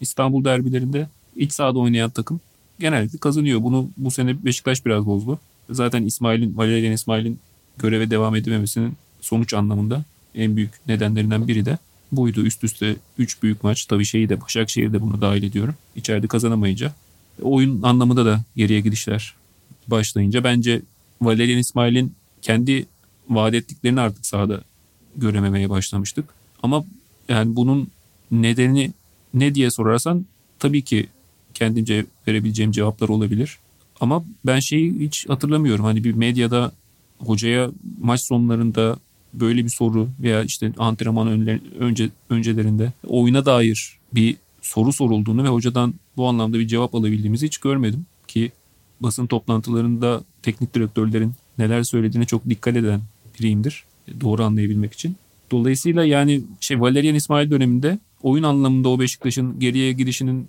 İstanbul 0.00 0.44
derbilerinde 0.44 1.08
iç 1.36 1.52
sahada 1.52 1.78
oynayan 1.78 2.10
takım 2.10 2.40
genellikle 2.78 3.18
kazanıyor. 3.18 3.62
Bunu 3.62 3.90
bu 3.96 4.10
sene 4.10 4.44
Beşiktaş 4.44 4.86
biraz 4.86 5.06
bozdu. 5.06 5.38
Zaten 5.70 6.02
İsmail'in, 6.02 6.56
Valerian 6.56 6.92
İsmail'in 6.92 7.38
göreve 7.78 8.10
devam 8.10 8.36
edememesinin 8.36 8.92
sonuç 9.20 9.54
anlamında 9.54 10.04
en 10.34 10.56
büyük 10.56 10.70
nedenlerinden 10.86 11.48
biri 11.48 11.64
de 11.64 11.78
buydu. 12.12 12.42
Üst 12.42 12.64
üste 12.64 12.96
3 13.18 13.42
büyük 13.42 13.64
maç. 13.64 13.86
Tabii 13.86 14.04
şeyi 14.04 14.28
de 14.28 14.40
Başakşehir'i 14.40 14.92
de 14.92 15.00
bunu 15.00 15.20
dahil 15.20 15.42
ediyorum. 15.42 15.74
İçeride 15.96 16.26
kazanamayınca. 16.26 16.92
Oyun 17.42 17.82
anlamında 17.82 18.26
da 18.26 18.44
geriye 18.56 18.80
gidişler 18.80 19.34
başlayınca 19.88 20.44
bence 20.44 20.82
Valerian 21.22 21.58
İsmail'in 21.58 22.12
kendi 22.42 22.86
vaat 23.28 23.54
ettiklerini 23.54 24.00
artık 24.00 24.26
sahada 24.26 24.60
görememeye 25.16 25.70
başlamıştık. 25.70 26.24
Ama 26.62 26.84
yani 27.28 27.56
bunun 27.56 27.88
nedeni 28.30 28.92
ne 29.34 29.54
diye 29.54 29.70
sorarsan 29.70 30.26
tabii 30.58 30.82
ki 30.82 31.06
kendimce 31.54 32.06
verebileceğim 32.28 32.72
cevaplar 32.72 33.08
olabilir. 33.08 33.58
Ama 34.00 34.24
ben 34.46 34.58
şeyi 34.58 35.00
hiç 35.00 35.28
hatırlamıyorum. 35.28 35.84
Hani 35.84 36.04
bir 36.04 36.14
medyada 36.14 36.72
hocaya 37.18 37.70
maç 38.00 38.20
sonlarında 38.20 38.98
böyle 39.34 39.64
bir 39.64 39.70
soru 39.70 40.08
veya 40.22 40.42
işte 40.44 40.72
antrenman 40.78 41.48
önce 41.78 42.10
öncelerinde 42.30 42.92
oyuna 43.06 43.46
dair 43.46 43.98
bir 44.14 44.36
soru 44.62 44.92
sorulduğunu 44.92 45.44
ve 45.44 45.48
hocadan 45.48 45.94
bu 46.18 46.26
anlamda 46.26 46.58
bir 46.58 46.66
cevap 46.66 46.94
alabildiğimizi 46.94 47.46
hiç 47.46 47.58
görmedim 47.58 48.06
ki 48.28 48.52
basın 49.00 49.26
toplantılarında 49.26 50.24
teknik 50.42 50.74
direktörlerin 50.74 51.32
neler 51.58 51.82
söylediğine 51.82 52.26
çok 52.26 52.48
dikkat 52.48 52.76
eden 52.76 53.00
biriyimdir. 53.38 53.84
Doğru 54.20 54.44
anlayabilmek 54.44 54.92
için. 54.92 55.16
Dolayısıyla 55.50 56.04
yani 56.04 56.42
şey 56.60 56.80
Valerian 56.80 57.14
İsmail 57.14 57.50
döneminde 57.50 57.98
oyun 58.22 58.42
anlamında 58.42 58.88
o 58.88 59.00
Beşiktaş'ın 59.00 59.60
geriye 59.60 59.92
gidişinin 59.92 60.48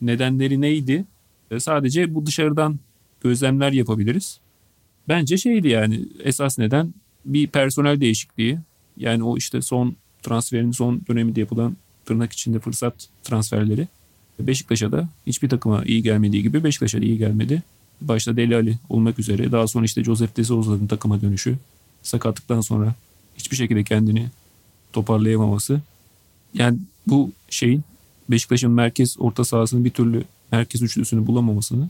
nedenleri 0.00 0.60
neydi? 0.60 1.04
E, 1.50 1.60
sadece 1.60 2.14
bu 2.14 2.26
dışarıdan 2.26 2.78
gözlemler 3.20 3.72
yapabiliriz. 3.72 4.40
Bence 5.08 5.36
şeydi 5.36 5.68
yani 5.68 6.04
esas 6.24 6.58
neden 6.58 6.94
bir 7.24 7.46
personel 7.46 8.00
değişikliği. 8.00 8.58
Yani 8.96 9.22
o 9.22 9.36
işte 9.36 9.62
son 9.62 9.96
transferin 10.22 10.70
son 10.70 11.00
döneminde 11.08 11.40
yapılan 11.40 11.76
tırnak 12.04 12.32
içinde 12.32 12.58
fırsat 12.58 13.08
transferleri. 13.22 13.88
Beşiktaş'a 14.46 14.92
da 14.92 15.08
hiçbir 15.26 15.48
takıma 15.48 15.84
iyi 15.84 16.02
gelmediği 16.02 16.42
gibi 16.42 16.64
Beşiktaş'a 16.64 17.00
da 17.00 17.04
iyi 17.04 17.18
gelmedi. 17.18 17.62
Başta 18.00 18.36
Deli 18.36 18.56
Ali 18.56 18.78
olmak 18.88 19.18
üzere 19.18 19.52
daha 19.52 19.66
sonra 19.66 19.84
işte 19.84 20.04
Joseph 20.04 20.36
de 20.36 20.44
Souza'nın 20.44 20.86
takıma 20.86 21.20
dönüşü. 21.20 21.56
Sakatlıktan 22.02 22.60
sonra 22.60 22.94
hiçbir 23.36 23.56
şekilde 23.56 23.84
kendini 23.84 24.26
toparlayamaması. 24.92 25.80
Yani 26.54 26.78
bu 27.06 27.30
şeyin 27.50 27.82
Beşiktaş'ın 28.30 28.70
merkez 28.70 29.16
orta 29.18 29.44
sahasının 29.44 29.84
bir 29.84 29.90
türlü 29.90 30.24
merkez 30.52 30.82
üçlüsünü 30.82 31.26
bulamamasını 31.26 31.88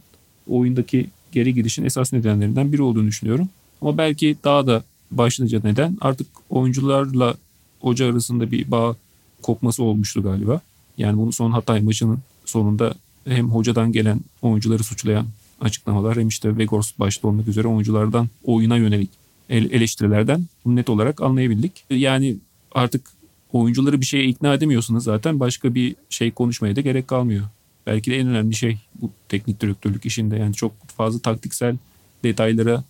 oyundaki 0.48 1.11
geri 1.32 1.54
gidişin 1.54 1.84
esas 1.84 2.12
nedenlerinden 2.12 2.72
biri 2.72 2.82
olduğunu 2.82 3.06
düşünüyorum. 3.06 3.48
Ama 3.82 3.98
belki 3.98 4.37
daha 4.44 4.66
da 4.66 4.84
başlıca 5.11 5.61
neden 5.64 5.98
artık 6.00 6.26
oyuncularla 6.50 7.34
hoca 7.80 8.11
arasında 8.11 8.50
bir 8.50 8.70
bağ 8.70 8.96
kopması 9.42 9.82
olmuştu 9.82 10.22
galiba. 10.22 10.61
Yani 10.98 11.18
bunu 11.18 11.32
son 11.32 11.50
Hatay 11.50 11.80
maçının 11.80 12.18
sonunda 12.50 12.94
hem 13.28 13.50
hocadan 13.50 13.92
gelen 13.92 14.20
oyuncuları 14.42 14.84
suçlayan 14.84 15.26
açıklamalar 15.61 16.18
hem 16.18 16.28
işte 16.28 16.58
Vegors 16.58 16.98
başta 16.98 17.28
olmak 17.28 17.48
üzere 17.48 17.68
oyunculardan 17.68 18.28
oyuna 18.44 18.76
yönelik 18.76 19.11
eleştirilerden 19.50 20.44
bunu 20.64 20.76
net 20.76 20.88
olarak 20.88 21.22
anlayabildik. 21.22 21.84
Yani 21.90 22.37
artık 22.72 23.11
oyuncuları 23.52 24.00
bir 24.00 24.06
şeye 24.06 24.24
ikna 24.24 24.54
edemiyorsunuz 24.54 25.04
zaten 25.04 25.40
başka 25.40 25.74
bir 25.74 25.96
şey 26.11 26.30
konuşmaya 26.30 26.76
da 26.76 26.80
gerek 26.80 27.08
kalmıyor. 27.08 27.44
Belki 27.87 28.11
de 28.11 28.18
en 28.18 28.28
önemli 28.28 28.54
şey 28.54 28.78
bu 29.02 29.11
teknik 29.28 29.61
direktörlük 29.61 30.06
işinde 30.06 30.37
yani 30.37 30.54
çok 30.54 30.72
fazla 30.88 31.18
taktiksel 31.18 31.76
detaylara 32.24 32.84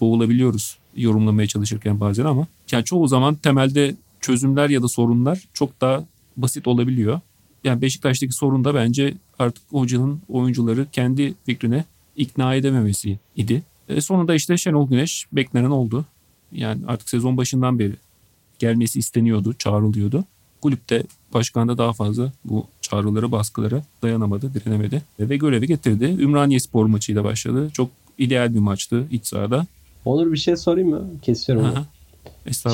boğulabiliyoruz 0.00 0.78
yorumlamaya 0.96 1.48
çalışırken 1.48 2.00
bazen 2.00 2.24
ama 2.24 2.46
yani 2.72 2.84
çoğu 2.84 3.08
zaman 3.08 3.34
temelde 3.34 3.94
çözümler 4.20 4.70
ya 4.70 4.82
da 4.82 4.88
sorunlar 4.88 5.38
çok 5.52 5.80
daha 5.80 6.04
basit 6.36 6.66
olabiliyor. 6.66 7.20
Yani 7.64 7.82
Beşiktaş'taki 7.82 8.32
sorun 8.32 8.64
da 8.64 8.74
bence 8.74 9.14
artık 9.38 9.64
hocanın 9.70 10.20
oyuncuları 10.28 10.86
kendi 10.92 11.34
fikrine 11.46 11.84
ikna 12.16 12.54
edememesi 12.54 13.18
idi. 13.36 13.62
E 13.88 14.00
sonunda 14.00 14.34
işte 14.34 14.56
Şenol 14.56 14.88
Güneş 14.88 15.26
beklenen 15.32 15.70
oldu. 15.70 16.04
Yani 16.52 16.82
artık 16.86 17.08
sezon 17.08 17.36
başından 17.36 17.78
beri 17.78 17.94
gelmesi 18.58 18.98
isteniyordu, 18.98 19.54
çağrılıyordu. 19.58 20.24
Kulüpte 20.60 21.02
başkan 21.34 21.68
da 21.68 21.78
daha 21.78 21.92
fazla 21.92 22.32
bu 22.44 22.66
çağrılara, 22.80 23.32
baskılara 23.32 23.82
dayanamadı, 24.02 24.54
direnemedi 24.54 25.02
ve 25.20 25.36
görevi 25.36 25.66
getirdi. 25.66 26.04
Ümraniye 26.04 26.60
Spor 26.60 26.86
maçıyla 26.86 27.24
başladı. 27.24 27.70
Çok 27.72 27.90
ideal 28.18 28.54
bir 28.54 28.58
maçtı 28.58 29.06
iç 29.10 29.26
sahada. 29.26 29.66
Onur 30.04 30.32
bir 30.32 30.36
şey 30.36 30.56
sorayım 30.56 30.90
mı? 30.90 31.10
Kesiyorum. 31.22 31.64
Aha. 31.64 31.86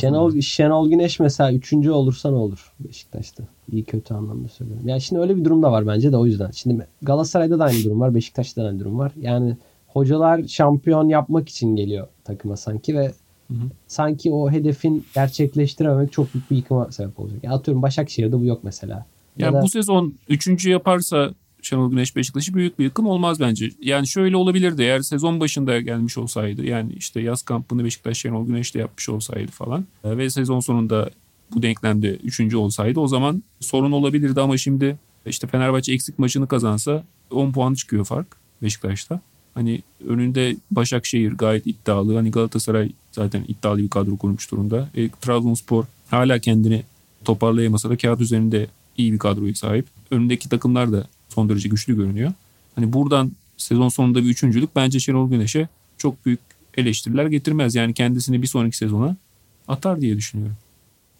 Şenol, 0.00 0.40
Şenol 0.40 0.88
Güneş 0.90 1.20
mesela 1.20 1.52
üçüncü 1.52 1.90
olursa 1.90 2.30
ne 2.30 2.36
olur 2.36 2.72
Beşiktaş'ta? 2.80 3.44
İyi 3.72 3.84
kötü 3.84 4.14
anlamda 4.14 4.48
söylüyorum. 4.48 4.88
Yani 4.88 5.00
şimdi 5.00 5.22
öyle 5.22 5.36
bir 5.36 5.44
durum 5.44 5.62
da 5.62 5.72
var 5.72 5.86
bence 5.86 6.12
de 6.12 6.16
o 6.16 6.26
yüzden. 6.26 6.50
Şimdi 6.50 6.86
Galatasaray'da 7.02 7.58
da 7.58 7.64
aynı 7.64 7.84
durum 7.84 8.00
var. 8.00 8.14
Beşiktaş'ta 8.14 8.62
da 8.64 8.66
aynı 8.68 8.80
durum 8.80 8.98
var. 8.98 9.12
Yani 9.20 9.56
hocalar 9.86 10.42
şampiyon 10.48 11.08
yapmak 11.08 11.48
için 11.48 11.76
geliyor 11.76 12.06
takıma 12.24 12.56
sanki 12.56 12.94
ve 12.96 13.12
hı. 13.50 13.54
sanki 13.86 14.32
o 14.32 14.50
hedefin 14.50 15.04
gerçekleştirememek 15.14 16.12
çok 16.12 16.34
büyük 16.34 16.50
bir 16.50 16.56
yıkıma 16.56 16.92
sebep 16.92 17.20
olacak. 17.20 17.44
Ya 17.44 17.52
atıyorum 17.52 17.82
Başakşehir'de 17.82 18.40
bu 18.40 18.44
yok 18.44 18.60
mesela. 18.62 18.94
Ya 19.38 19.46
Yani 19.46 19.54
da- 19.54 19.62
bu 19.62 19.68
sezon 19.68 20.14
üçüncü 20.28 20.70
yaparsa 20.70 21.30
Şenol 21.62 21.90
Güneş 21.90 22.16
Beşiktaş'ı 22.16 22.54
büyük 22.54 22.78
bir 22.78 22.84
yıkım 22.84 23.06
olmaz 23.06 23.40
bence. 23.40 23.70
Yani 23.80 24.06
şöyle 24.08 24.36
olabilirdi 24.36 24.82
eğer 24.82 25.00
sezon 25.00 25.40
başında 25.40 25.80
gelmiş 25.80 26.18
olsaydı. 26.18 26.64
Yani 26.66 26.92
işte 26.92 27.20
yaz 27.20 27.42
kampını 27.42 27.84
Beşiktaş 27.84 28.18
Şenol 28.18 28.46
Güneş'te 28.46 28.78
yapmış 28.78 29.08
olsaydı 29.08 29.50
falan. 29.50 29.84
e, 30.04 30.16
Ve 30.18 30.30
sezon 30.30 30.60
sonunda 30.60 31.10
bu 31.54 31.62
denklemde 31.62 32.14
üçüncü 32.14 32.56
olsaydı 32.56 33.00
o 33.00 33.06
zaman 33.08 33.42
sorun 33.60 33.92
olabilirdi 33.92 34.40
ama 34.40 34.56
şimdi 34.56 34.96
işte 35.26 35.46
Fenerbahçe 35.46 35.92
eksik 35.92 36.18
maçını 36.18 36.48
kazansa 36.48 37.04
10 37.30 37.52
puan 37.52 37.74
çıkıyor 37.74 38.04
fark 38.04 38.26
Beşiktaş'ta. 38.62 39.20
Hani 39.54 39.82
önünde 40.08 40.56
Başakşehir 40.70 41.32
gayet 41.32 41.66
iddialı. 41.66 42.16
Hani 42.16 42.30
Galatasaray 42.30 42.90
zaten 43.12 43.44
iddialı 43.48 43.78
bir 43.78 43.88
kadro 43.88 44.16
kurmuş 44.16 44.50
durumda. 44.52 44.88
E, 44.94 45.08
Trabzonspor 45.08 45.84
hala 46.10 46.38
kendini 46.38 46.82
toparlayamasa 47.24 47.90
da 47.90 47.96
kağıt 47.96 48.20
üzerinde 48.20 48.66
iyi 48.96 49.12
bir 49.12 49.18
kadroya 49.18 49.54
sahip. 49.54 49.86
Önündeki 50.10 50.48
takımlar 50.48 50.92
da 50.92 51.06
son 51.34 51.48
derece 51.48 51.68
güçlü 51.68 51.96
görünüyor. 51.96 52.32
Hani 52.74 52.92
buradan 52.92 53.32
sezon 53.56 53.88
sonunda 53.88 54.24
bir 54.24 54.28
üçüncülük 54.28 54.76
bence 54.76 55.00
Şenol 55.00 55.30
Güneş'e 55.30 55.68
çok 55.98 56.26
büyük 56.26 56.40
eleştiriler 56.76 57.26
getirmez. 57.26 57.74
Yani 57.74 57.94
kendisini 57.94 58.42
bir 58.42 58.46
sonraki 58.46 58.76
sezona 58.76 59.16
atar 59.68 60.00
diye 60.00 60.16
düşünüyorum. 60.16 60.56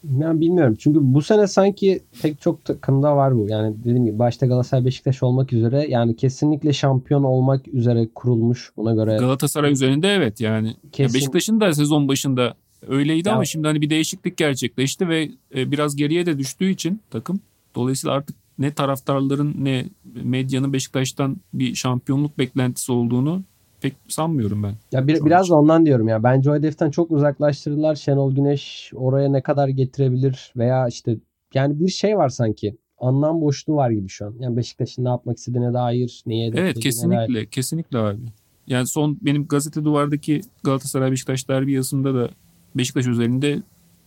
Ben 0.05 0.41
bilmiyorum. 0.41 0.77
Çünkü 0.81 0.99
bu 1.03 1.23
sene 1.23 1.47
sanki 1.47 2.01
pek 2.23 2.41
çok 2.41 2.65
takımda 2.65 3.17
var 3.17 3.37
bu. 3.37 3.47
Yani 3.49 3.75
dediğim 3.85 4.07
gibi 4.07 4.19
başta 4.19 4.47
Galatasaray 4.47 4.85
Beşiktaş 4.85 5.23
olmak 5.23 5.53
üzere 5.53 5.87
yani 5.89 6.17
kesinlikle 6.17 6.73
şampiyon 6.73 7.23
olmak 7.23 7.69
üzere 7.69 8.09
kurulmuş. 8.15 8.73
Buna 8.77 8.95
göre 8.95 9.17
Galatasaray 9.17 9.73
üzerinde 9.73 10.09
evet 10.09 10.41
yani. 10.41 10.69
Ya 10.69 10.75
kesin 10.93 11.15
Beşiktaş'ın 11.15 11.61
da 11.61 11.75
sezon 11.75 12.09
başında 12.09 12.55
öyleydi 12.89 13.29
Ya- 13.29 13.35
ama 13.35 13.45
şimdi 13.45 13.67
hani 13.67 13.81
bir 13.81 13.91
değişiklik 13.91 14.37
gerçekleşti 14.37 15.09
ve 15.09 15.31
e, 15.55 15.71
biraz 15.71 15.97
geriye 15.97 16.27
de 16.27 16.39
düştüğü 16.39 16.71
için 16.71 17.01
takım. 17.11 17.41
Dolayısıyla 17.75 18.15
artık 18.17 18.37
ne 18.61 18.73
taraftarların 18.73 19.55
ne 19.59 19.87
medyanın 20.23 20.73
Beşiktaş'tan 20.73 21.37
bir 21.55 21.75
şampiyonluk 21.75 22.39
beklentisi 22.39 22.93
olduğunu 22.93 23.43
pek 23.81 23.95
sanmıyorum 24.09 24.63
ben. 24.63 24.75
Ya 24.93 25.07
bir- 25.07 25.25
biraz 25.25 25.45
için. 25.47 25.55
da 25.55 25.59
ondan 25.59 25.87
diyorum 25.87 26.09
ya. 26.09 26.23
Bence 26.23 26.51
o 26.51 26.55
hedeften 26.55 26.91
çok 26.91 27.11
uzaklaştırdılar. 27.11 27.95
Şenol 27.95 28.35
Güneş 28.35 28.93
oraya 28.95 29.29
ne 29.29 29.43
kadar 29.43 29.69
getirebilir 29.69 30.53
veya 30.57 30.89
işte 30.89 31.17
yani 31.55 31.81
bir 31.81 31.89
şey 31.89 32.17
var 32.17 32.29
sanki. 32.29 32.77
Anlam 32.99 33.41
boşluğu 33.41 33.77
var 33.77 33.91
gibi 33.91 34.09
şu 34.09 34.27
an. 34.27 34.35
Yani 34.41 34.57
Beşiktaş'ın 34.57 35.05
ne 35.05 35.09
yapmak 35.09 35.37
istediğine 35.39 35.73
dair, 35.73 36.23
neye 36.27 36.47
Evet 36.49 36.59
hedeflediğine 36.77 37.17
dair. 37.17 37.27
kesinlikle 37.27 37.47
kesinlikle 37.47 37.99
abi. 37.99 38.21
Yani 38.67 38.87
son 38.87 39.19
benim 39.23 39.47
gazete 39.47 39.85
duvardaki 39.85 40.41
Galatasaray 40.65 41.11
Beşiktaş 41.11 41.49
derbi 41.49 41.73
yazısında 41.73 42.15
da 42.15 42.31
Beşiktaş 42.75 43.07
üzerinde 43.07 43.63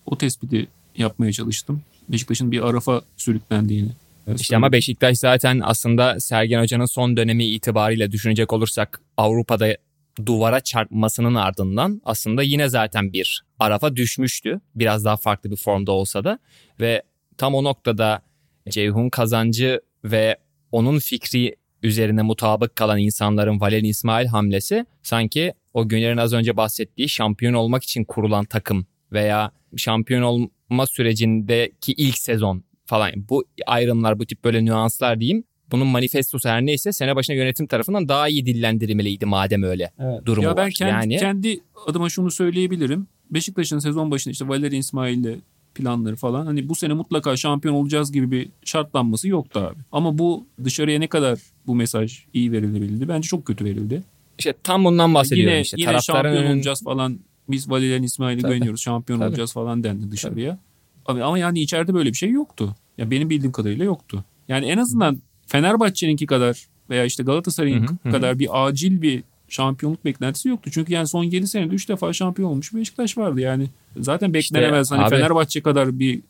o 0.05 0.17
tespiti 0.17 0.67
yapmaya 0.97 1.31
çalıştım. 1.31 1.81
Beşiktaş'ın 2.09 2.51
bir 2.51 2.69
arafa 2.69 3.01
sürüklendiğini. 3.17 3.89
İşte 4.27 4.55
ama 4.55 4.71
Beşiktaş 4.71 5.17
zaten 5.17 5.61
aslında 5.63 6.19
Sergen 6.19 6.61
Hoca'nın 6.61 6.85
son 6.85 7.17
dönemi 7.17 7.45
itibariyle 7.45 8.11
düşünecek 8.11 8.53
olursak 8.53 9.01
Avrupa'da 9.17 9.77
duvara 10.25 10.59
çarpmasının 10.59 11.35
ardından 11.35 12.01
aslında 12.05 12.43
yine 12.43 12.69
zaten 12.69 13.13
bir 13.13 13.43
arafa 13.59 13.95
düşmüştü. 13.95 14.61
Biraz 14.75 15.05
daha 15.05 15.17
farklı 15.17 15.51
bir 15.51 15.55
formda 15.55 15.91
olsa 15.91 16.23
da 16.23 16.39
ve 16.79 17.03
tam 17.37 17.55
o 17.55 17.63
noktada 17.63 18.21
Ceyhun 18.69 19.09
Kazancı 19.09 19.81
ve 20.03 20.37
onun 20.71 20.99
fikri 20.99 21.55
üzerine 21.83 22.21
mutabık 22.21 22.75
kalan 22.75 22.99
insanların 22.99 23.59
Valerian 23.59 23.85
İsmail 23.85 24.27
hamlesi 24.27 24.85
sanki 25.03 25.53
o 25.73 25.89
Güner'in 25.89 26.17
az 26.17 26.33
önce 26.33 26.57
bahsettiği 26.57 27.09
şampiyon 27.09 27.53
olmak 27.53 27.83
için 27.83 28.03
kurulan 28.03 28.45
takım 28.45 28.87
veya 29.11 29.51
şampiyon 29.77 30.21
olma 30.21 30.87
sürecindeki 30.87 31.93
ilk 31.93 32.17
sezon 32.17 32.63
falan 32.85 33.11
bu 33.29 33.43
ayrımlar 33.67 34.19
bu 34.19 34.25
tip 34.25 34.43
böyle 34.43 34.65
nüanslar 34.65 35.19
diyeyim. 35.19 35.43
Bunun 35.71 35.87
manifestosu 35.87 36.49
her 36.49 36.65
neyse 36.65 36.93
sene 36.93 37.15
başına 37.15 37.35
yönetim 37.35 37.67
tarafından 37.67 38.07
daha 38.09 38.27
iyi 38.27 38.45
dillendirilmeliydi 38.45 39.25
madem 39.25 39.63
öyle 39.63 39.91
Evet. 39.99 40.25
durumu 40.25 40.47
Ya 40.47 40.57
ben 40.57 40.65
var. 40.65 40.71
kendi, 40.71 40.91
yani 40.91 41.17
kendi 41.17 41.59
adıma 41.87 42.09
şunu 42.09 42.31
söyleyebilirim. 42.31 43.07
Beşiktaş'ın 43.31 43.79
sezon 43.79 44.11
başında 44.11 44.31
işte 44.31 44.47
Valeri 44.47 44.77
İsmail'le 44.77 45.35
planları 45.75 46.15
falan 46.15 46.45
hani 46.45 46.69
bu 46.69 46.75
sene 46.75 46.93
mutlaka 46.93 47.37
şampiyon 47.37 47.75
olacağız 47.75 48.11
gibi 48.11 48.31
bir 48.31 48.49
şartlanması 48.65 49.27
yoktu 49.27 49.59
abi. 49.59 49.79
Ama 49.91 50.17
bu 50.17 50.45
dışarıya 50.63 50.99
ne 50.99 51.07
kadar 51.07 51.39
bu 51.67 51.75
mesaj 51.75 52.19
iyi 52.33 52.51
verilebildi? 52.51 53.07
Bence 53.07 53.27
çok 53.27 53.45
kötü 53.45 53.65
verildi. 53.65 54.03
işte 54.39 54.53
tam 54.63 54.85
bundan 54.85 55.13
bahsediyorum 55.13 55.51
yine 55.51 55.61
işte 55.61 55.75
yine 55.79 55.89
taraftarın 55.91 56.33
şampiyon 56.33 56.55
olacağız 56.55 56.83
falan. 56.83 57.19
Biz 57.49 57.69
Valerian 57.69 58.03
İsmail'i 58.03 58.41
Tabii. 58.41 58.53
güveniyoruz. 58.53 58.81
Şampiyon 58.81 59.19
Tabii. 59.19 59.29
olacağız 59.29 59.53
falan 59.53 59.83
dendi 59.83 60.11
dışarıya. 60.11 60.51
Abi, 60.51 60.59
ama 61.05 61.37
yani 61.37 61.59
içeride 61.59 61.93
böyle 61.93 62.09
bir 62.09 62.17
şey 62.17 62.29
yoktu. 62.29 62.75
Ya 62.97 63.11
benim 63.11 63.29
bildiğim 63.29 63.51
kadarıyla 63.51 63.85
yoktu. 63.85 64.23
Yani 64.47 64.65
en 64.65 64.77
azından 64.77 65.17
Fenerbahçe'ninki 65.47 66.25
kadar 66.25 66.67
veya 66.89 67.05
işte 67.05 67.23
Galatasaray'ın 67.23 67.81
Hı 67.81 67.91
hı, 67.91 67.95
hı 68.03 68.09
hı. 68.09 68.11
kadar 68.11 68.39
bir 68.39 68.65
acil 68.67 69.01
bir 69.01 69.23
şampiyonluk 69.47 70.05
beklentisi 70.05 70.49
yoktu. 70.49 70.69
Çünkü 70.73 70.93
yani 70.93 71.07
son 71.07 71.23
7 71.23 71.47
senede 71.47 71.75
3 71.75 71.89
defa 71.89 72.13
şampiyon 72.13 72.49
olmuş 72.49 72.73
Beşiktaş 72.73 73.17
vardı 73.17 73.39
yani. 73.41 73.67
Zaten 73.97 74.33
beklenemez 74.33 74.91
hani 74.91 75.01
abi- 75.03 75.09
Fenerbahçe 75.15 75.61
kadar 75.61 75.99
bir 75.99 76.21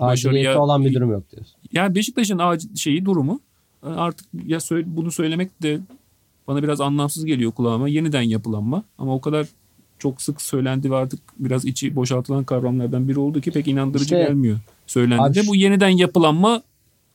başarıya- 0.00 0.58
olan 0.58 0.84
bir 0.84 0.94
durum 0.94 1.10
yok 1.12 1.32
diyorsun. 1.32 1.54
yani 1.72 1.94
Beşiktaş'ın 1.94 2.38
acil 2.38 2.76
şeyi 2.76 3.04
durumu 3.04 3.40
e, 3.86 3.88
artık 3.88 4.26
ya 4.46 4.60
söyle, 4.60 4.86
bunu 4.88 5.10
söylemek 5.12 5.62
de 5.62 5.80
bana 6.48 6.62
biraz 6.62 6.80
anlamsız 6.80 7.24
geliyor 7.24 7.52
kulağıma. 7.52 7.88
Yeniden 7.88 8.22
yapılanma 8.22 8.82
ama 8.98 9.14
o 9.14 9.20
kadar 9.20 9.46
çok 10.02 10.22
sık 10.22 10.42
söylendi 10.42 10.90
ve 10.90 10.96
artık 10.96 11.20
biraz 11.38 11.64
içi 11.64 11.96
boşaltılan 11.96 12.44
kavramlardan 12.44 13.08
biri 13.08 13.18
oldu 13.18 13.40
ki 13.40 13.50
pek 13.50 13.68
inandırıcı 13.68 14.04
İşte- 14.04 14.22
gelmiyor. 14.28 14.58
Söylendi 14.86 15.34
de 15.34 15.46
bu 15.48 15.56
yeniden 15.56 15.88
yapılanma 15.88 16.62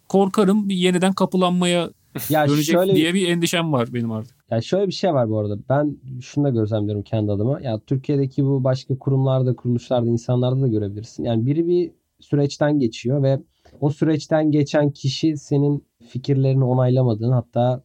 korkarım 0.09 0.69
bir 0.69 0.75
yeniden 0.75 1.13
kapılanmaya 1.13 1.89
Ya 2.29 2.47
dönecek 2.47 2.75
şöyle 2.75 2.95
diye 2.95 3.13
bir 3.13 3.27
endişem 3.27 3.73
var 3.73 3.93
benim 3.93 4.11
artık. 4.11 4.35
Ya 4.51 4.61
şöyle 4.61 4.87
bir 4.87 4.91
şey 4.91 5.13
var 5.13 5.29
bu 5.29 5.39
arada. 5.39 5.57
Ben 5.69 5.97
şunu 6.21 6.43
da 6.43 6.49
gözlemliyorum 6.49 7.03
kendi 7.03 7.31
adıma. 7.31 7.61
Ya 7.61 7.79
Türkiye'deki 7.79 8.45
bu 8.45 8.63
başka 8.63 8.97
kurumlarda, 8.97 9.55
kuruluşlarda, 9.55 10.09
insanlarda 10.09 10.61
da 10.61 10.67
görebilirsin. 10.67 11.23
Yani 11.23 11.45
biri 11.45 11.67
bir 11.67 11.91
süreçten 12.19 12.79
geçiyor 12.79 13.23
ve 13.23 13.39
o 13.81 13.89
süreçten 13.89 14.51
geçen 14.51 14.91
kişi 14.91 15.37
senin 15.37 15.85
fikirlerini 16.07 16.63
onaylamadığın 16.63 17.31
hatta 17.31 17.83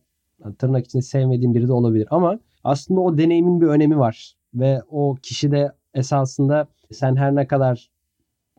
tırnak 0.58 0.86
içinde 0.86 1.02
sevmediğin 1.02 1.54
biri 1.54 1.68
de 1.68 1.72
olabilir. 1.72 2.06
Ama 2.10 2.38
aslında 2.64 3.00
o 3.00 3.18
deneyimin 3.18 3.60
bir 3.60 3.66
önemi 3.66 3.98
var. 3.98 4.34
Ve 4.54 4.82
o 4.90 5.16
kişi 5.22 5.50
de 5.50 5.72
esasında 5.94 6.68
sen 6.92 7.16
her 7.16 7.34
ne 7.34 7.46
kadar 7.46 7.90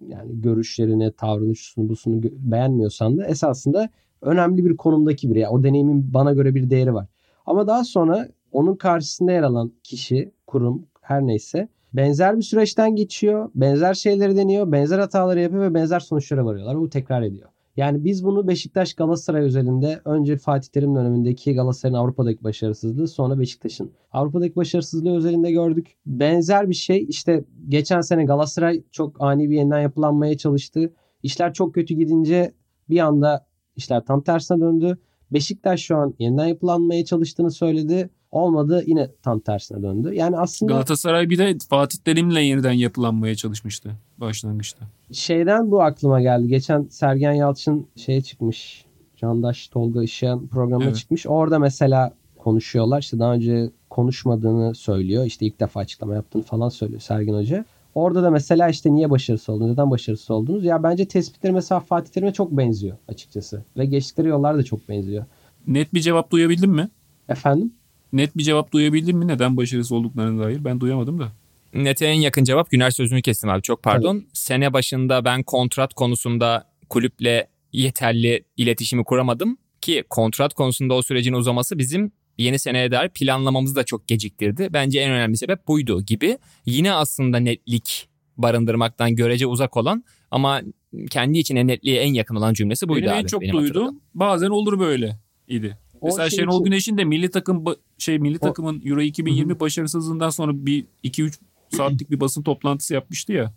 yani 0.01 0.41
görüşlerini, 0.41 1.11
tavrını, 1.11 1.55
şusunu, 1.55 1.89
busunu 1.89 2.23
beğenmiyorsan 2.23 3.17
da 3.17 3.25
esasında 3.25 3.89
önemli 4.21 4.65
bir 4.65 4.77
konumdaki 4.77 5.29
biri. 5.29 5.39
Yani 5.39 5.53
o 5.53 5.63
deneyimin 5.63 6.13
bana 6.13 6.33
göre 6.33 6.55
bir 6.55 6.69
değeri 6.69 6.93
var. 6.93 7.07
Ama 7.45 7.67
daha 7.67 7.83
sonra 7.83 8.27
onun 8.51 8.75
karşısında 8.75 9.31
yer 9.31 9.43
alan 9.43 9.73
kişi, 9.83 10.31
kurum 10.47 10.85
her 11.01 11.21
neyse 11.21 11.67
benzer 11.93 12.37
bir 12.37 12.43
süreçten 12.43 12.95
geçiyor. 12.95 13.51
Benzer 13.55 13.93
şeyleri 13.93 14.37
deniyor. 14.37 14.71
Benzer 14.71 14.99
hataları 14.99 15.39
yapıyor 15.39 15.63
ve 15.63 15.73
benzer 15.73 15.99
sonuçlara 15.99 16.45
varıyorlar. 16.45 16.79
Bu 16.79 16.89
tekrar 16.89 17.21
ediyor. 17.21 17.49
Yani 17.77 18.03
biz 18.03 18.25
bunu 18.25 18.47
Beşiktaş 18.47 18.93
Galatasaray 18.93 19.41
özelinde 19.41 20.01
önce 20.05 20.37
Fatih 20.37 20.69
Terim 20.69 20.95
dönemindeki 20.95 21.53
Galatasaray'ın 21.53 21.97
Avrupa'daki 21.97 22.43
başarısızlığı 22.43 23.07
sonra 23.07 23.39
Beşiktaş'ın 23.39 23.91
Avrupa'daki 24.11 24.55
başarısızlığı 24.55 25.15
özelinde 25.15 25.51
gördük. 25.51 25.97
Benzer 26.05 26.69
bir 26.69 26.75
şey 26.75 27.05
işte 27.09 27.45
geçen 27.69 28.01
sene 28.01 28.25
Galatasaray 28.25 28.83
çok 28.91 29.21
ani 29.21 29.49
bir 29.49 29.55
yeniden 29.55 29.81
yapılanmaya 29.81 30.37
çalıştı. 30.37 30.93
İşler 31.23 31.53
çok 31.53 31.73
kötü 31.73 31.93
gidince 31.93 32.53
bir 32.89 32.99
anda 32.99 33.45
işler 33.75 34.05
tam 34.05 34.21
tersine 34.23 34.59
döndü. 34.59 34.97
Beşiktaş 35.31 35.81
şu 35.81 35.97
an 35.97 36.15
yeniden 36.19 36.45
yapılanmaya 36.45 37.05
çalıştığını 37.05 37.51
söyledi. 37.51 38.09
Olmadı 38.33 38.83
yine 38.87 39.09
tam 39.23 39.39
tersine 39.39 39.81
döndü. 39.83 40.13
Yani 40.13 40.37
aslında 40.37 40.71
Galatasaray 40.73 41.29
bir 41.29 41.37
de 41.37 41.57
Fatih 41.69 41.99
Terim'le 41.99 42.35
yeniden 42.39 42.71
yapılanmaya 42.71 43.35
çalışmıştı 43.35 43.91
başlangıçta. 44.17 44.85
şeyden 45.11 45.71
bu 45.71 45.81
aklıma 45.83 46.21
geldi. 46.21 46.47
Geçen 46.47 46.87
Sergen 46.89 47.33
Yalçın 47.33 47.87
şeye 47.95 48.21
çıkmış. 48.21 48.85
Candaş 49.17 49.67
Tolga 49.67 50.03
Işık'ın 50.03 50.47
programına 50.47 50.85
Evet. 50.87 50.95
çıkmış. 50.97 51.27
Orada 51.27 51.59
mesela 51.59 52.13
konuşuyorlar. 52.37 52.99
İşte 53.01 53.19
daha 53.19 53.33
önce 53.33 53.69
konuşmadığını 53.89 54.75
söylüyor. 54.75 55.25
İşte 55.25 55.45
ilk 55.45 55.59
defa 55.59 55.79
açıklama 55.79 56.13
yaptığını 56.13 56.43
falan 56.43 56.69
söylüyor 56.69 57.01
Sergen 57.01 57.33
Hoca. 57.33 57.65
Orada 57.95 58.23
da 58.23 58.31
mesela 58.31 58.69
işte 58.69 58.93
niye 58.93 59.09
başarısız 59.09 59.49
oldunuz, 59.49 59.71
neden 59.71 59.91
başarısız 59.91 60.31
oldunuz? 60.31 60.63
Ya 60.65 60.83
bence 60.83 61.05
tespitleri 61.07 61.53
mesela 61.53 61.79
Fatih 61.79 62.11
Terim'e 62.11 62.33
çok 62.33 62.51
benziyor 62.51 62.97
açıkçası. 63.07 63.63
Ve 63.77 63.85
geçtikleri 63.85 64.27
yollar 64.27 64.57
da 64.57 64.63
çok 64.63 64.89
benziyor. 64.89 65.25
Net 65.67 65.93
bir 65.93 65.99
cevap 66.01 66.31
duyabildin 66.31 66.69
mi? 66.69 66.89
Efendim? 67.29 67.73
Net 68.13 68.37
bir 68.37 68.43
cevap 68.43 68.71
duyabildin 68.71 69.17
mi 69.17 69.27
neden 69.27 69.57
başarısız 69.57 69.91
olduklarına 69.91 70.43
dair? 70.43 70.65
Ben 70.65 70.79
duyamadım 70.79 71.19
da. 71.19 71.31
Nete 71.73 72.05
en 72.05 72.13
yakın 72.13 72.43
cevap 72.43 72.71
Güner 72.71 72.91
sözünü 72.91 73.21
kestim 73.21 73.49
abi 73.49 73.61
çok 73.61 73.83
pardon. 73.83 74.25
Sene 74.33 74.73
başında 74.73 75.25
ben 75.25 75.43
kontrat 75.43 75.93
konusunda 75.93 76.69
kulüple 76.89 77.47
yeterli 77.71 78.43
iletişimi 78.57 79.03
kuramadım 79.03 79.57
ki 79.81 80.03
kontrat 80.09 80.53
konusunda 80.53 80.93
o 80.93 81.01
sürecin 81.01 81.33
uzaması 81.33 81.77
bizim 81.77 82.11
yeni 82.37 82.59
seneye 82.59 82.91
dair 82.91 83.09
planlamamızı 83.09 83.75
da 83.75 83.83
çok 83.83 84.07
geciktirdi. 84.07 84.67
Bence 84.73 84.99
en 84.99 85.11
önemli 85.11 85.37
sebep 85.37 85.67
buydu 85.67 86.01
gibi. 86.01 86.37
Yine 86.65 86.93
aslında 86.93 87.37
netlik 87.37 88.09
barındırmaktan 88.37 89.15
görece 89.15 89.47
uzak 89.47 89.77
olan 89.77 90.03
ama 90.31 90.61
kendi 91.09 91.39
içine 91.39 91.67
netliğe 91.67 92.01
en 92.01 92.13
yakın 92.13 92.35
olan 92.35 92.53
cümlesi 92.53 92.89
buydu 92.89 93.05
Benim 93.05 93.15
abi. 93.15 93.21
en 93.21 93.25
çok 93.25 93.41
benim 93.41 93.53
duyduğum 93.53 94.01
bazen 94.13 94.49
olur 94.49 94.79
böyle 94.79 95.17
idi. 95.47 95.77
O 96.03 96.07
Mesela 96.07 96.29
şey 96.29 96.39
Şenol 96.39 96.53
için- 96.53 96.63
Güneş'in 96.63 96.97
de 96.97 97.03
milli 97.03 97.31
takım 97.31 97.63
şey 97.97 98.19
milli 98.19 98.37
O- 98.37 98.39
takımın 98.39 98.81
Euro 98.85 99.01
2020 99.01 99.59
başarısızlığından 99.59 100.29
sonra 100.29 100.51
bir 100.55 100.85
2-3 101.03 101.39
saatlik 101.69 102.11
bir 102.11 102.19
basın 102.19 102.41
toplantısı 102.43 102.93
yapmıştı 102.93 103.33
ya. 103.33 103.53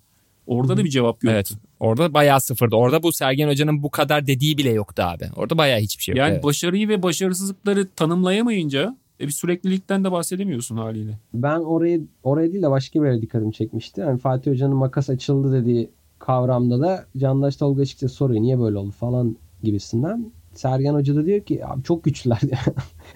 Orada 0.47 0.77
da 0.77 0.85
bir 0.85 0.91
cevap 0.91 1.15
yoktu. 1.25 1.29
Evet. 1.33 1.51
Orada 1.81 2.15
bayağı 2.15 2.41
sıfırdı. 2.41 2.77
Orada 2.77 3.03
bu 3.03 3.13
Sergen 3.13 3.49
Hoca'nın 3.49 3.83
bu 3.83 3.91
kadar 3.91 4.27
dediği 4.27 4.59
bile 4.59 4.71
yoktu 4.71 5.03
abi. 5.07 5.25
Orada 5.37 5.59
bayağı 5.59 5.81
hiçbir 5.81 6.03
şey 6.03 6.13
yok. 6.13 6.19
Yani 6.19 6.33
Evet. 6.33 6.45
başarıyı 6.45 6.89
ve 6.89 7.03
başarısızlıkları 7.03 7.89
tanımlayamayınca 7.97 8.97
e 9.21 9.27
bir 9.27 9.33
süreklilikten 9.33 10.05
de 10.05 10.13
bahsedemiyorsun 10.13 10.77
haliyle. 10.77 11.19
Ben 11.35 11.59
oraya 11.61 12.01
oraya 12.23 12.53
değil 12.53 12.63
de 12.63 12.71
başka 12.71 13.03
bir 13.03 13.07
yere 13.09 13.23
dikkatimi 13.23 13.53
çekmişti. 13.53 14.01
Yani 14.01 14.19
Fatih 14.19 14.51
Hoca'nın 14.51 14.77
makas 14.77 15.11
açıldı 15.11 15.53
dediği 15.63 15.91
kavramda 16.19 16.81
da 16.81 17.07
Candaş 17.17 17.57
Tolga 17.57 17.83
Işıkçı 17.83 18.09
soruyor 18.09 18.43
niye 18.43 18.61
böyle 18.61 18.79
oldu 18.79 18.91
falan 18.91 19.37
gibisinden. 19.63 20.33
Sergen 20.59 20.95
Hoca 20.95 21.17
da 21.17 21.27
diyor 21.27 21.41
ki 21.41 21.67
abi 21.67 21.83
çok 21.83 22.05
güçlüler 22.05 22.41
diyor. 22.43 22.59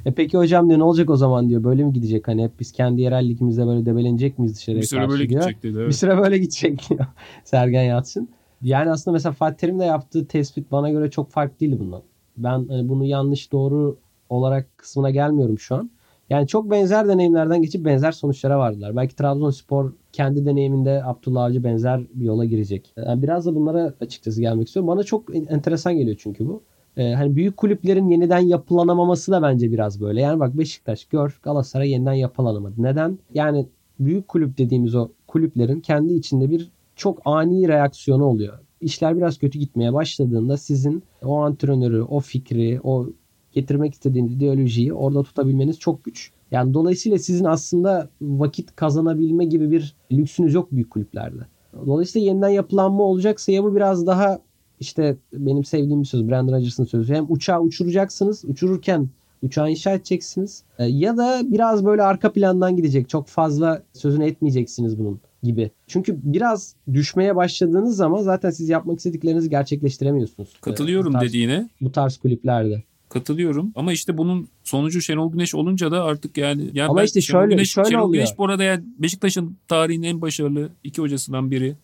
e 0.06 0.12
peki 0.14 0.38
hocam 0.38 0.68
diyor 0.68 0.78
ne 0.78 0.84
olacak 0.84 1.10
o 1.10 1.16
zaman 1.16 1.48
diyor. 1.48 1.64
Böyle 1.64 1.84
mi 1.84 1.92
gidecek 1.92 2.28
hani 2.28 2.44
hep 2.44 2.60
biz 2.60 2.72
kendi 2.72 3.00
yerel 3.02 3.28
ligimizde 3.28 3.66
böyle 3.66 3.86
debelenecek 3.86 4.38
miyiz 4.38 4.56
dışarıya 4.56 4.82
Bir 4.82 4.86
süre 4.86 5.08
böyle 5.08 5.28
diyor. 5.28 5.40
gidecek 5.42 5.62
dedi. 5.62 5.74
Bir 5.74 5.80
Evet. 5.80 5.94
süre 5.96 6.18
böyle 6.18 6.38
gidecek 6.38 6.82
diyor 6.90 7.06
Sergen 7.44 7.82
Yalçın. 7.82 8.28
Yani 8.62 8.90
aslında 8.90 9.12
mesela 9.12 9.32
Fatih 9.32 9.56
Terim 9.56 9.78
de 9.78 9.84
yaptığı 9.84 10.26
tespit 10.26 10.72
bana 10.72 10.90
göre 10.90 11.10
çok 11.10 11.30
farklı 11.30 11.60
değil 11.60 11.76
bundan. 11.78 12.02
Ben 12.36 12.66
hani 12.68 12.88
bunu 12.88 13.04
yanlış 13.04 13.52
doğru 13.52 13.98
olarak 14.28 14.78
kısmına 14.78 15.10
gelmiyorum 15.10 15.58
şu 15.58 15.74
an. 15.74 15.90
Yani 16.30 16.46
çok 16.46 16.70
benzer 16.70 17.08
deneyimlerden 17.08 17.62
geçip 17.62 17.84
benzer 17.84 18.12
sonuçlara 18.12 18.58
vardılar. 18.58 18.96
Belki 18.96 19.16
Trabzonspor 19.16 19.92
kendi 20.12 20.46
deneyiminde 20.46 21.04
Abdullah 21.04 21.44
Avcı 21.44 21.64
benzer 21.64 22.00
bir 22.14 22.24
yola 22.24 22.44
girecek. 22.44 22.92
Yani 22.96 23.22
biraz 23.22 23.46
da 23.46 23.54
bunlara 23.54 23.94
açıkçası 24.00 24.40
gelmek 24.40 24.66
istiyorum. 24.66 24.88
Bana 24.88 25.02
çok 25.02 25.34
enteresan 25.50 25.96
geliyor 25.96 26.16
çünkü 26.20 26.46
bu. 26.48 26.62
Ee, 27.00 27.14
hani 27.14 27.36
büyük 27.36 27.56
kulüplerin 27.56 28.08
yeniden 28.08 28.38
yapılanamaması 28.38 29.32
da 29.32 29.42
bence 29.42 29.72
biraz 29.72 30.00
böyle. 30.00 30.20
Yani 30.20 30.40
bak 30.40 30.58
Beşiktaş 30.58 31.04
gör 31.04 31.40
Galatasaray 31.42 31.90
yeniden 31.90 32.12
yapılanamadı. 32.12 32.74
Neden? 32.78 33.18
Yani 33.34 33.66
büyük 34.00 34.28
kulüp 34.28 34.58
dediğimiz 34.58 34.94
o 34.94 35.08
kulüplerin 35.26 35.80
kendi 35.80 36.14
içinde 36.14 36.50
bir 36.50 36.70
çok 36.96 37.18
ani 37.24 37.68
reaksiyonu 37.68 38.24
oluyor. 38.24 38.58
İşler 38.80 39.16
biraz 39.16 39.38
kötü 39.38 39.58
gitmeye 39.58 39.94
başladığında 39.94 40.56
sizin 40.56 41.02
o 41.24 41.36
antrenörü, 41.36 42.02
o 42.02 42.20
fikri, 42.20 42.80
o 42.84 43.06
getirmek 43.52 43.94
istediğiniz 43.94 44.32
ideolojiyi 44.32 44.92
orada 44.92 45.22
tutabilmeniz 45.22 45.78
çok 45.78 46.04
güç. 46.04 46.30
Yani 46.50 46.74
dolayısıyla 46.74 47.18
sizin 47.18 47.44
aslında 47.44 48.08
vakit 48.22 48.76
kazanabilme 48.76 49.44
gibi 49.44 49.70
bir 49.70 49.94
lüksünüz 50.12 50.54
yok 50.54 50.72
büyük 50.72 50.90
kulüplerde. 50.90 51.40
Dolayısıyla 51.86 52.26
yeniden 52.26 52.48
yapılanma 52.48 53.02
olacaksa 53.02 53.52
ya 53.52 53.64
bu 53.64 53.74
biraz 53.74 54.06
daha 54.06 54.40
işte 54.80 55.16
benim 55.32 55.64
sevdiğim 55.64 56.00
bir 56.02 56.06
söz 56.06 56.28
Brandon 56.28 56.52
Rodgers'ın 56.52 56.84
sözü. 56.84 57.14
Hem 57.14 57.26
uçağı 57.28 57.60
uçuracaksınız, 57.60 58.44
uçururken 58.44 59.08
uçağı 59.42 59.70
inşa 59.70 59.92
edeceksiniz. 59.92 60.62
E, 60.78 60.84
Ya 60.84 61.16
da 61.16 61.40
biraz 61.44 61.84
böyle 61.84 62.02
arka 62.02 62.32
plandan 62.32 62.76
gidecek. 62.76 63.08
Çok 63.08 63.28
fazla 63.28 63.82
sözünü 63.92 64.24
etmeyeceksiniz 64.24 64.98
bunun 64.98 65.20
gibi. 65.42 65.70
Çünkü 65.86 66.16
biraz 66.22 66.74
düşmeye 66.92 67.36
başladığınız 67.36 67.96
zaman 67.96 68.22
zaten 68.22 68.50
siz 68.50 68.68
yapmak 68.68 68.98
istediklerinizi 68.98 69.50
gerçekleştiremiyorsunuz. 69.50 70.48
E, 70.48 70.60
Katılıyorum 70.60 71.14
bu 71.14 71.18
tarz, 71.18 71.28
dediğine. 71.28 71.68
Bu 71.80 71.92
tarz 71.92 72.16
kulüplerde. 72.16 72.82
Katılıyorum 73.08 73.72
ama 73.74 73.92
işte 73.92 74.18
bunun 74.18 74.48
sonucu 74.64 75.00
Şenol 75.00 75.32
Güneş 75.32 75.54
olunca 75.54 75.90
da 75.90 76.04
artık 76.04 76.36
yani, 76.38 76.70
yani 76.74 76.90
Ama 76.90 77.02
işte 77.02 77.20
Şenol 77.20 77.40
şöyle- 77.42 77.54
Güneş, 77.54 77.70
şöyle 77.70 77.88
Şenol 77.88 78.04
oluyor. 78.08 78.24
Güneş 78.24 78.38
bu 78.38 78.44
arada 78.44 78.62
yani 78.64 78.84
Beşiktaş'ın 78.98 79.56
tarihinin 79.68 80.06
en 80.06 80.20
başarılı 80.20 80.68
iki 80.84 81.02
hocasından 81.02 81.50
biri. 81.50 81.76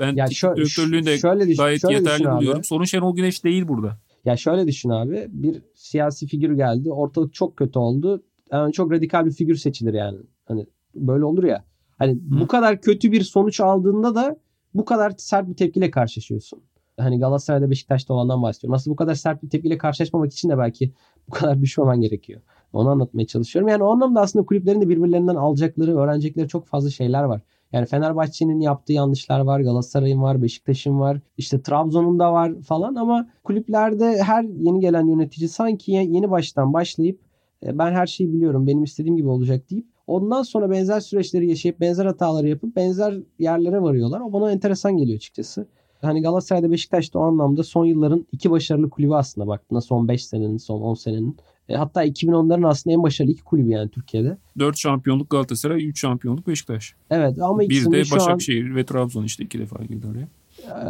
Ben 0.00 0.16
Ya 0.16 0.24
şö- 0.26 0.56
direktörlüğünü 0.56 1.06
de 1.06 1.18
şöyle 1.18 1.48
düş- 1.48 1.56
gayet 1.56 1.80
şöyle 1.80 1.94
yeterli 1.94 2.14
düşün 2.14 2.24
abi. 2.24 2.36
buluyorum. 2.36 2.64
Sorun 2.64 2.84
Şenol 2.84 3.16
Güneş 3.16 3.44
değil 3.44 3.68
burada. 3.68 3.98
Ya 4.24 4.36
şöyle 4.36 4.66
düşün 4.66 4.88
abi. 4.90 5.26
Bir 5.28 5.62
siyasi 5.74 6.26
figür 6.26 6.52
geldi. 6.52 6.92
Ortalık 6.92 7.34
çok 7.34 7.56
kötü 7.56 7.78
oldu. 7.78 8.22
Yani 8.52 8.72
çok 8.72 8.92
radikal 8.92 9.26
bir 9.26 9.32
figür 9.32 9.54
seçilir 9.56 9.94
yani. 9.94 10.18
Hani 10.44 10.66
böyle 10.94 11.24
olur 11.24 11.44
ya. 11.44 11.64
Hani 11.98 12.18
bu 12.20 12.46
kadar 12.46 12.80
kötü 12.80 13.12
bir 13.12 13.20
sonuç 13.22 13.60
aldığında 13.60 14.14
da 14.14 14.36
bu 14.74 14.84
kadar 14.84 15.12
sert 15.16 15.48
bir 15.48 15.54
tepkiyle 15.54 15.90
karşılaşıyorsun. 15.90 16.62
Hani 16.96 17.18
Galatasaray'da 17.18 17.70
Beşiktaş'ta 17.70 18.14
olandan 18.14 18.42
bahsediyorum. 18.42 18.74
Aslında 18.74 18.92
bu 18.92 18.96
kadar 18.96 19.14
sert 19.14 19.42
bir 19.42 19.50
tepkiyle 19.50 19.78
karşılaşmamak 19.78 20.32
için 20.32 20.48
de 20.48 20.58
belki 20.58 20.92
bu 21.28 21.32
kadar 21.32 21.60
düşmemen 21.62 22.00
gerekiyor. 22.00 22.40
Onu 22.72 22.88
anlatmaya 22.88 23.26
çalışıyorum. 23.26 23.68
Yani 23.68 23.82
o 23.84 23.92
anlamda 23.92 24.20
aslında 24.20 24.46
kulüplerin 24.46 24.80
de 24.80 24.88
birbirlerinden 24.88 25.34
alacakları, 25.34 25.98
öğrenecekleri 25.98 26.48
çok 26.48 26.66
fazla 26.66 26.90
şeyler 26.90 27.24
var. 27.24 27.40
Yani 27.74 27.86
Fenerbahçe'nin 27.86 28.60
yaptığı 28.60 28.92
yanlışlar 28.92 29.40
var, 29.40 29.60
Galatasaray'ın 29.60 30.22
var, 30.22 30.42
Beşiktaş'ın 30.42 31.00
var, 31.00 31.20
işte 31.36 31.62
Trabzon'un 31.62 32.18
da 32.18 32.32
var 32.32 32.52
falan 32.62 32.94
ama 32.94 33.28
kulüplerde 33.44 34.22
her 34.22 34.42
yeni 34.42 34.80
gelen 34.80 35.06
yönetici 35.06 35.48
sanki 35.48 35.92
ye- 35.92 36.04
yeni 36.04 36.30
baştan 36.30 36.72
başlayıp 36.72 37.20
e, 37.66 37.78
ben 37.78 37.92
her 37.92 38.06
şeyi 38.06 38.32
biliyorum, 38.32 38.66
benim 38.66 38.82
istediğim 38.84 39.16
gibi 39.16 39.28
olacak 39.28 39.70
deyip 39.70 39.86
ondan 40.06 40.42
sonra 40.42 40.70
benzer 40.70 41.00
süreçleri 41.00 41.48
yaşayıp 41.48 41.80
benzer 41.80 42.06
hataları 42.06 42.48
yapıp 42.48 42.76
benzer 42.76 43.14
yerlere 43.38 43.82
varıyorlar. 43.82 44.20
O 44.20 44.32
bana 44.32 44.52
enteresan 44.52 44.96
geliyor 44.96 45.16
açıkçası. 45.16 45.66
Hani 46.02 46.22
Galatasaray'da 46.22 46.70
Beşiktaş'ta 46.70 47.18
o 47.18 47.22
anlamda 47.22 47.62
son 47.62 47.84
yılların 47.84 48.26
iki 48.32 48.50
başarılı 48.50 48.90
kulübü 48.90 49.12
aslında 49.14 49.46
baktığında 49.46 49.80
son 49.80 50.08
5 50.08 50.26
senenin, 50.26 50.56
son 50.56 50.80
10 50.80 50.94
senenin. 50.94 51.36
E, 51.68 51.74
hatta 51.74 52.04
2010'ların 52.06 52.68
aslında 52.68 52.94
en 52.94 53.02
başarılı 53.02 53.32
iki 53.32 53.42
kulübü 53.44 53.70
yani 53.70 53.90
Türkiye'de. 53.90 54.36
4 54.58 54.78
şampiyonluk 54.78 55.30
Galatasaray, 55.30 55.84
3 55.86 56.00
şampiyonluk 56.00 56.46
Beşiktaş. 56.46 56.94
Evet 57.10 57.38
ama 57.42 57.58
Bir 57.60 57.64
ikisinde 57.64 57.96
de 57.96 58.04
şu 58.04 58.14
an 58.14 58.20
Başakşehir 58.20 58.74
ve 58.74 58.84
Trabzon 58.84 59.24
işte 59.24 59.44
iki 59.44 59.58
defa 59.58 59.84
girdi 59.84 60.06
oraya. 60.06 60.28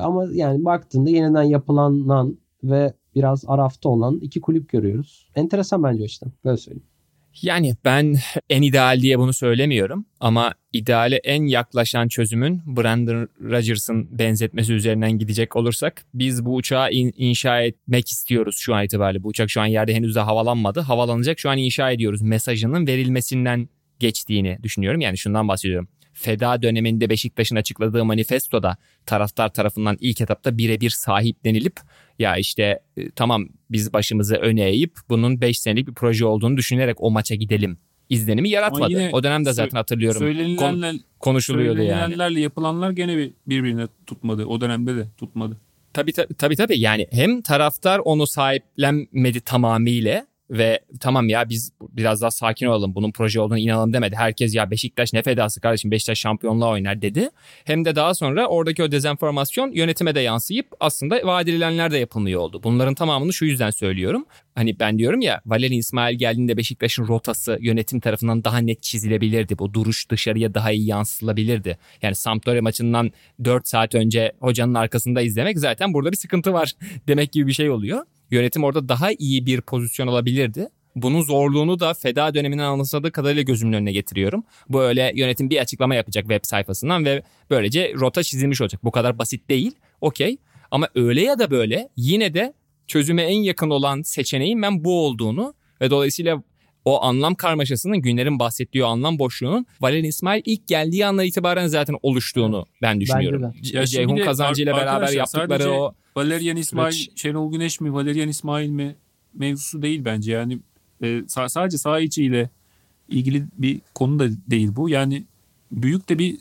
ama 0.03 0.25
yani 0.33 0.65
baktığında 0.65 1.11
yeniden 1.11 1.43
yapılanan 1.43 2.39
ve 2.65 2.93
biraz 3.15 3.45
arafta 3.47 3.89
olan 3.89 4.19
iki 4.23 4.41
kulüp 4.41 4.69
görüyoruz. 4.69 5.29
Enteresan 5.35 5.83
bence 5.83 6.03
o 6.03 6.05
açıdan. 6.05 6.33
Böyle 6.45 6.57
söyleyeyim. 6.57 6.87
Yani 7.43 7.77
ben 7.85 8.17
en 8.51 8.63
ideal 8.63 9.01
diye 9.01 9.19
bunu 9.19 9.33
söylemiyorum 9.33 10.07
ama 10.21 10.55
ideale 10.73 11.17
en 11.17 11.43
yaklaşan 11.47 12.09
çözümün 12.09 12.63
Brandon 12.67 13.29
Rodgers'ın 13.43 14.19
benzetmesi 14.19 14.73
üzerinden 14.73 15.19
gidecek 15.19 15.57
olursak 15.57 16.05
biz 16.15 16.45
bu 16.45 16.55
uçağı 16.55 16.93
in- 16.93 17.15
inşa 17.17 17.61
etmek 17.63 18.09
istiyoruz 18.09 18.57
şu 18.59 18.75
an 18.75 18.85
itibariyle. 18.85 19.23
Bu 19.23 19.29
uçak 19.29 19.51
şu 19.51 19.61
an 19.61 19.67
yerde 19.67 19.95
henüz 19.95 20.15
de 20.15 20.21
havalanmadı. 20.21 20.81
Havalanacak 20.81 21.39
şu 21.39 21.51
an 21.51 21.59
inşa 21.59 21.91
ediyoruz 21.91 22.23
mesajının 22.23 22.87
verilmesinden 22.87 23.69
geçtiğini 23.99 24.59
düşünüyorum. 24.63 25.01
Yani 25.01 25.19
şundan 25.19 25.49
bahsediyorum. 25.49 25.89
Feda 26.15 26.63
döneminde 26.63 27.11
Beşiktaş'ın 27.11 27.57
açıkladığı 27.57 28.05
manifestoda 28.05 28.77
taraftar 29.07 29.49
tarafından 29.49 29.97
ilk 30.01 30.21
etapta 30.21 30.59
birebir 30.59 30.91
sahiplenilip 30.91 31.81
ya 32.19 32.37
işte 32.37 32.81
e, 32.97 33.11
tamam 33.11 33.49
biz 33.71 33.93
başımızı 33.93 34.37
öne 34.37 34.69
eğip 34.69 34.93
bunun 35.09 35.41
5 35.41 35.59
senelik 35.59 35.89
bir 35.89 35.95
proje 35.95 36.25
olduğunu 36.25 36.57
düşünerek 36.57 36.97
o 37.01 37.11
maça 37.11 37.35
gidelim 37.35 37.79
izlenimi 38.09 38.51
yaratmadı. 38.51 39.11
O 39.13 39.23
dönemde 39.23 39.53
zaten 39.53 39.77
hatırlıyorum 39.77 40.19
Söylenilenler, 40.19 40.97
konuşuluyordu 41.21 41.83
yani. 41.83 41.91
söylenilenlerle 41.91 42.41
yapılanlar 42.41 42.91
gene 42.91 43.17
bir 43.17 43.33
birbirine 43.47 43.89
tutmadı. 44.07 44.47
O 44.47 44.61
dönemde 44.61 44.97
de 44.97 45.07
tutmadı. 45.19 45.57
Tabii 45.93 46.13
tabii, 46.13 46.57
tabii. 46.57 46.81
yani 46.81 47.07
hem 47.11 47.43
taraftar 47.43 47.99
onu 47.99 48.27
sahiplenmedi 48.27 49.41
tamamıyla 49.41 50.27
ve 50.51 50.81
tamam 51.01 51.29
ya 51.29 51.49
biz 51.49 51.73
biraz 51.81 52.23
daha 52.23 52.31
sakin 52.31 52.67
olalım 52.67 52.95
bunun 52.95 53.13
proje 53.13 53.41
olduğunu 53.41 53.59
inanalım 53.59 53.93
demedi. 53.93 54.17
Herkes 54.17 54.55
ya 54.55 54.71
Beşiktaş 54.71 55.13
ne 55.13 55.23
fedası 55.23 55.61
kardeşim 55.61 55.91
Beşiktaş 55.91 56.19
şampiyonluğa 56.19 56.71
oynar 56.71 57.03
dedi. 57.03 57.29
Hem 57.65 57.85
de 57.85 57.97
daha 57.97 58.15
sonra 58.15 58.47
oradaki 58.47 58.83
o 58.83 58.93
dezenformasyon 58.93 59.73
yönetime 59.73 60.15
de 60.15 60.21
yansıyıp 60.21 60.67
aslında 60.81 61.21
vaat 61.25 61.49
edilenler 61.49 61.91
de 61.91 61.99
yapılmıyor 61.99 62.41
oldu. 62.41 62.61
Bunların 62.65 62.95
tamamını 62.95 63.33
şu 63.33 63.45
yüzden 63.45 63.71
söylüyorum. 63.71 64.27
Hani 64.55 64.81
ben 64.81 64.99
diyorum 64.99 65.21
ya 65.21 65.41
Valeri 65.47 65.77
İsmail 65.77 66.19
geldiğinde 66.19 66.57
Beşiktaş'ın 66.57 67.09
rotası 67.09 67.59
yönetim 67.61 68.01
tarafından 68.01 68.45
daha 68.45 68.59
net 68.59 68.83
çizilebilirdi. 68.83 69.59
Bu 69.59 69.75
duruş 69.75 70.11
dışarıya 70.11 70.55
daha 70.55 70.73
iyi 70.73 70.87
yansıtılabilirdi. 70.87 71.79
Yani 72.03 72.15
Sampdoria 72.15 72.63
maçından 72.63 73.13
4 73.45 73.69
saat 73.69 73.95
önce 73.95 74.33
hocanın 74.41 74.75
arkasında 74.75 75.23
izlemek 75.23 75.59
zaten 75.59 75.95
burada 75.95 76.13
bir 76.13 76.17
sıkıntı 76.17 76.53
var 76.53 76.73
demek 77.09 77.33
gibi 77.33 77.47
bir 77.47 77.53
şey 77.53 77.71
oluyor. 77.71 78.03
Yönetim 78.31 78.65
orada 78.65 78.89
daha 78.89 79.13
iyi 79.13 79.47
bir 79.47 79.61
pozisyon 79.61 80.07
alabilirdi. 80.07 80.69
Bunun 80.97 81.23
zorluğunu 81.23 81.81
da 81.81 81.95
feda 81.95 82.35
döneminin 82.35 82.63
anımsadığı 82.63 83.13
kadarıyla 83.13 83.43
gözümün 83.43 83.73
önüne 83.73 83.93
getiriyorum. 83.93 84.45
Bu 84.69 84.83
öyle 84.83 85.13
yönetim 85.15 85.51
bir 85.51 85.59
açıklama 85.59 85.95
yapacak 85.95 86.25
web 86.25 86.41
sayfasından 86.43 87.05
ve 87.05 87.23
böylece 87.51 87.95
rota 87.95 88.23
çizilmiş 88.23 88.61
olacak. 88.61 88.85
Bu 88.85 88.91
kadar 88.91 89.19
basit 89.19 89.51
değil. 89.51 89.73
Okey. 90.01 90.37
Ama 90.71 90.89
öyle 90.95 91.23
ya 91.23 91.39
da 91.39 91.51
böyle 91.51 91.89
yine 91.97 92.35
de 92.35 92.55
çözüme 92.87 93.23
en 93.23 93.43
yakın 93.43 93.71
olan 93.71 94.03
seçeneğin 94.03 94.63
ben 94.63 94.85
bu 94.85 95.07
olduğunu 95.07 95.55
ve 95.81 95.91
dolayısıyla 95.91 96.43
o 96.85 97.03
anlam 97.03 97.35
karmaşasının 97.35 97.97
günlerin 97.99 98.39
bahsettiği 98.39 98.85
o 98.85 98.87
anlam 98.87 99.19
boşluğunun 99.19 99.67
Valerian 99.81 100.05
İsmail 100.05 100.43
ilk 100.45 100.67
geldiği 100.69 101.07
andan 101.07 101.25
itibaren 101.27 101.67
zaten 101.67 101.97
oluştuğunu 102.03 102.67
ben 102.83 103.01
düşünüyorum. 103.01 103.41
Ceyhun 103.87 104.09
Kazancı 104.25 104.63
ile 104.63 104.73
beraber 104.73 105.07
yaptıkları 105.19 105.71
o 105.81 105.95
Valerian 106.17 106.57
İsmail, 106.57 106.93
süreç- 106.93 107.21
Şenol 107.21 107.53
Güneş 107.53 107.81
mi, 107.81 107.95
Valerian 107.95 108.29
İsmail 108.29 108.69
mi 108.69 108.97
mevzusu 109.35 109.83
değil 109.83 110.05
bence. 110.05 110.33
Yani 110.33 110.59
e, 111.03 111.23
sadece 111.29 111.79
saha 111.79 112.01
içiyle 112.01 112.51
ilgili 113.09 113.45
bir 113.59 113.81
konu 113.95 114.19
da 114.19 114.29
değil 114.51 114.69
bu. 114.77 114.89
Yani 114.89 115.25
büyük 115.73 116.09
de 116.09 116.19
bir 116.19 116.37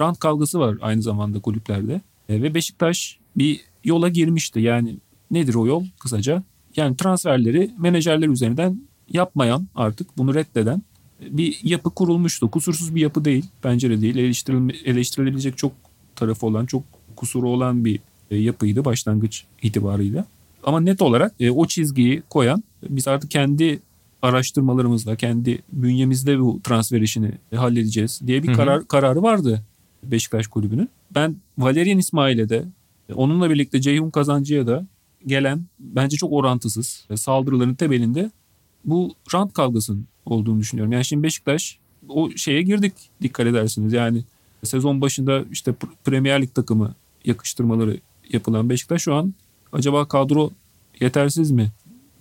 rant 0.00 0.18
kavgası 0.18 0.60
var 0.60 0.76
aynı 0.80 1.02
zamanda 1.02 1.40
kulüplerde. 1.40 2.00
E, 2.28 2.42
ve 2.42 2.54
Beşiktaş 2.54 3.18
bir 3.36 3.60
yola 3.84 4.08
girmişti. 4.08 4.60
Yani 4.60 4.96
nedir 5.30 5.54
o 5.54 5.66
yol 5.66 5.84
kısaca? 6.00 6.42
Yani 6.76 6.96
transferleri 6.96 7.70
menajerler 7.78 8.28
üzerinden 8.28 8.80
yapmayan 9.12 9.66
artık 9.74 10.18
bunu 10.18 10.34
reddeden 10.34 10.82
bir 11.20 11.60
yapı 11.62 11.90
kurulmuştu. 11.90 12.50
Kusursuz 12.50 12.94
bir 12.94 13.00
yapı 13.00 13.24
değil. 13.24 13.46
Pencere 13.62 14.00
değil. 14.00 14.16
Eleştirilme, 14.16 14.72
eleştirilebilecek 14.84 15.58
çok 15.58 15.72
tarafı 16.16 16.46
olan, 16.46 16.66
çok 16.66 16.82
kusuru 17.16 17.48
olan 17.48 17.84
bir 17.84 18.00
e, 18.30 18.36
yapıydı 18.36 18.84
başlangıç 18.84 19.44
itibarıyla. 19.62 20.24
Ama 20.64 20.80
net 20.80 21.02
olarak 21.02 21.34
e, 21.40 21.50
o 21.50 21.66
çizgiyi 21.66 22.22
koyan 22.30 22.64
biz 22.88 23.08
artık 23.08 23.30
kendi 23.30 23.80
araştırmalarımızla, 24.22 25.16
kendi 25.16 25.58
bünyemizde 25.72 26.40
bu 26.40 26.60
transfer 26.64 27.00
işini 27.00 27.30
halledeceğiz 27.54 28.20
diye 28.26 28.42
bir 28.42 28.52
karar 28.52 28.88
kararı 28.88 29.22
vardı 29.22 29.62
Beşiktaş 30.04 30.46
kulübünün. 30.46 30.88
Ben 31.14 31.36
Valerian 31.58 31.98
İsmail'e 31.98 32.48
de 32.48 32.64
onunla 33.14 33.50
birlikte 33.50 33.80
Ceyhun 33.80 34.10
Kazancı'ya 34.10 34.66
da 34.66 34.86
gelen 35.26 35.64
bence 35.80 36.16
çok 36.16 36.32
orantısız 36.32 37.06
saldırıların 37.16 37.74
temelinde 37.74 38.30
bu 38.84 39.14
rant 39.34 39.54
kavgasının 39.54 40.06
olduğunu 40.26 40.60
düşünüyorum. 40.60 40.92
Yani 40.92 41.04
şimdi 41.04 41.22
Beşiktaş 41.22 41.78
o 42.08 42.30
şeye 42.30 42.62
girdik 42.62 42.92
dikkat 43.22 43.46
edersiniz. 43.46 43.92
Yani 43.92 44.24
sezon 44.64 45.00
başında 45.00 45.44
işte 45.50 45.74
Premier 46.04 46.42
Lig 46.42 46.54
takımı 46.54 46.94
yakıştırmaları 47.24 48.00
yapılan 48.30 48.70
Beşiktaş 48.70 49.02
şu 49.02 49.14
an 49.14 49.34
acaba 49.72 50.08
kadro 50.08 50.50
yetersiz 51.00 51.50
mi 51.50 51.72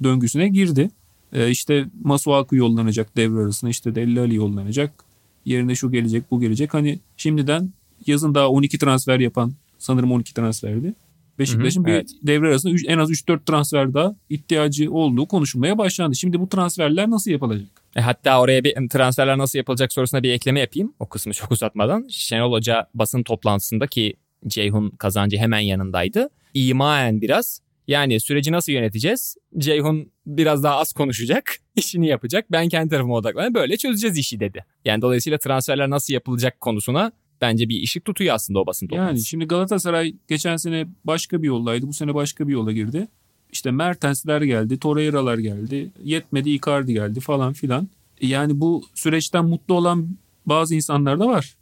döngüsüne 0.03 0.49
girdi. 0.49 0.89
Ee, 1.33 1.49
işte 1.49 1.85
Masuaku 2.03 2.55
yollanacak 2.55 3.17
devre 3.17 3.39
arasında 3.39 3.71
işte 3.71 3.95
Delli 3.95 4.19
Ali 4.19 4.35
yollanacak. 4.35 5.03
Yerine 5.45 5.75
şu 5.75 5.91
gelecek 5.91 6.31
bu 6.31 6.41
gelecek. 6.41 6.73
Hani 6.73 6.99
şimdiden 7.17 7.69
yazın 8.07 8.35
daha 8.35 8.49
12 8.49 8.79
transfer 8.79 9.19
yapan 9.19 9.53
sanırım 9.77 10.11
12 10.11 10.33
transferdi. 10.33 10.93
Beşiktaş'ın 11.41 11.85
bir 11.85 11.91
evet. 11.91 12.09
devre 12.23 12.47
arasında 12.47 12.75
en 12.87 12.97
az 12.97 13.11
3-4 13.11 13.45
transfer 13.45 13.93
daha 13.93 14.15
ihtiyacı 14.29 14.91
olduğu 14.91 15.25
konuşulmaya 15.25 15.77
başlandı. 15.77 16.15
Şimdi 16.15 16.39
bu 16.39 16.49
transferler 16.49 17.09
nasıl 17.09 17.31
yapılacak? 17.31 17.67
E 17.95 18.01
hatta 18.01 18.41
oraya 18.41 18.63
bir 18.63 18.89
transferler 18.89 19.37
nasıl 19.37 19.59
yapılacak 19.59 19.93
sorusuna 19.93 20.23
bir 20.23 20.31
ekleme 20.31 20.59
yapayım. 20.59 20.93
O 20.99 21.09
kısmı 21.09 21.33
çok 21.33 21.51
uzatmadan. 21.51 22.07
Şenol 22.09 22.51
Hoca 22.51 22.87
basın 22.93 23.23
toplantısında 23.23 23.87
ki 23.87 24.13
Ceyhun 24.47 24.89
kazancı 24.89 25.37
hemen 25.37 25.59
yanındaydı. 25.59 26.29
İmaen 26.53 27.21
biraz 27.21 27.61
yani 27.87 28.19
süreci 28.19 28.51
nasıl 28.51 28.71
yöneteceğiz? 28.71 29.35
Ceyhun 29.57 30.11
biraz 30.25 30.63
daha 30.63 30.75
az 30.75 30.93
konuşacak, 30.93 31.55
işini 31.75 32.07
yapacak. 32.07 32.45
Ben 32.51 32.69
kendi 32.69 32.89
tarafıma 32.89 33.15
odaklanıp 33.15 33.55
böyle 33.55 33.77
çözeceğiz 33.77 34.17
işi 34.17 34.39
dedi. 34.39 34.65
Yani 34.85 35.01
dolayısıyla 35.01 35.37
transferler 35.37 35.89
nasıl 35.89 36.13
yapılacak 36.13 36.61
konusuna 36.61 37.11
bence 37.41 37.69
bir 37.69 37.83
ışık 37.83 38.05
tutuyor 38.05 38.35
aslında 38.35 38.59
o 38.59 38.65
basın 38.65 38.87
toplantısı. 38.87 39.09
Yani 39.09 39.25
şimdi 39.25 39.45
Galatasaray 39.45 40.15
geçen 40.27 40.57
sene 40.57 40.87
başka 41.03 41.41
bir 41.41 41.47
yoldaydı. 41.47 41.87
Bu 41.87 41.93
sene 41.93 42.13
başka 42.13 42.47
bir 42.47 42.53
yola 42.53 42.71
girdi. 42.71 43.07
İşte 43.51 43.71
Mertensler 43.71 44.41
geldi, 44.41 44.79
Torreira'lar 44.79 45.37
geldi, 45.37 45.91
yetmedi 46.03 46.49
Icardi 46.49 46.93
geldi 46.93 47.19
falan 47.19 47.53
filan. 47.53 47.87
Yani 48.21 48.59
bu 48.59 48.83
süreçten 48.95 49.45
mutlu 49.45 49.73
olan 49.73 50.17
bazı 50.45 50.75
insanlar 50.75 51.19
da 51.19 51.27
var. 51.27 51.55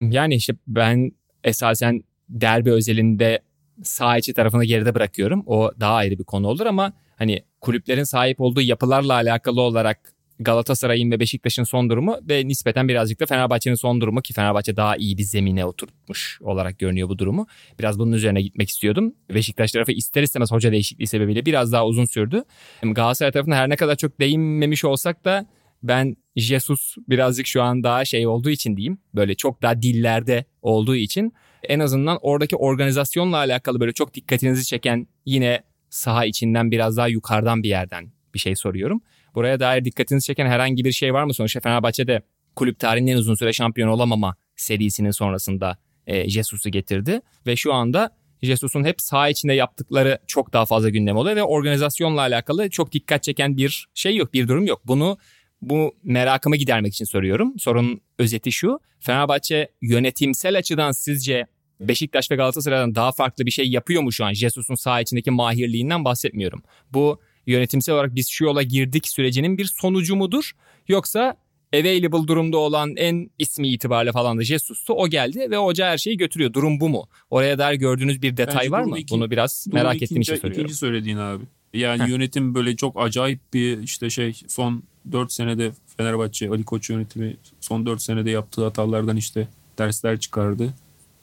Yani 0.00 0.34
işte 0.34 0.54
ben 0.66 1.12
esasen 1.44 2.02
derbi 2.28 2.72
özelinde 2.72 3.40
sağ 3.82 4.18
içi 4.18 4.34
tarafını 4.34 4.64
geride 4.64 4.94
bırakıyorum. 4.94 5.42
O 5.46 5.70
daha 5.80 5.94
ayrı 5.94 6.18
bir 6.18 6.24
konu 6.24 6.46
olur 6.46 6.66
ama 6.66 6.92
hani 7.16 7.42
kulüplerin 7.60 8.04
sahip 8.04 8.40
olduğu 8.40 8.60
yapılarla 8.60 9.14
alakalı 9.14 9.60
olarak 9.60 10.12
Galatasaray'ın 10.40 11.10
ve 11.10 11.20
Beşiktaş'ın 11.20 11.64
son 11.64 11.90
durumu 11.90 12.16
ve 12.28 12.48
nispeten 12.48 12.88
birazcık 12.88 13.20
da 13.20 13.26
Fenerbahçe'nin 13.26 13.74
son 13.74 14.00
durumu 14.00 14.22
ki 14.22 14.32
Fenerbahçe 14.32 14.76
daha 14.76 14.96
iyi 14.96 15.18
bir 15.18 15.22
zemine 15.22 15.64
oturtmuş 15.64 16.38
olarak 16.42 16.78
görünüyor 16.78 17.08
bu 17.08 17.18
durumu. 17.18 17.46
Biraz 17.78 17.98
bunun 17.98 18.12
üzerine 18.12 18.42
gitmek 18.42 18.68
istiyordum. 18.68 19.14
Beşiktaş 19.34 19.72
tarafı 19.72 19.92
ister 19.92 20.22
istemez 20.22 20.52
hoca 20.52 20.72
değişikliği 20.72 21.06
sebebiyle 21.06 21.46
biraz 21.46 21.72
daha 21.72 21.86
uzun 21.86 22.04
sürdü. 22.04 22.44
Galatasaray 22.82 23.32
tarafına 23.32 23.56
her 23.56 23.68
ne 23.68 23.76
kadar 23.76 23.96
çok 23.96 24.20
değinmemiş 24.20 24.84
olsak 24.84 25.24
da 25.24 25.46
ben 25.82 26.16
Jesus 26.36 26.96
birazcık 27.08 27.46
şu 27.46 27.62
an 27.62 27.82
daha 27.82 28.04
şey 28.04 28.26
olduğu 28.26 28.50
için 28.50 28.76
diyeyim. 28.76 28.98
Böyle 29.14 29.34
çok 29.34 29.62
daha 29.62 29.82
dillerde 29.82 30.44
olduğu 30.62 30.96
için 30.96 31.32
en 31.68 31.80
azından 31.80 32.18
oradaki 32.22 32.56
organizasyonla 32.56 33.36
alakalı 33.36 33.80
böyle 33.80 33.92
çok 33.92 34.14
dikkatinizi 34.14 34.66
çeken 34.66 35.06
yine 35.26 35.62
saha 35.90 36.24
içinden 36.24 36.70
biraz 36.70 36.96
daha 36.96 37.08
yukarıdan 37.08 37.62
bir 37.62 37.68
yerden 37.68 38.12
bir 38.34 38.38
şey 38.38 38.56
soruyorum. 38.56 39.00
Buraya 39.38 39.60
dair 39.60 39.84
dikkatinizi 39.84 40.26
çeken 40.26 40.46
herhangi 40.46 40.84
bir 40.84 40.92
şey 40.92 41.14
var 41.14 41.24
mı? 41.24 41.34
Sonuçta 41.34 41.60
Fenerbahçe'de 41.60 42.22
kulüp 42.56 42.78
tarihinin 42.78 43.12
en 43.12 43.16
uzun 43.16 43.34
süre 43.34 43.52
şampiyon 43.52 43.88
olamama 43.88 44.36
serisinin 44.56 45.10
sonrasında 45.10 45.78
e, 46.06 46.28
Jesus'u 46.28 46.70
getirdi. 46.70 47.20
Ve 47.46 47.56
şu 47.56 47.74
anda 47.74 48.16
Jesus'un 48.42 48.84
hep 48.84 49.00
saha 49.00 49.28
içinde 49.28 49.52
yaptıkları 49.52 50.18
çok 50.26 50.52
daha 50.52 50.66
fazla 50.66 50.88
gündem 50.88 51.16
oluyor 51.16 51.36
ve 51.36 51.42
organizasyonla 51.42 52.20
alakalı 52.20 52.70
çok 52.70 52.92
dikkat 52.92 53.22
çeken 53.22 53.56
bir 53.56 53.88
şey 53.94 54.16
yok, 54.16 54.32
bir 54.32 54.48
durum 54.48 54.66
yok. 54.66 54.80
Bunu 54.84 55.18
bu 55.62 55.96
merakımı 56.02 56.56
gidermek 56.56 56.92
için 56.92 57.04
soruyorum. 57.04 57.58
Sorunun 57.58 58.00
özeti 58.18 58.52
şu. 58.52 58.80
Fenerbahçe 59.00 59.68
yönetimsel 59.82 60.58
açıdan 60.58 60.92
sizce 60.92 61.46
Beşiktaş 61.80 62.30
ve 62.30 62.36
Galatasaray'dan 62.36 62.94
daha 62.94 63.12
farklı 63.12 63.46
bir 63.46 63.50
şey 63.50 63.68
yapıyor 63.68 64.02
mu 64.02 64.12
şu 64.12 64.24
an? 64.24 64.32
Jesus'un 64.32 64.74
saha 64.74 65.00
içindeki 65.00 65.30
mahirliğinden 65.30 66.04
bahsetmiyorum. 66.04 66.62
Bu 66.92 67.20
yönetimsel 67.52 67.94
olarak 67.94 68.14
biz 68.14 68.28
şu 68.28 68.44
yola 68.44 68.62
girdik 68.62 69.08
sürecinin 69.08 69.58
bir 69.58 69.64
sonucu 69.64 70.16
mudur? 70.16 70.52
Yoksa 70.88 71.36
available 71.74 72.28
durumda 72.28 72.58
olan 72.58 72.96
en 72.96 73.30
ismi 73.38 73.68
itibariyle 73.68 74.12
falan 74.12 74.38
da 74.38 74.44
Jesus'tu. 74.44 74.92
O 74.92 75.08
geldi 75.08 75.50
ve 75.50 75.56
hoca 75.56 75.86
her 75.86 75.98
şeyi 75.98 76.16
götürüyor. 76.16 76.52
Durum 76.52 76.80
bu 76.80 76.88
mu? 76.88 77.08
Oraya 77.30 77.58
dair 77.58 77.74
gördüğünüz 77.74 78.22
bir 78.22 78.36
detay 78.36 78.56
Bence 78.56 78.70
var 78.70 78.82
mı? 78.82 78.98
Iki, 78.98 79.14
Bunu 79.14 79.30
biraz 79.30 79.66
merak 79.72 79.96
ikinci, 79.96 80.04
ettiğim 80.04 80.22
için 80.22 80.34
soruyorum. 80.34 80.60
İkinci 80.60 80.74
söylediğin 80.74 81.16
abi. 81.16 81.44
Yani 81.74 82.02
Heh. 82.02 82.08
yönetim 82.08 82.54
böyle 82.54 82.76
çok 82.76 83.00
acayip 83.00 83.40
bir 83.54 83.82
işte 83.82 84.10
şey 84.10 84.40
son 84.48 84.82
4 85.12 85.32
senede 85.32 85.72
Fenerbahçe 85.96 86.48
Ali 86.50 86.64
Koç 86.64 86.90
yönetimi 86.90 87.36
son 87.60 87.86
4 87.86 88.02
senede 88.02 88.30
yaptığı 88.30 88.64
hatalardan 88.64 89.16
işte 89.16 89.48
dersler 89.78 90.20
çıkardı 90.20 90.74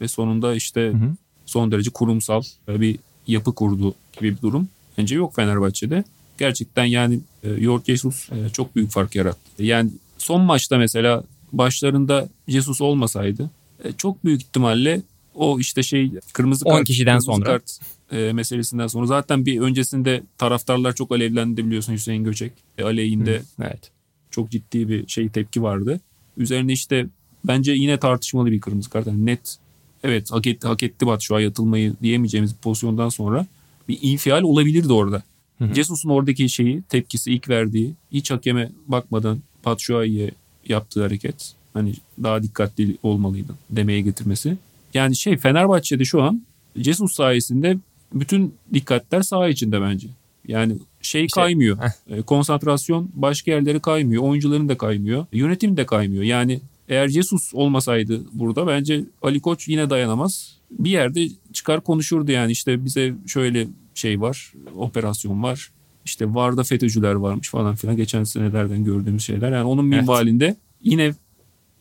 ve 0.01 0.07
sonunda 0.07 0.55
işte 0.55 0.82
hı 0.82 0.91
hı. 0.91 1.15
son 1.45 1.71
derece 1.71 1.89
kurumsal 1.89 2.41
bir 2.67 2.99
yapı 3.28 3.55
kurdu 3.55 3.95
gibi 4.19 4.36
bir 4.36 4.41
durum. 4.41 4.69
Bence 4.97 5.15
yok 5.15 5.36
Fenerbahçe'de. 5.36 6.03
Gerçekten 6.38 6.86
yani 6.86 7.19
e, 7.43 7.61
Jorge 7.61 7.83
Jesus 7.86 8.29
e, 8.29 8.49
çok 8.49 8.75
büyük 8.75 8.91
fark 8.91 9.15
yarattı. 9.15 9.63
Yani 9.63 9.89
son 10.17 10.41
maçta 10.41 10.77
mesela 10.77 11.23
başlarında 11.51 12.29
Jesus 12.47 12.81
olmasaydı 12.81 13.49
e, 13.83 13.91
çok 13.91 14.25
büyük 14.25 14.41
ihtimalle 14.41 15.01
o 15.36 15.59
işte 15.59 15.83
şey 15.83 16.11
kırmızı 16.33 16.65
kart, 16.65 16.88
kişiden 16.88 17.11
kırmızı 17.11 17.25
sonra 17.25 17.45
kart 17.45 17.79
e, 18.11 18.33
meselesinden 18.33 18.88
sonra 18.88 19.05
zaten 19.05 19.45
bir 19.45 19.59
öncesinde 19.59 20.23
taraftarlar 20.38 20.95
çok 20.95 21.11
alevlendi 21.11 21.65
biliyorsun 21.65 21.93
Hüseyin 21.93 22.23
Göçek 22.23 22.51
e, 22.77 22.83
aleyhinde 22.83 23.38
Hı, 23.38 23.43
evet. 23.63 23.91
çok 24.31 24.51
ciddi 24.51 24.89
bir 24.89 25.07
şey 25.07 25.29
tepki 25.29 25.63
vardı. 25.63 25.99
Üzerine 26.38 26.73
işte 26.73 27.07
bence 27.45 27.71
yine 27.71 27.97
tartışmalı 27.97 28.51
bir 28.51 28.61
kırmızı 28.61 28.89
kart. 28.89 29.07
Yani 29.07 29.25
net 29.25 29.57
evet 30.03 30.31
hak 30.31 30.47
etti, 30.47 30.67
hak 30.67 30.83
etti 30.83 31.07
Batshuayi 31.07 31.47
atılmayı 31.47 31.93
diyemeyeceğimiz 32.01 32.53
bir 32.53 32.61
pozisyondan 32.61 33.09
sonra 33.09 33.45
bir 33.88 33.99
infial 34.01 34.41
olabilirdi 34.41 34.93
orada. 34.93 35.23
Jesus'un 35.61 36.09
oradaki 36.09 36.49
şeyi 36.49 36.81
tepkisi 36.81 37.31
ilk 37.31 37.49
verdiği 37.49 37.93
hiç 38.11 38.31
hakeme 38.31 38.71
bakmadan 38.87 39.39
Batshuayi'ye 39.65 40.31
yaptığı 40.69 41.03
hareket 41.03 41.53
hani 41.73 41.93
daha 42.23 42.43
dikkatli 42.43 42.97
olmalıydın 43.03 43.55
demeye 43.69 44.01
getirmesi. 44.01 44.57
Yani 44.93 45.15
şey 45.15 45.37
Fenerbahçe'de 45.37 46.05
şu 46.05 46.21
an 46.21 46.41
Jesus 46.75 47.13
sayesinde 47.13 47.77
bütün 48.13 48.53
dikkatler 48.73 49.21
saha 49.21 49.47
içinde 49.47 49.81
bence. 49.81 50.07
Yani 50.47 50.77
şey 51.01 51.25
işte, 51.25 51.41
kaymıyor. 51.41 51.77
Heh. 51.77 52.21
Konsantrasyon 52.25 53.09
başka 53.13 53.51
yerlere 53.51 53.79
kaymıyor. 53.79 54.23
Oyuncuların 54.23 54.69
da 54.69 54.77
kaymıyor. 54.77 55.25
Yönetim 55.33 55.77
de 55.77 55.85
kaymıyor. 55.85 56.23
Yani 56.23 56.59
eğer 56.89 57.07
Jesus 57.07 57.53
olmasaydı 57.53 58.21
burada 58.33 58.67
bence 58.67 59.03
Ali 59.21 59.41
Koç 59.41 59.67
yine 59.67 59.89
dayanamaz. 59.89 60.55
Bir 60.71 60.89
yerde 60.89 61.27
çıkar 61.53 61.81
konuşurdu 61.81 62.31
yani 62.31 62.51
işte 62.51 62.85
bize 62.85 63.13
şöyle 63.27 63.67
şey 63.95 64.21
var, 64.21 64.53
operasyon 64.75 65.43
var. 65.43 65.71
İşte 66.05 66.33
Varda 66.33 66.63
FETÖ'cüler 66.63 67.13
varmış 67.13 67.49
falan 67.49 67.75
filan 67.75 67.97
geçen 67.97 68.23
senelerden 68.23 68.83
gördüğümüz 68.83 69.23
şeyler. 69.23 69.51
Yani 69.51 69.63
onun 69.63 69.85
minvalinde 69.85 70.45
evet. 70.45 70.57
yine 70.81 71.13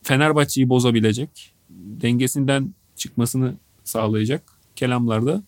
Fenerbahçe'yi 0.03 0.69
bozabilecek, 0.69 1.55
dengesinden 1.71 2.75
çıkmasını 2.97 3.55
sağlayacak 3.85 4.43
kelamlarda 4.77 5.43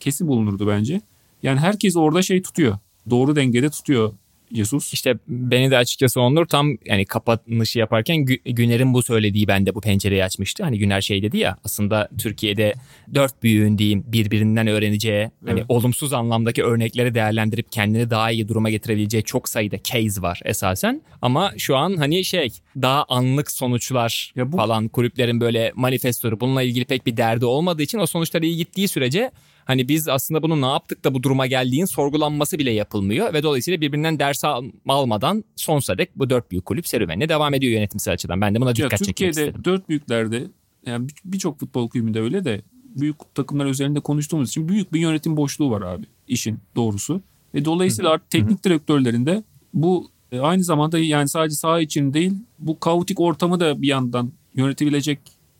kesin 0.00 0.28
bulunurdu 0.28 0.68
bence. 0.68 1.00
Yani 1.42 1.60
herkes 1.60 1.96
orada 1.96 2.22
şey 2.22 2.42
tutuyor. 2.42 2.78
Doğru 3.10 3.36
dengede 3.36 3.70
tutuyor 3.70 4.12
Jesus. 4.54 4.92
İşte 4.92 5.14
beni 5.28 5.70
de 5.70 5.76
açıkçası 5.76 6.20
Onur 6.20 6.46
tam 6.46 6.76
yani 6.86 7.04
kapanışı 7.06 7.78
yaparken 7.78 8.16
Gü- 8.16 8.52
Güner'in 8.52 8.94
bu 8.94 9.02
söylediği 9.02 9.48
bende 9.48 9.74
bu 9.74 9.80
pencereyi 9.80 10.24
açmıştı. 10.24 10.62
Hani 10.64 10.78
Güner 10.78 11.00
şey 11.00 11.22
dedi 11.22 11.38
ya 11.38 11.56
aslında 11.64 12.08
Türkiye'de 12.18 12.74
dört 13.14 13.42
büyüğün 13.42 13.78
diyeyim 13.78 14.04
birbirinden 14.06 14.66
öğreneceği 14.66 15.30
hani 15.46 15.58
Evet. 15.58 15.64
olumsuz 15.68 16.12
anlamdaki 16.12 16.62
örnekleri 16.64 17.14
değerlendirip 17.14 17.72
kendini 17.72 18.10
daha 18.10 18.30
iyi 18.30 18.48
duruma 18.48 18.70
getirebileceği 18.70 19.22
çok 19.24 19.48
sayıda 19.48 19.76
case 19.84 20.22
var 20.22 20.40
esasen. 20.44 21.02
Ama 21.22 21.52
şu 21.58 21.76
an 21.76 21.96
hani 21.96 22.24
şey 22.24 22.48
daha 22.82 23.04
anlık 23.04 23.50
sonuçlar 23.50 24.32
Ya 24.36 24.52
bu- 24.52 24.56
falan 24.56 24.88
kulüplerin 24.88 25.40
böyle 25.40 25.72
manifestoları 25.74 26.40
bununla 26.40 26.62
ilgili 26.62 26.84
pek 26.84 27.06
bir 27.06 27.16
derdi 27.16 27.44
olmadığı 27.44 27.82
için 27.82 27.98
o 27.98 28.06
sonuçlar 28.06 28.42
iyi 28.42 28.56
gittiği 28.56 28.88
sürece 28.88 29.30
Hani 29.72 29.88
biz 29.88 30.08
aslında 30.08 30.42
bunu 30.42 30.60
ne 30.60 30.66
yaptık 30.66 31.04
da 31.04 31.14
bu 31.14 31.22
duruma 31.22 31.46
geldiğin 31.46 31.84
sorgulanması 31.84 32.58
bile 32.58 32.70
yapılmıyor 32.70 33.34
ve 33.34 33.42
dolayısıyla 33.42 33.80
birbirinden 33.80 34.18
ders 34.18 34.44
al- 34.44 34.64
almadan 34.88 35.44
sonsuza 35.56 35.98
dek 35.98 36.10
bu 36.16 36.30
dört 36.30 36.50
büyük 36.50 36.64
kulüp 36.66 36.88
serüvenine 36.88 37.28
devam 37.28 37.54
ediyor 37.54 37.72
yönetimsel 37.72 38.14
açıdan. 38.14 38.40
Ben 38.40 38.54
de 38.54 38.60
buna 38.60 38.68
Ya 38.68 38.76
dikkat 38.76 38.90
çekmek 38.90 39.06
Türkiye'de 39.08 39.40
istedim. 39.40 39.64
dört 39.64 39.88
büyüklerde 39.88 40.44
yani 40.86 41.08
bir- 41.08 41.14
birçok 41.24 41.58
futbol 41.60 41.88
kulübünde 41.88 42.20
öyle 42.20 42.44
de 42.44 42.62
büyük 42.96 43.34
takımlar 43.34 43.66
üzerinde 43.66 44.00
konuştuğumuz 44.00 44.48
için 44.48 44.68
büyük 44.68 44.92
bir 44.92 45.00
yönetim 45.00 45.36
boşluğu 45.36 45.70
var 45.70 45.82
abi 45.82 46.04
işin 46.28 46.58
doğrusu. 46.76 47.20
Ve 47.54 47.64
dolayısıyla 47.64 48.10
artık 48.10 48.30
teknik 48.30 48.64
direktörlerinde 48.64 49.42
bu 49.74 50.10
e, 50.32 50.40
aynı 50.40 50.64
zamanda 50.64 50.98
yani 50.98 51.28
sadece 51.28 51.54
saha 51.56 51.80
için 51.80 52.14
değil 52.14 52.32
bu 52.58 52.80
kaotik 52.80 53.20
ortamı 53.20 53.60
da 53.60 53.82
bir 53.82 53.88
yandan 53.88 54.32
yönetebilecek 54.54 55.18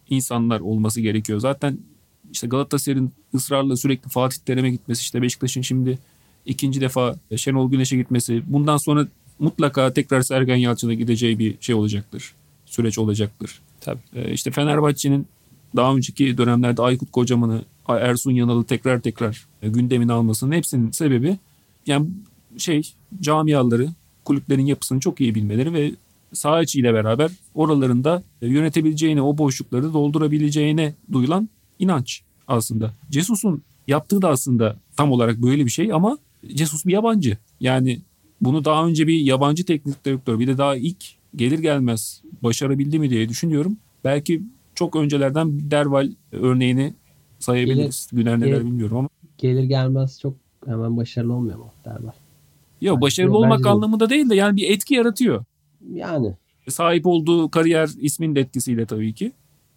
insanlar 0.08 0.60
olması 0.60 1.00
gerekiyor. 1.00 1.38
Zaten 1.40 1.78
işte 2.32 2.46
Galatasaray'ın 2.46 3.12
ısrarla 3.34 3.76
sürekli 3.76 4.08
Fatih 4.08 4.38
Terim'e 4.38 4.70
gitmesi 4.70 5.00
işte 5.00 5.22
Beşiktaş'ın 5.22 5.62
şimdi 5.62 5.98
ikinci 6.46 6.80
defa 6.80 7.16
Şenol 7.36 7.70
Güneş'e 7.70 7.96
gitmesi 7.96 8.42
bundan 8.46 8.76
sonra 8.76 9.06
mutlaka 9.38 9.92
tekrar 9.92 10.22
Sergen 10.22 10.56
Yalçın'a 10.56 10.94
gideceği 10.94 11.38
bir 11.38 11.54
şey 11.60 11.74
olacaktır. 11.74 12.34
Süreç 12.66 12.98
olacaktır. 12.98 13.60
Tabii. 13.80 14.00
Ee, 14.14 14.32
işte 14.32 14.50
Fenerbahçe'nin 14.50 15.26
daha 15.76 15.94
önceki 15.94 16.38
dönemlerde 16.38 16.82
Aykut 16.82 17.10
Kocaman'ı, 17.10 17.62
Ersun 17.88 18.32
Yanal'ı 18.32 18.64
tekrar 18.64 19.00
tekrar 19.00 19.46
e, 19.62 19.68
gündemine 19.68 20.12
almasının 20.12 20.52
hepsinin 20.52 20.90
sebebi 20.90 21.38
yani 21.86 22.08
şey 22.58 22.82
camiaları, 23.20 23.88
kulüplerin 24.24 24.66
yapısını 24.66 25.00
çok 25.00 25.20
iyi 25.20 25.34
bilmeleri 25.34 25.72
ve 25.72 25.92
saha 26.32 26.62
içiyle 26.62 26.94
beraber 26.94 27.30
oralarında 27.54 28.22
e, 28.42 28.46
yönetebileceğine, 28.46 29.22
o 29.22 29.38
boşlukları 29.38 29.92
doldurabileceğine 29.92 30.94
duyulan 31.12 31.48
inanç 31.78 32.22
aslında. 32.48 32.92
Jesus'un 33.10 33.62
yaptığı 33.88 34.22
da 34.22 34.28
aslında 34.28 34.76
tam 34.96 35.12
olarak 35.12 35.38
böyle 35.42 35.64
bir 35.64 35.70
şey 35.70 35.92
ama 35.92 36.18
Jesus 36.48 36.86
bir 36.86 36.92
yabancı. 36.92 37.38
Yani 37.60 38.00
bunu 38.40 38.64
daha 38.64 38.86
önce 38.86 39.06
bir 39.06 39.18
yabancı 39.20 39.64
teknik 39.64 40.04
direktör 40.04 40.38
bir 40.38 40.46
de 40.46 40.58
daha 40.58 40.76
ilk 40.76 41.04
gelir 41.36 41.58
gelmez 41.58 42.22
başarabildi 42.42 42.98
mi 42.98 43.10
diye 43.10 43.28
düşünüyorum. 43.28 43.76
Belki 44.04 44.42
çok 44.74 44.96
öncelerden 44.96 45.70
Derval 45.70 46.12
örneğini 46.32 46.94
sayabiliriz. 47.38 48.08
Güner 48.12 48.40
neler 48.40 48.46
Gelir- 48.56 48.64
bilmiyorum 48.66 48.96
ama. 48.96 49.08
Gelir 49.38 49.62
gelmez 49.64 50.20
çok 50.20 50.34
hemen 50.66 50.96
başarılı 50.96 51.32
olmuyor 51.32 51.58
mu 51.58 51.72
derler. 51.84 52.14
Ya 52.80 53.00
başarılı 53.00 53.30
Bence 53.32 53.38
olmak 53.38 53.64
de. 53.64 53.68
anlamında 53.68 54.10
değil 54.10 54.30
de 54.30 54.34
yani 54.34 54.56
bir 54.56 54.70
etki 54.70 54.94
yaratıyor. 54.94 55.44
Yani 55.94 56.32
Sahip 56.68 57.06
olduğu 57.06 57.50
kariyer 57.50 57.90
isminin 58.00 58.34
de 58.34 58.40
etkisiyle 58.40 58.86
tabii 58.86 59.14
ki. 59.14 59.32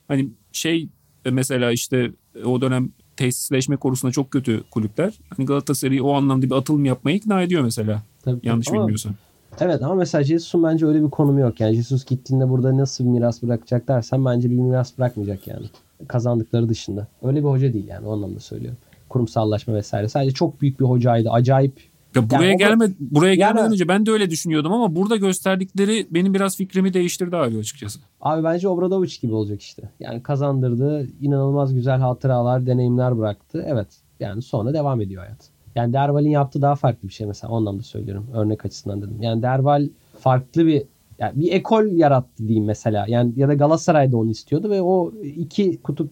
Hani 0.07 0.29
şey 0.51 0.87
mesela 1.31 1.71
işte 1.71 2.11
o 2.45 2.61
dönem 2.61 2.89
tesisleşme 3.17 3.75
konusunda 3.77 4.11
çok 4.11 4.31
kötü 4.31 4.63
kulüpler. 4.71 5.13
Hani 5.37 5.45
Galatasaray'ı 5.45 6.03
o 6.03 6.13
anlamda 6.13 6.45
bir 6.45 6.51
atılım 6.51 6.85
yapmaya 6.85 7.15
ikna 7.15 7.41
ediyor 7.41 7.63
mesela. 7.63 8.03
tabii, 8.23 8.39
Yanlış 8.43 8.67
ama- 8.69 8.79
bilmiyorsam. 8.79 9.13
Evet 9.59 9.83
ama 9.83 9.95
mesela 9.95 10.23
Jesus'un 10.23 10.63
bence 10.63 10.85
öyle 10.85 11.03
bir 11.03 11.09
konumu 11.09 11.39
yok. 11.39 11.59
Yani 11.59 11.75
Jesus 11.75 12.05
gittiğinde 12.05 12.49
burada 12.49 12.77
nasıl 12.77 13.03
bir 13.03 13.09
miras 13.09 13.43
bırakacak 13.43 13.87
dersen 13.87 14.25
bence 14.25 14.49
bir 14.49 14.55
miras 14.55 14.97
bırakmayacak 14.97 15.47
yani. 15.47 15.65
Kazandıkları 16.07 16.69
dışında. 16.69 17.07
Öyle 17.23 17.39
bir 17.39 17.47
hoca 17.49 17.73
değil 17.73 17.87
yani 17.87 18.07
o 18.07 18.13
anlamda 18.13 18.39
söylüyorum. 18.39 18.77
Kurumsallaşma 19.09 19.73
vesaire. 19.73 20.09
Sadece 20.09 20.31
çok 20.31 20.61
büyük 20.61 20.79
bir 20.79 20.85
hocaydı. 20.85 21.29
Acayip. 21.29 21.73
Ya 22.15 22.29
buraya 22.29 22.53
da- 22.53 22.57
gelme 22.57 22.85
buraya 22.99 23.27
Yani- 23.27 23.37
gelmeden 23.37 23.71
önce 23.71 23.87
ben 23.87 24.05
de 24.05 24.11
öyle 24.11 24.29
düşünüyordum 24.29 24.73
ama 24.73 24.95
burada 24.95 25.15
gösterdikleri 25.15 26.07
benim 26.11 26.33
biraz 26.33 26.57
fikrimi 26.57 26.93
değiştirdi 26.93 27.37
abi 27.37 27.57
açıkçası. 27.57 27.99
Abi 28.21 28.43
bence 28.43 28.67
Obradoviç 28.67 29.21
gibi 29.21 29.33
olacak 29.33 29.61
işte. 29.61 29.89
Yani 29.99 30.23
kazandırdı. 30.23 31.07
inanılmaz 31.21 31.73
güzel 31.73 31.99
hatıralar, 31.99 32.65
deneyimler 32.65 33.17
bıraktı. 33.17 33.65
Evet. 33.67 33.87
Yani 34.19 34.41
sonra 34.41 34.73
devam 34.73 35.01
ediyor 35.01 35.23
hayat. 35.23 35.49
Yani 35.75 35.93
Derval'in 35.93 36.29
yaptığı 36.29 36.61
daha 36.61 36.75
farklı 36.75 37.07
bir 37.07 37.13
şey 37.13 37.27
mesela. 37.27 37.53
O 37.53 37.57
anlamda 37.57 37.83
söylüyorum. 37.83 38.27
Örnek 38.33 38.65
açısından 38.65 39.01
dedim. 39.01 39.17
Yani 39.21 39.41
Derval 39.41 39.87
farklı 40.19 40.65
bir 40.65 40.83
yani 41.19 41.39
bir 41.39 41.51
ekol 41.51 41.85
yarattı 41.85 42.47
diyeyim 42.47 42.65
mesela. 42.65 43.05
Yani 43.07 43.33
ya 43.35 43.47
da 43.47 43.53
Galatasaray'da 43.53 44.17
onu 44.17 44.29
istiyordu 44.29 44.69
ve 44.69 44.81
o 44.81 45.11
iki 45.23 45.81
kutup 45.81 46.11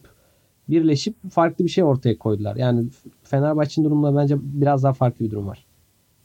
birleşip 0.70 1.16
farklı 1.32 1.66
bir 1.66 1.70
şey 1.70 1.84
ortaya 1.84 2.18
koydular. 2.18 2.56
Yani 2.56 2.86
Fenerbahçe'nin 3.24 3.86
durumunda 3.86 4.16
bence 4.22 4.36
biraz 4.42 4.84
daha 4.84 4.94
farklı 4.94 5.26
bir 5.26 5.32
durum 5.32 5.48
var. 5.48 5.66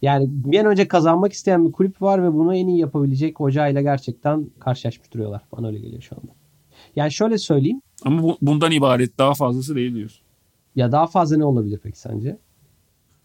Yani 0.03 0.29
bir 0.31 0.59
an 0.61 0.67
önce 0.67 0.89
kazanmak 0.89 1.33
isteyen 1.33 1.67
bir 1.67 1.73
kulüp 1.73 2.03
var 2.03 2.23
ve 2.25 2.35
bunu 2.35 2.55
en 2.57 2.67
iyi 2.67 2.79
yapabilecek 2.79 3.41
hocayla 3.41 3.83
gerçekten 3.83 4.47
karşılaşmış 4.59 5.13
duruyorlar. 5.13 5.43
Bana 5.53 5.67
öyle 5.67 5.79
geliyor 5.79 6.03
şu 6.03 6.17
anda. 6.17 6.33
Yani 6.97 7.13
şöyle 7.13 7.39
söyleyeyim. 7.39 7.83
Ama 8.05 8.23
bu, 8.23 8.39
bundan 8.43 8.73
ibaret 8.73 9.19
daha 9.19 9.35
fazlası 9.35 9.75
değil 9.75 9.95
diyorsun. 9.95 10.21
Ya 10.77 10.93
daha 10.93 11.07
fazla 11.07 11.37
ne 11.37 11.45
olabilir 11.45 11.81
peki 11.83 11.99
sence? 11.99 12.39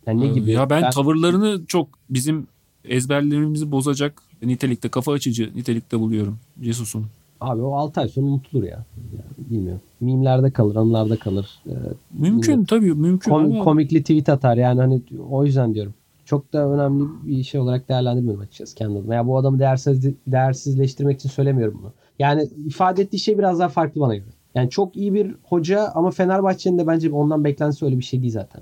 Yani 0.08 0.22
ne 0.22 0.26
Ee, 0.26 0.34
gibi? 0.34 0.52
Ya 0.52 0.70
ben, 0.70 0.90
tavırlarını 0.90 1.66
çok 1.66 1.88
bizim 2.10 2.48
ezberlerimizi 2.86 3.72
bozacak 3.72 4.22
nitelikte, 4.44 4.90
kafa 4.90 5.12
açıcı 5.12 5.52
nitelikte 5.56 6.00
buluyorum 6.00 6.40
Jesus'un. 6.62 7.06
Abi 7.42 7.62
o 7.62 7.74
6 7.76 8.02
ay 8.02 8.08
sonra 8.08 8.26
unutulur 8.26 8.64
ya. 8.64 8.70
Yani 9.14 9.50
bilmiyorum. 9.50 9.82
Mimlerde 10.02 10.52
kalır, 10.52 10.76
anılarda 10.76 11.16
kalır. 11.20 11.50
Ee, 11.68 11.72
Mümkün 12.14 12.66
tabii 12.66 12.94
mümkün 12.94 13.32
kom- 13.32 13.56
ama 13.56 13.64
komikli 13.64 14.02
tweet 14.02 14.30
atar 14.30 14.58
yani 14.58 14.82
hani 14.82 15.02
o 15.30 15.46
yüzden 15.46 15.74
diyorum. 15.74 15.94
Çok 16.26 16.54
da 16.54 16.70
önemli 16.70 17.06
bir 17.24 17.44
şey 17.44 17.62
olarak 17.62 17.90
değerlendirmiyorum 17.90 18.42
açıkçası 18.42 18.76
kendi 18.76 19.00
adıma. 19.00 19.16
Ya 19.16 19.28
bu 19.28 19.38
adamı 19.38 19.60
değersiz, 19.60 20.06
değersizleştirmek 20.28 21.20
için 21.20 21.30
söylemiyorum 21.30 21.80
bunu. 21.82 21.94
Yani 22.20 22.50
ifade 22.66 23.02
ettiği 23.02 23.20
şey 23.20 23.38
biraz 23.38 23.60
daha 23.60 23.70
farklı 23.70 24.02
bana 24.02 24.16
göre. 24.16 24.30
Yani 24.56 24.70
çok 24.70 24.96
iyi 24.96 25.14
bir 25.14 25.36
hoca 25.44 25.88
ama 25.96 26.12
Fenerbahçe'nin 26.12 26.78
de 26.80 26.88
bence 26.88 27.12
ondan 27.12 27.44
beklentisi 27.44 27.86
öyle 27.86 27.98
bir 27.98 28.04
şey 28.04 28.22
değil 28.22 28.32
zaten. 28.34 28.62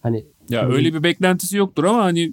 Hani 0.00 0.24
ya 0.50 0.68
öyle 0.68 0.94
bir 0.94 1.02
beklentisi 1.02 1.56
yoktur 1.56 1.84
ama 1.84 2.04
hani 2.04 2.32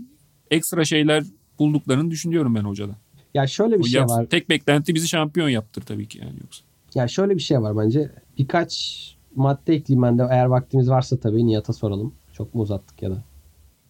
ekstra 0.51 0.85
şeyler 0.85 1.23
bulduklarını 1.59 2.11
düşünüyorum 2.11 2.55
ben 2.55 2.63
hocada. 2.63 2.91
ya 3.33 3.47
şöyle 3.47 3.75
bir 3.79 3.83
O 3.83 3.87
şey 3.87 3.99
yap- 4.01 4.09
var. 4.09 4.25
Tek 4.25 4.49
beklenti 4.49 4.95
bizi 4.95 5.07
şampiyon 5.07 5.49
yaptır 5.49 5.81
tabii 5.81 6.07
ki 6.07 6.19
yani 6.19 6.35
yoksa. 6.41 6.63
Ya 6.95 7.07
şöyle 7.07 7.35
bir 7.35 7.39
şey 7.41 7.61
var 7.61 7.77
bence. 7.77 8.11
Birkaç 8.37 8.97
madde 9.35 9.73
ekleyeyim 9.73 10.03
ben 10.03 10.17
de 10.19 10.27
eğer 10.31 10.45
vaktimiz 10.45 10.89
varsa 10.89 11.17
tabii 11.17 11.45
Nihat'a 11.47 11.73
soralım. 11.73 12.13
Çok 12.33 12.55
mu 12.55 12.61
uzattık 12.61 13.01
ya 13.01 13.11
da? 13.11 13.23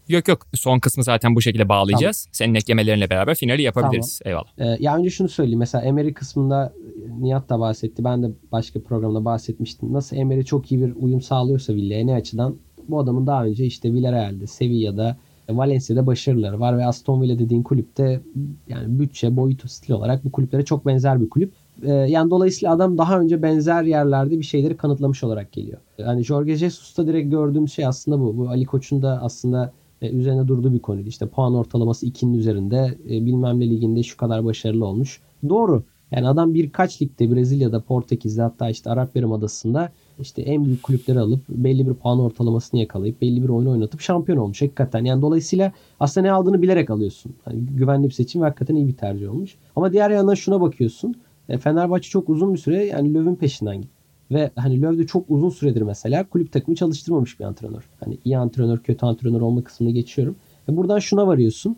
Yok 0.09 0.27
yok 0.27 0.47
son 0.53 0.79
kısmı 0.79 1.03
zaten 1.03 1.35
bu 1.35 1.41
şekilde 1.41 1.69
bağlayacağız. 1.69 2.27
Senin 2.31 2.55
eklemelerinle 2.55 3.09
beraber 3.09 3.35
finali 3.35 3.61
yapabiliriz. 3.61 4.19
Eyvallah. 4.25 4.47
Ee, 4.57 4.77
ya 4.79 4.97
önce 4.97 5.09
şunu 5.09 5.29
söyleyeyim. 5.29 5.59
Mesela 5.59 5.83
Emery 5.83 6.13
kısmında 6.13 6.73
e, 7.05 7.23
Nihat 7.23 7.49
da 7.49 7.59
bahsetti. 7.59 8.03
Ben 8.03 8.23
de 8.23 8.27
başka 8.51 8.81
programda 8.81 9.25
bahsetmiştim. 9.25 9.93
Nasıl 9.93 10.17
Emery 10.17 10.43
çok 10.43 10.71
iyi 10.71 10.81
bir 10.81 10.93
uyum 10.95 11.21
sağlıyorsa 11.21 11.73
Villa'ya 11.73 12.05
ne 12.05 12.13
açıdan? 12.13 12.55
Bu 12.89 12.99
adamın 12.99 13.27
daha 13.27 13.45
önce 13.45 13.65
işte 13.65 13.93
Villarreal'de, 13.93 14.47
Sevilla'da, 14.47 15.17
e, 15.47 15.57
Valencia'da 15.57 16.07
başarıları 16.07 16.59
var 16.59 16.77
ve 16.77 16.85
Aston 16.85 17.21
Villa 17.21 17.39
dediğin 17.39 17.63
kulüpte 17.63 18.21
yani 18.69 18.99
bütçe, 18.99 19.37
boyutu, 19.37 19.67
stil 19.67 19.93
olarak 19.93 20.25
bu 20.25 20.31
kulüplere 20.31 20.65
çok 20.65 20.85
benzer 20.85 21.21
bir 21.21 21.29
kulüp. 21.29 21.53
Ee, 21.83 21.91
yani 21.91 22.29
dolayısıyla 22.29 22.73
adam 22.73 22.97
daha 22.97 23.19
önce 23.19 23.41
benzer 23.41 23.83
yerlerde 23.83 24.39
bir 24.39 24.43
şeyleri 24.43 24.77
kanıtlamış 24.77 25.23
olarak 25.23 25.51
geliyor. 25.51 25.77
Yani 25.97 26.23
Jorge 26.23 26.55
Jesus'ta 26.55 27.07
direkt 27.07 27.31
gördüğümüz 27.31 27.73
şey 27.73 27.85
aslında 27.85 28.19
bu. 28.19 28.37
Bu 28.37 28.49
Ali 28.49 28.65
Koç'un 28.65 29.01
da 29.01 29.19
aslında 29.21 29.73
e, 30.01 30.09
üzerine 30.09 30.47
durduğu 30.47 30.73
bir 30.73 30.79
konuydu. 30.79 31.09
İşte 31.09 31.27
puan 31.27 31.55
ortalaması 31.55 32.05
2'nin 32.05 32.33
üzerinde 32.33 32.97
e, 33.05 33.25
bilmem 33.25 33.59
ne 33.59 33.69
liginde 33.69 34.03
şu 34.03 34.17
kadar 34.17 34.45
başarılı 34.45 34.85
olmuş. 34.85 35.21
Doğru. 35.49 35.83
Yani 36.11 36.27
adam 36.27 36.53
birkaç 36.53 37.01
ligde 37.01 37.35
Brezilya'da, 37.35 37.79
Portekiz'de 37.79 38.41
hatta 38.41 38.69
işte 38.69 38.89
Arap 38.89 39.15
Yarımadası'nda 39.15 39.91
işte 40.19 40.41
en 40.41 40.65
büyük 40.65 40.83
kulüpleri 40.83 41.19
alıp 41.19 41.49
belli 41.49 41.87
bir 41.87 41.93
puan 41.93 42.19
ortalamasını 42.19 42.79
yakalayıp 42.79 43.21
belli 43.21 43.43
bir 43.43 43.49
oyun 43.49 43.67
oynatıp 43.67 44.01
şampiyon 44.01 44.37
olmuş 44.37 44.61
hakikaten. 44.61 45.05
Yani 45.05 45.21
dolayısıyla 45.21 45.71
aslında 45.99 46.27
ne 46.27 46.31
aldığını 46.31 46.61
bilerek 46.61 46.89
alıyorsun. 46.89 47.33
Hani 47.45 47.59
güvenli 47.59 48.07
bir 48.07 48.13
seçim 48.13 48.41
ve 48.41 48.45
hakikaten 48.45 48.75
iyi 48.75 48.87
bir 48.87 48.95
tercih 48.95 49.31
olmuş. 49.31 49.55
Ama 49.75 49.93
diğer 49.93 50.09
yandan 50.09 50.33
şuna 50.33 50.61
bakıyorsun. 50.61 51.15
E, 51.49 51.57
Fenerbahçe 51.57 52.09
çok 52.09 52.29
uzun 52.29 52.53
bir 52.53 52.59
süre 52.59 52.85
yani 52.85 53.13
Löw'ün 53.13 53.35
peşinden 53.35 53.81
gitti. 53.81 53.96
Ve 54.31 54.51
hani 54.55 54.81
Löw 54.81 54.97
de 54.97 55.07
çok 55.07 55.25
uzun 55.29 55.49
süredir 55.49 55.81
mesela 55.81 56.29
kulüp 56.29 56.51
takımı 56.51 56.75
çalıştırmamış 56.75 57.39
bir 57.39 57.45
antrenör. 57.45 57.89
Hani 57.99 58.17
iyi 58.25 58.37
antrenör, 58.37 58.77
kötü 58.77 59.05
antrenör 59.05 59.41
olma 59.41 59.63
kısmını 59.63 59.91
geçiyorum. 59.91 60.35
E 60.69 60.77
buradan 60.77 60.99
şuna 60.99 61.27
varıyorsun. 61.27 61.77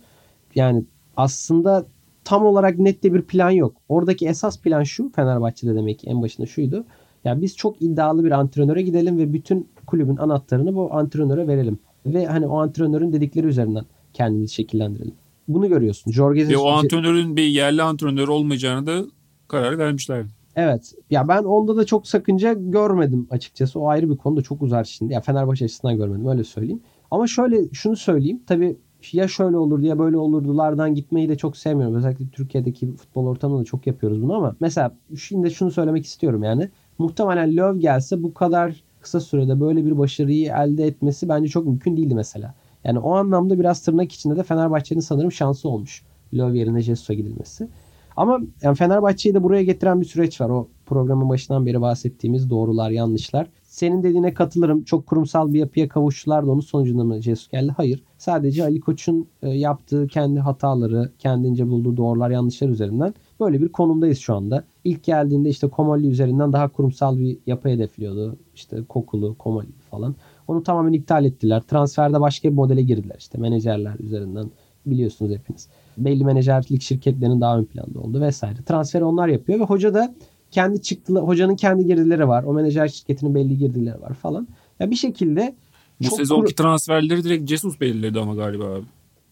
Yani 0.56 0.84
aslında 1.18 1.86
tam 2.24 2.46
olarak 2.46 2.80
net 2.80 3.04
de 3.04 3.14
bir 3.14 3.22
plan 3.22 3.52
yok. 3.52 3.76
Oradaki 3.90 4.28
esas 4.28 4.60
plan 4.60 4.84
şu 4.84 5.12
Fenerbahçe'de 5.16 5.76
demek 5.76 6.00
ki 6.00 6.08
en 6.08 6.22
başında 6.22 6.48
şuydu. 6.48 6.86
Ya 7.24 7.42
biz 7.42 7.56
çok 7.56 7.82
iddialı 7.82 8.26
bir 8.26 8.32
antrenöre 8.32 8.82
gidelim 8.82 9.18
ve 9.18 9.34
bütün 9.34 9.68
kulübün 9.86 10.18
anahtarını 10.18 10.76
bu 10.76 10.94
antrenöre 10.94 11.48
verelim. 11.48 11.80
Ve 12.06 12.26
hani 12.26 12.48
o 12.48 12.60
antrenörün 12.60 13.14
dedikleri 13.14 13.48
üzerinden 13.48 13.86
kendimizi 14.14 14.54
şekillendirelim. 14.54 15.14
bunu 15.48 15.70
görüyorsun. 15.70 16.12
Jorge 16.12 16.48
Ve 16.48 16.58
o 16.58 16.70
antrenörün 16.70 17.36
bir 17.36 17.44
yerli 17.44 17.82
antrenör 17.82 18.28
olmayacağını 18.28 18.88
da 18.88 19.06
karar 19.48 19.78
vermişlerdi. 19.78 20.39
Evet. 20.60 20.94
Ya 21.10 21.28
ben 21.28 21.44
onda 21.44 21.78
da 21.78 21.86
çok 21.86 22.08
sakınca 22.08 22.54
görmedim 22.54 23.28
açıkçası. 23.30 23.80
O 23.80 23.88
ayrı 23.88 24.10
bir 24.10 24.18
konu 24.18 24.38
da 24.38 24.42
çok 24.42 24.62
uzar 24.62 24.84
şimdi. 24.84 25.14
Ya 25.14 25.22
Fenerbahçe 25.22 25.66
açısından 25.66 25.98
görmedim 25.98 26.28
öyle 26.28 26.44
söyleyeyim. 26.44 26.82
Ama 27.12 27.28
şöyle 27.28 27.70
şunu 27.74 27.96
söyleyeyim. 27.96 28.42
Tabii 28.48 28.78
ya 29.14 29.28
şöyle 29.28 29.58
olurdu 29.58 29.86
ya 29.86 30.00
böyle 30.00 30.18
olurdulardan 30.18 30.96
gitmeyi 30.96 31.30
de 31.30 31.38
çok 31.38 31.58
sevmiyorum. 31.58 31.96
Özellikle 31.96 32.26
Türkiye'deki 32.32 32.96
futbol 32.96 33.26
ortamında 33.26 33.62
da 33.62 33.66
çok 33.66 33.88
yapıyoruz 33.88 34.22
bunu 34.22 34.34
ama 34.34 34.56
mesela 34.60 34.96
şimdi 35.18 35.52
şunu 35.52 35.72
söylemek 35.72 36.06
istiyorum 36.06 36.44
yani. 36.44 36.70
Muhtemelen 36.98 37.58
Löw 37.58 37.80
gelse 37.80 38.24
bu 38.24 38.34
kadar 38.34 38.84
kısa 39.02 39.20
sürede 39.20 39.60
böyle 39.60 39.86
bir 39.86 39.98
başarıyı 39.98 40.52
elde 40.52 40.88
etmesi 40.88 41.30
bence 41.30 41.50
çok 41.50 41.66
mümkün 41.66 41.98
değildi 41.98 42.16
mesela. 42.16 42.54
Yani 42.84 43.00
o 43.00 43.16
anlamda 43.16 43.60
biraz 43.60 43.82
tırnak 43.82 44.12
içinde 44.12 44.36
de 44.36 44.44
Fenerbahçe'nin 44.44 45.00
sanırım 45.00 45.32
şansı 45.32 45.70
olmuş. 45.70 46.04
Löw 46.34 46.58
yerine 46.58 46.82
Jesus'a 46.82 47.14
gidilmesi. 47.14 47.68
Ama 48.20 48.40
yani 48.62 48.76
Fenerbahçe'yi 48.76 49.36
de 49.36 49.44
buraya 49.44 49.64
getiren 49.64 50.02
bir 50.02 50.06
süreç 50.06 50.42
var. 50.42 50.50
O 50.50 50.68
programın 50.86 51.30
başından 51.30 51.66
beri 51.66 51.82
bahsettiğimiz 51.82 52.50
doğrular, 52.50 52.90
yanlışlar. 52.92 53.48
Senin 53.64 54.04
dediğine 54.04 54.34
katılırım. 54.34 54.84
Çok 54.84 55.08
kurumsal 55.08 55.54
bir 55.54 55.60
yapıya 55.60 55.88
kavuştular 55.88 56.48
da 56.48 56.52
onun 56.52 56.62
sonucunda 56.62 57.04
mı 57.04 57.22
Jesus 57.22 57.48
geldi? 57.48 57.74
Hayır. 57.78 58.04
Sadece 58.18 58.64
Ali 58.64 58.80
Koç'un 58.80 59.28
e, 59.42 59.50
yaptığı 59.50 60.08
kendi 60.08 60.40
hataları, 60.40 61.12
kendince 61.20 61.70
bulduğu 61.70 61.98
doğrular, 61.98 62.30
yanlışlar 62.30 62.70
üzerinden 62.70 63.14
böyle 63.40 63.62
bir 63.62 63.70
konumdayız 63.70 64.20
şu 64.20 64.36
anda. 64.36 64.64
İlk 64.84 65.04
geldiğinde 65.04 65.50
işte 65.50 65.68
Komolli 65.68 66.08
üzerinden 66.08 66.54
daha 66.54 66.68
kurumsal 66.68 67.20
bir 67.20 67.38
yapı 67.48 67.70
hedefliyordu. 67.70 68.38
İşte 68.56 68.84
Kokulu, 68.90 69.36
Komolli 69.38 69.72
falan. 69.92 70.16
Onu 70.48 70.64
tamamen 70.64 70.94
iptal 70.94 71.26
ettiler. 71.26 71.62
Transferde 71.62 72.22
başka 72.22 72.50
bir 72.50 72.54
modele 72.54 72.82
girdiler. 72.82 73.16
İşte 73.20 73.38
menajerler 73.38 74.00
üzerinden 74.00 74.52
biliyorsunuz 74.86 75.32
hepiniz. 75.32 75.68
Belli 75.98 76.24
menajerlik 76.26 76.82
şirketlerinin 76.82 77.42
daha 77.42 77.58
ön 77.60 77.66
planda 77.66 78.00
oldu 78.00 78.22
vesaire. 78.22 78.64
Transferi 78.66 79.04
onlar 79.04 79.28
yapıyor 79.28 79.60
ve 79.60 79.64
hoca 79.64 79.94
da 79.94 80.16
kendi 80.52 80.82
çıktı 80.82 81.14
hocanın 81.20 81.56
kendi 81.56 81.86
girdileri 81.86 82.28
var. 82.28 82.44
O 82.44 82.54
menajer 82.54 82.88
şirketinin 82.88 83.36
belli 83.36 83.58
girdileri 83.58 84.02
var 84.02 84.14
falan. 84.14 84.48
Ya 84.80 84.92
bir 84.92 84.96
şekilde 84.96 85.56
Bu 86.12 86.16
sezonki 86.16 86.56
kuru- 86.56 86.64
transferleri 86.64 87.24
direkt 87.24 87.50
Jesus 87.50 87.82
belirledi 87.82 88.20
ama 88.20 88.36
galiba 88.36 88.64
abi. 88.66 88.86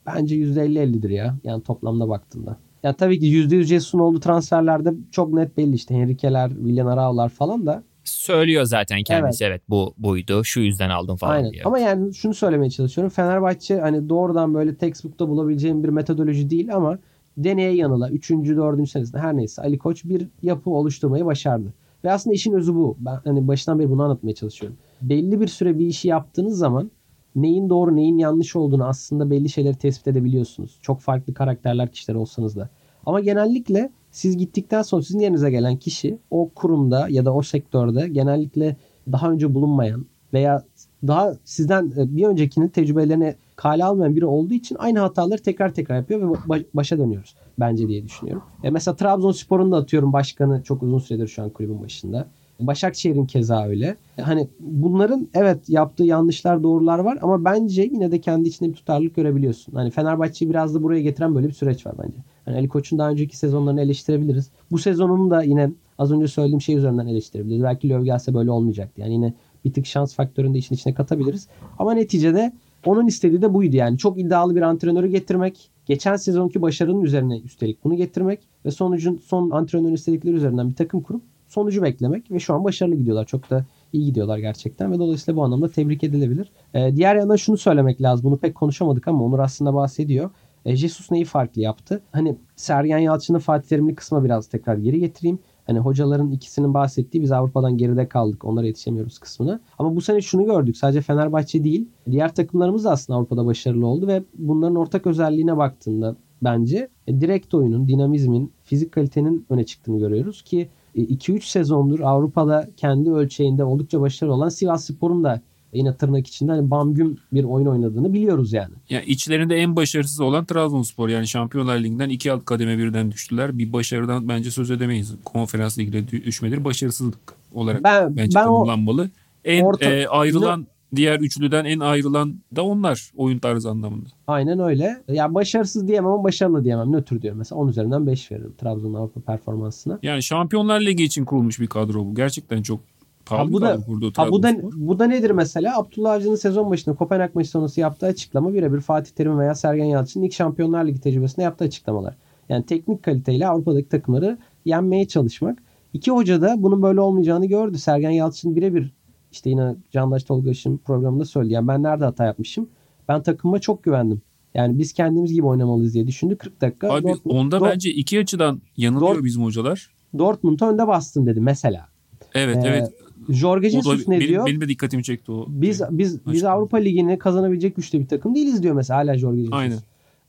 bence 0.06 0.36
%50-50'dir 0.36 1.10
ya. 1.10 1.36
Yani 1.44 1.64
toplamda 1.64 2.10
baktığında. 2.10 2.58
Ya 2.84 2.94
tabii 2.94 3.20
ki 3.20 3.26
%100 3.26 3.64
Jesus'un 3.64 4.00
olduğu 4.00 4.20
transferlerde 4.20 4.94
çok 5.12 5.34
net 5.34 5.58
belli 5.58 5.76
işte. 5.76 5.96
Henrique'ler, 5.96 6.50
Willian 6.50 6.88
Arao'lar 6.88 7.30
falan 7.30 7.66
da 7.66 7.84
Söylüyor 8.10 8.64
zaten 8.64 9.04
kendisi 9.04 9.46
evet, 9.46 9.62
bu 9.70 9.94
buydu 9.98 10.44
şu 10.44 10.60
yüzden 10.60 10.90
aldım 10.90 11.18
falan 11.18 11.32
Aynen. 11.32 11.52
diye. 11.52 11.64
Ama 11.64 11.80
yani 11.80 12.14
şunu 12.14 12.34
söylemeye 12.34 12.70
çalışıyorum. 12.70 13.10
Fenerbahçe 13.10 13.80
hani 13.80 14.10
doğrudan 14.10 14.54
böyle 14.54 14.76
textbook'ta 14.76 15.30
bulabileceğim 15.30 15.84
bir 15.84 15.90
metodoloji 15.90 16.50
değil 16.50 16.76
ama 16.76 17.00
deneye 17.38 17.76
yanıla 17.76 18.10
3. 18.10 18.30
4. 18.32 18.90
senesinde 18.90 19.20
her 19.20 19.38
neyse 19.38 19.62
Ali 19.62 19.78
Koç 19.78 20.06
bir 20.06 20.28
yapı 20.42 20.70
oluşturmayı 20.70 21.26
başardı. 21.26 21.74
Ve 22.04 22.12
aslında 22.12 22.34
işin 22.34 22.54
özü 22.54 22.76
bu. 22.76 22.98
Ben 23.00 23.20
hani 23.24 23.48
baştan 23.48 23.80
beri 23.80 23.90
bunu 23.90 24.04
anlatmaya 24.04 24.36
çalışıyorum. 24.36 24.78
Belli 25.02 25.42
bir 25.42 25.48
süre 25.48 25.80
bir 25.80 25.86
işi 25.86 26.08
yaptığınız 26.08 26.58
zaman 26.58 26.92
neyin 27.36 27.70
doğru 27.70 27.96
neyin 27.96 28.18
yanlış 28.18 28.56
olduğunu 28.56 28.86
aslında 28.86 29.30
belli 29.30 29.50
şeyleri 29.50 29.76
tespit 29.76 30.08
edebiliyorsunuz. 30.08 30.78
Çok 30.82 31.00
farklı 31.00 31.34
karakterler 31.34 31.92
kişiler 31.92 32.16
olsanız 32.16 32.56
da. 32.56 32.70
Ama 33.06 33.20
genellikle 33.20 33.90
siz 34.18 34.38
gittikten 34.38 34.82
sonra 34.82 35.04
sizin 35.04 35.20
yerinize 35.20 35.52
gelen 35.52 35.78
kişi 35.78 36.18
o 36.32 36.50
kurumda 36.50 37.08
ya 37.10 37.26
da 37.26 37.34
o 37.34 37.42
sektörde 37.42 38.08
genellikle 38.08 38.78
daha 39.12 39.32
önce 39.32 39.54
bulunmayan 39.54 40.06
veya 40.34 40.64
daha 41.08 41.34
sizden 41.44 41.92
e, 41.98 42.16
bir 42.16 42.24
öncekinin 42.28 42.68
tecrübelerini 42.68 43.36
kale 43.56 43.86
almayan 43.86 44.16
biri 44.16 44.26
olduğu 44.26 44.54
için 44.54 44.76
aynı 44.80 45.00
hataları 45.00 45.42
tekrar 45.42 45.74
tekrar 45.74 45.96
yapıyor 45.96 46.22
ve 46.22 46.34
ba- 46.34 46.66
başa 46.74 46.98
dönüyoruz 46.98 47.36
bence 47.60 47.88
diye 47.88 48.04
düşünüyorum. 48.04 48.44
E 48.64 48.70
mesela 48.70 48.96
Trabzonspor'un 48.96 49.72
da 49.72 49.78
atıyorum 49.78 50.14
başkanı 50.14 50.64
çok 50.64 50.84
uzun 50.84 51.00
süredir 51.00 51.28
şu 51.28 51.44
an 51.44 51.50
kulübün 51.50 51.82
başında. 51.82 52.28
Başakşehir'in 52.60 53.26
keza 53.26 53.68
öyle. 53.68 53.96
E 54.18 54.22
Hani 54.22 54.48
bunların 54.60 55.28
evet 55.34 55.70
yaptığı 55.70 56.04
yanlışlar 56.04 56.64
doğrular 56.64 57.00
var 57.00 57.18
ama 57.22 57.46
bence 57.46 57.82
yine 57.82 58.12
de 58.12 58.22
kendi 58.22 58.50
içinde 58.50 58.70
bir 58.70 58.76
tutarlılık 58.76 59.16
görebiliyorsun. 59.16 59.74
Hani 59.74 59.92
Fenerbahçe'yi 59.92 60.50
biraz 60.50 60.76
da 60.76 60.84
buraya 60.84 61.02
getiren 61.02 61.36
böyle 61.36 61.48
bir 61.48 61.54
süreç 61.54 61.86
var 61.86 61.96
bence. 62.04 62.18
Hani 62.46 62.58
Ali 62.58 62.68
Koç'un 62.68 63.00
daha 63.00 63.10
önceki 63.10 63.38
sezonlarını 63.38 63.82
eleştirebiliriz. 63.82 64.52
Bu 64.72 64.78
sezonun 64.78 65.32
da 65.32 65.44
yine 65.44 65.72
az 65.98 66.12
önce 66.12 66.28
söylediğim 66.28 66.62
şey 66.62 66.76
üzerinden 66.76 67.08
eleştirebiliriz. 67.08 67.64
Belki 67.64 67.90
Löw 67.90 68.06
gelse 68.06 68.34
böyle 68.34 68.52
olmayacaktı. 68.52 69.02
Yani 69.02 69.14
yine 69.14 69.34
bir 69.66 69.74
tık 69.74 69.86
şans 69.86 70.16
faktörünü 70.16 70.54
de 70.54 70.58
işin 70.58 70.76
içine 70.76 70.94
katabiliriz. 70.94 71.48
Ama 71.80 71.94
neticede 71.94 72.54
onun 72.86 73.08
istediği 73.08 73.42
de 73.42 73.54
buydu 73.54 73.76
yani. 73.76 73.98
Çok 73.98 74.20
iddialı 74.20 74.56
bir 74.56 74.62
antrenörü 74.62 75.08
getirmek. 75.08 75.70
Geçen 75.86 76.16
sezonki 76.16 76.62
başarının 76.62 77.02
üzerine 77.02 77.40
üstelik 77.40 77.84
bunu 77.84 77.96
getirmek 77.96 78.40
ve 78.66 78.72
sonucun 78.72 79.18
son 79.26 79.50
antrenörün 79.50 79.94
istedikleri 79.94 80.36
üzerinden 80.36 80.70
bir 80.70 80.76
takım 80.76 81.02
kurup 81.02 81.22
sonucu 81.48 81.84
beklemek 81.84 82.32
ve 82.32 82.40
şu 82.40 82.54
an 82.54 82.64
başarılı 82.64 82.96
gidiyorlar. 82.96 83.26
Çok 83.26 83.50
da 83.50 83.66
iyi 83.94 84.06
gidiyorlar 84.06 84.38
gerçekten 84.38 84.92
ve 84.92 85.00
dolayısıyla 85.00 85.38
bu 85.38 85.44
anlamda 85.44 85.70
tebrik 85.70 86.04
edilebilir. 86.04 86.52
Ee, 86.74 86.96
diğer 86.96 87.16
yandan 87.16 87.36
şunu 87.36 87.58
söylemek 87.58 88.02
lazım. 88.02 88.26
Bunu 88.26 88.38
pek 88.38 88.56
konuşamadık 88.56 89.08
ama 89.08 89.24
Onur 89.24 89.40
aslında 89.40 89.74
bahsediyor. 89.74 90.30
E, 90.66 90.76
Jesus 90.76 91.12
neyi 91.12 91.26
farklı 91.26 91.62
yaptı? 91.62 92.02
Hani 92.12 92.38
Sergen 92.56 92.98
Yalçın'ın 92.98 93.40
Fatih 93.40 93.70
Terimli 93.70 93.96
kısma 93.96 94.24
biraz 94.24 94.48
tekrar 94.48 94.78
geri 94.78 95.00
getireyim. 95.00 95.40
Hani 95.68 95.80
hocaların 95.80 96.32
ikisinin 96.32 96.74
bahsettiği 96.74 97.24
biz 97.24 97.32
Avrupa'dan 97.32 97.78
geride 97.78 98.10
kaldık. 98.10 98.46
Onlara 98.46 98.66
yetişemiyoruz 98.66 99.20
kısmına. 99.20 99.60
Ama 99.80 99.96
bu 99.96 100.02
sene 100.02 100.22
şunu 100.22 100.46
gördük. 100.46 100.78
Sadece 100.78 101.02
Fenerbahçe 101.02 101.64
değil. 101.64 101.90
Diğer 102.12 102.36
takımlarımız 102.36 102.86
da 102.86 102.92
aslında 102.92 103.18
Avrupa'da 103.18 103.46
başarılı 103.46 103.88
oldu 103.88 104.08
ve 104.08 104.24
bunların 104.38 104.76
ortak 104.76 105.08
özelliğine 105.08 105.58
baktığında 105.58 106.16
bence 106.42 106.90
e, 107.08 107.22
direkt 107.22 107.54
oyunun, 107.54 107.88
dinamizmin, 107.88 108.52
fizik 108.64 108.92
kalitenin 108.92 109.46
öne 109.50 109.64
çıktığını 109.66 110.00
görüyoruz 110.00 110.42
ki 110.42 110.70
2-3 111.02 111.42
sezondur 111.42 112.00
Avrupa'da 112.00 112.68
kendi 112.78 113.12
ölçeğinde 113.12 113.64
oldukça 113.64 114.02
başarılı 114.02 114.34
olan 114.34 114.50
Sivas 114.50 114.86
Spor'un 114.86 115.24
da 115.24 115.42
yine 115.74 115.96
tırnak 115.96 116.28
içinde 116.28 116.52
hani 116.52 116.72
bamgüm 116.72 117.18
bir 117.34 117.44
oyun 117.44 117.66
oynadığını 117.66 118.14
biliyoruz 118.14 118.54
yani. 118.54 118.74
Yani 118.90 119.06
içlerinde 119.06 119.56
en 119.56 119.76
başarısız 119.76 120.20
olan 120.20 120.46
Trabzonspor 120.46 121.10
yani 121.10 121.28
Şampiyonlar 121.28 121.78
Ligi'nden 121.80 122.10
iki 122.10 122.32
alt 122.32 122.46
kademe 122.46 122.78
birden 122.78 123.12
düştüler. 123.12 123.58
Bir 123.58 123.74
başarıdan 123.74 124.28
bence 124.30 124.52
söz 124.52 124.72
edemeyiz. 124.72 125.14
Konferans 125.26 125.80
Ligi'ne 125.80 126.08
düşmeleri 126.08 126.66
başarısızlık 126.66 127.18
olarak 127.54 127.84
Ben, 127.84 128.18
bence 128.18 128.36
ben 128.36 128.42
o 128.42 128.46
tanımlanmalı. 128.46 129.10
En 129.46 129.64
orta- 129.64 129.86
e, 129.86 130.08
ayrılan 130.08 130.68
diğer 130.96 131.20
üçlüden 131.20 131.66
en 131.66 131.80
ayrılan 131.80 132.36
da 132.56 132.64
onlar 132.66 133.12
oyun 133.18 133.40
tarzı 133.40 133.70
anlamında. 133.70 134.10
aynen 134.28 134.60
öyle. 134.60 135.04
Ya 135.08 135.34
başarısız 135.34 135.88
diyemem 135.88 136.12
ama 136.12 136.24
başarılı 136.24 136.64
diyemem. 136.64 136.92
Nötr 136.92 137.22
diyorum 137.22 137.38
mesela 137.38 137.60
10 137.62 137.68
üzerinden 137.68 138.08
5 138.08 138.32
veririm 138.32 138.54
Trabzon'un 138.58 138.94
Avrupa 138.94 139.20
performansına. 139.22 140.00
Yani 140.04 140.24
Şampiyonlar 140.24 140.82
Ligi 140.82 141.04
için 141.04 141.26
kurulmuş 141.26 141.60
bir 141.60 141.68
kadro 141.68 142.06
bu. 142.06 142.16
Gerçekten 142.16 142.62
çok 142.62 142.80
pahalı 143.26 143.48
Ha, 143.48 143.54
bu 143.54 143.62
da- 143.62 143.78
kurdu 143.86 144.12
Ha 144.18 144.32
bu 144.32 144.44
da 144.44 144.52
bu 144.74 145.00
da 145.00 145.06
nedir 145.08 145.32
mesela? 145.32 145.78
Abdullah 145.80 146.12
Avcı'nın 146.14 146.36
sezon 146.36 146.72
başında 146.72 146.96
Kopenhag 146.96 147.36
maçı 147.36 147.50
sonrası 147.50 147.80
yaptığı 147.80 148.06
açıklama 148.06 148.54
birebir 148.54 148.80
Fatih 148.80 149.12
Terim 149.12 149.40
veya 149.40 149.56
Sergen 149.56 149.86
Yalçın'ın 149.86 150.24
ilk 150.26 150.34
Şampiyonlar 150.34 150.86
Ligi 150.86 151.02
tecrübesinde 151.02 151.42
yaptığı 151.44 151.66
açıklamalar. 151.66 152.16
Yani 152.50 152.66
teknik 152.66 153.04
kaliteyle 153.04 153.48
Avrupa'daki 153.48 153.90
takımları 153.90 154.38
yenmeye 154.66 155.08
çalışmak. 155.08 155.60
İki 155.94 156.12
hoca 156.12 156.42
da 156.42 156.56
bunun 156.58 156.82
böyle 156.82 157.02
olmayacağını 157.02 157.46
gördü. 157.46 157.78
Sergen 157.78 158.10
Yalçın 158.10 158.56
birebir 158.56 158.94
işte 159.38 159.50
yine 159.50 159.76
Candaş 159.92 160.24
Tolgaş'ın 160.24 160.78
programında 160.78 161.26
söyledi. 161.26 161.54
Yani 161.54 161.68
ben 161.68 161.84
nerede 161.84 162.06
hata 162.06 162.26
yapmışım? 162.26 162.70
Ben 163.08 163.24
takımıma 163.24 163.60
çok 163.60 163.84
güvendim. 163.84 164.22
Yani 164.54 164.80
biz 164.80 164.94
kendimiz 164.94 165.34
gibi 165.34 165.46
oynamalıyız 165.46 165.94
diye 165.94 166.08
düşündü. 166.08 166.36
40 166.38 166.62
dakika. 166.62 166.94
Abi 166.94 167.04
Dortmund- 167.08 167.30
onda 167.30 167.56
Dort- 167.58 167.72
bence 167.74 167.90
iki 167.92 168.20
açıdan 168.20 168.62
yanılıyor 168.78 169.16
Dort- 169.16 169.24
bizim 169.24 169.44
hocalar. 169.44 169.90
Dortmund'a 170.18 170.70
önde 170.70 170.88
bastın 170.88 171.26
dedi 171.26 171.42
mesela. 171.42 171.88
Evet 172.34 172.58
Ee, 172.58 172.68
evet. 172.68 172.94
Jorge 173.30 173.70
Jesus 173.70 174.08
ne 174.08 174.20
benim, 174.20 174.28
diyor? 174.28 174.46
benim 174.46 174.62
de 174.62 174.68
dikkatimi 174.68 175.04
çekti 175.04 175.32
o. 175.32 175.46
Biz 175.50 175.82
biz 175.92 176.26
biz 176.26 176.28
Açıklama. 176.34 176.56
Avrupa 176.56 176.78
Ligi'ni 176.78 177.18
kazanabilecek 177.20 177.76
güçte 177.76 178.00
bir 178.00 178.08
takım 178.08 178.36
değiliz 178.36 178.64
diyor 178.64 178.76
mesela 178.76 178.98
hala 179.00 179.18
Jorge 179.18 179.40
Jesus. 179.42 179.54
Aynen. 179.54 179.78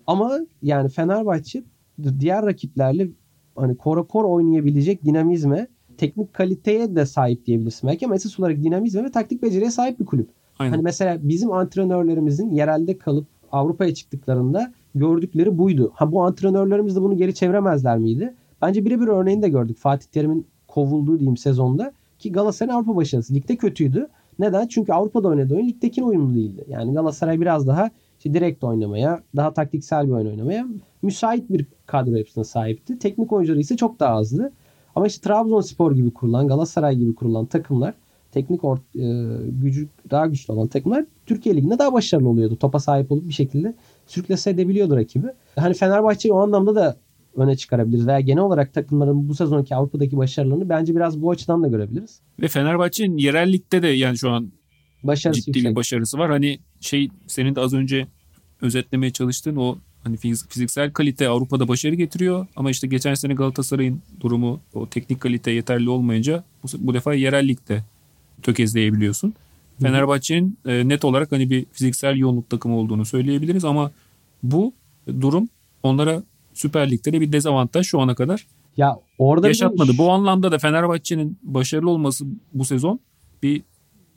Ama 0.06 0.38
yani 0.62 0.88
Fenerbahçe 0.88 1.62
diğer 2.20 2.46
rakiplerle 2.46 3.09
hani 3.56 3.76
kora 3.76 4.02
kor 4.02 4.24
oynayabilecek 4.24 5.04
dinamizme, 5.04 5.66
teknik 5.99 6.34
kaliteye 6.34 6.96
de 6.96 7.07
sahip 7.07 7.46
diyebilirsin 7.46 7.90
belki 7.90 8.07
ama 8.07 8.14
esas 8.14 8.40
olarak 8.40 8.57
dinamizme 8.57 9.05
ve 9.05 9.11
taktik 9.11 9.42
beceriye 9.42 9.70
sahip 9.70 10.01
bir 10.01 10.07
kulüp. 10.07 10.28
Aynen. 10.59 10.72
Hani 10.72 10.82
mesela 10.82 11.18
bizim 11.22 11.53
antrenörlerimizin 11.53 12.51
yerelde 12.51 12.99
kalıp 12.99 13.26
Avrupa'ya 13.53 13.94
çıktıklarında 13.94 14.72
gördükleri 14.94 15.59
buydu. 15.59 15.92
Ha 15.94 16.12
bu 16.12 16.22
antrenörlerimiz 16.22 16.96
de 16.96 17.03
bunu 17.03 17.16
geri 17.16 17.34
çeviremezler 17.34 17.99
miydi? 17.99 18.34
Bence 18.62 18.84
birebir 18.84 19.09
örneğini 19.09 19.42
de 19.42 19.49
gördük. 19.49 19.78
Fatih 19.78 20.07
Terim'in 20.07 20.46
kovulduğu 20.68 21.18
diyeyim 21.18 21.36
sezonda 21.36 21.92
ki 22.18 22.32
Galatasaray 22.32 22.74
Avrupa 22.74 22.96
başarısı. 22.96 23.34
Ligde 23.34 23.57
kötüydü. 23.57 24.09
Neden? 24.38 24.66
Çünkü 24.66 24.92
Avrupa'da 24.92 25.28
oynadığı 25.28 25.55
oyun 25.55 25.68
ligdekine 25.68 26.05
uyumlu 26.05 26.34
değildi. 26.34 26.64
Yani 26.68 26.94
Galatasaray 26.94 27.40
biraz 27.40 27.66
daha 27.66 27.90
işte 28.18 28.34
direkt 28.34 28.64
oynamaya, 28.64 29.22
daha 29.36 29.53
taktiksel 29.53 30.07
bir 30.07 30.12
oyun 30.12 30.26
oynamaya 30.26 30.66
müsait 31.03 31.51
bir 31.51 31.66
kadro 31.86 32.16
yapısına 32.16 32.44
sahipti. 32.44 32.99
Teknik 32.99 33.32
oyuncuları 33.32 33.61
ise 33.61 33.76
çok 33.76 34.01
daha 34.01 34.14
azdı. 34.14 34.53
Ama 34.99 35.07
işte 35.07 35.28
Trabzonspor 35.28 35.92
gibi 35.94 36.11
kurulan, 36.11 36.49
Galatasaray 36.49 36.96
gibi 36.96 37.14
kurulan 37.14 37.46
takımlar 37.46 37.94
teknik 38.32 38.61
or- 38.61 38.78
e, 38.94 39.51
gücü 39.62 39.88
daha 40.11 40.26
güçlü 40.26 40.53
olan 40.53 40.68
takımlar 40.68 41.05
Türkiye 41.26 41.57
Ligi'nde 41.57 41.78
daha 41.78 41.92
başarılı 41.92 42.28
oluyordu. 42.28 42.57
Topa 42.57 42.78
sahip 42.78 43.12
olup 43.12 43.28
bir 43.28 43.32
şekilde 43.32 43.74
sürklese 44.07 44.51
edebiliyordu 44.51 44.96
rakibi. 44.96 45.26
Hani 45.57 45.74
Fenerbahçe'yi 45.74 46.32
o 46.32 46.38
anlamda 46.38 46.74
da 46.74 46.96
öne 47.36 47.57
çıkarabiliriz. 47.57 48.07
Veya 48.07 48.20
genel 48.20 48.42
olarak 48.42 48.74
takımların 48.74 49.28
bu 49.28 49.34
sezonki 49.34 49.74
Avrupa'daki 49.74 50.16
başarılarını 50.16 50.68
bence 50.68 50.96
biraz 50.96 51.22
bu 51.22 51.30
açıdan 51.30 51.62
da 51.62 51.68
görebiliriz. 51.68 52.20
Ve 52.40 52.49
Fenerbahçe'nin 52.49 53.16
yerellikte 53.16 53.82
de 53.82 53.88
yani 53.88 54.18
şu 54.18 54.30
an 54.30 54.53
Başarısı 55.03 55.40
ciddi 55.40 55.59
yüksek. 55.59 55.70
bir 55.70 55.76
başarısı 55.76 56.18
var. 56.18 56.30
Hani 56.30 56.59
şey 56.80 57.09
senin 57.26 57.55
de 57.55 57.61
az 57.61 57.74
önce 57.74 58.07
özetlemeye 58.62 59.12
çalıştığın 59.12 59.57
o 59.57 59.76
hani 60.05 60.16
fiz- 60.16 60.49
fiziksel 60.49 60.92
kalite 60.92 61.28
Avrupa'da 61.28 61.68
başarı 61.68 61.94
getiriyor 61.94 62.46
ama 62.57 62.70
işte 62.70 62.86
geçen 62.86 63.14
sene 63.14 63.34
Galatasaray'ın 63.34 64.03
durumu 64.20 64.61
o 64.74 64.86
teknik 64.86 65.20
kalite 65.20 65.51
yeterli 65.51 65.90
olmayınca 65.90 66.44
bu, 66.62 66.68
bu 66.78 66.94
defa 66.94 67.14
yerel 67.14 67.49
ligde 67.49 67.84
tökezleyebiliyorsun. 68.42 69.34
Fenerbahçe'nin 69.82 70.59
e, 70.66 70.88
net 70.88 71.05
olarak 71.05 71.32
hani 71.32 71.51
bir 71.51 71.66
fiziksel 71.72 72.16
yoğunluk 72.16 72.51
takımı 72.51 72.76
olduğunu 72.76 73.05
söyleyebiliriz 73.05 73.64
ama 73.64 73.90
bu 74.42 74.72
durum 75.20 75.49
onlara 75.82 76.22
Süper 76.55 76.90
Lig'de 76.90 77.12
de 77.12 77.20
bir 77.20 77.32
dezavantaj 77.32 77.86
şu 77.86 78.01
ana 78.01 78.14
kadar 78.14 78.46
Ya 78.76 78.96
orada 79.18 79.49
yaşatmadı. 79.49 79.99
Bu 79.99 80.11
anlamda 80.11 80.53
da 80.53 80.59
Fenerbahçe'nin 80.59 81.38
başarılı 81.42 81.90
olması 81.90 82.24
bu 82.55 82.64
sezon 82.64 83.01
bir 83.42 83.62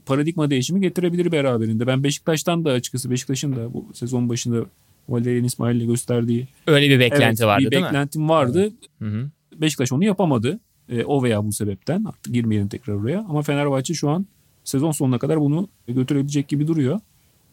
paradigma 0.06 0.50
değişimi 0.50 0.82
getirebilir 0.82 1.32
beraberinde. 1.32 1.88
Ben 1.88 2.04
Beşiktaş'tan 2.04 2.66
da 2.66 2.72
açıkçası 2.72 3.12
Beşiktaş'ın 3.12 3.56
da 3.56 3.74
bu 3.74 3.86
sezon 3.94 4.30
başında 4.30 4.66
Valerian 5.10 5.44
İsmail'le 5.44 5.86
gösterdiği 5.88 6.48
Öyle 6.68 6.90
bir 6.90 7.00
beklenti 7.00 7.44
Evet, 7.44 7.48
vardı 7.50 7.66
bir 7.66 7.72
değil 7.72 7.82
mi? 7.84 7.88
beklentim 7.88 8.30
vardı. 8.30 8.70
Hı 9.00 9.06
hı. 9.06 9.30
Beşiktaş 9.56 9.92
onu 9.92 10.04
yapamadı. 10.04 10.60
E, 10.90 11.04
o 11.04 11.24
veya 11.24 11.46
bu 11.46 11.52
sebepten 11.52 12.04
artık 12.04 12.34
girmeyelim 12.34 12.68
tekrar 12.68 12.94
oraya. 12.94 13.20
Ama 13.20 13.42
Fenerbahçe 13.42 13.94
şu 13.94 14.10
an 14.10 14.26
sezon 14.64 14.92
sonuna 14.92 15.20
kadar 15.20 15.40
bunu 15.42 15.68
götürebilecek 15.88 16.48
gibi 16.48 16.68
duruyor. 16.68 17.00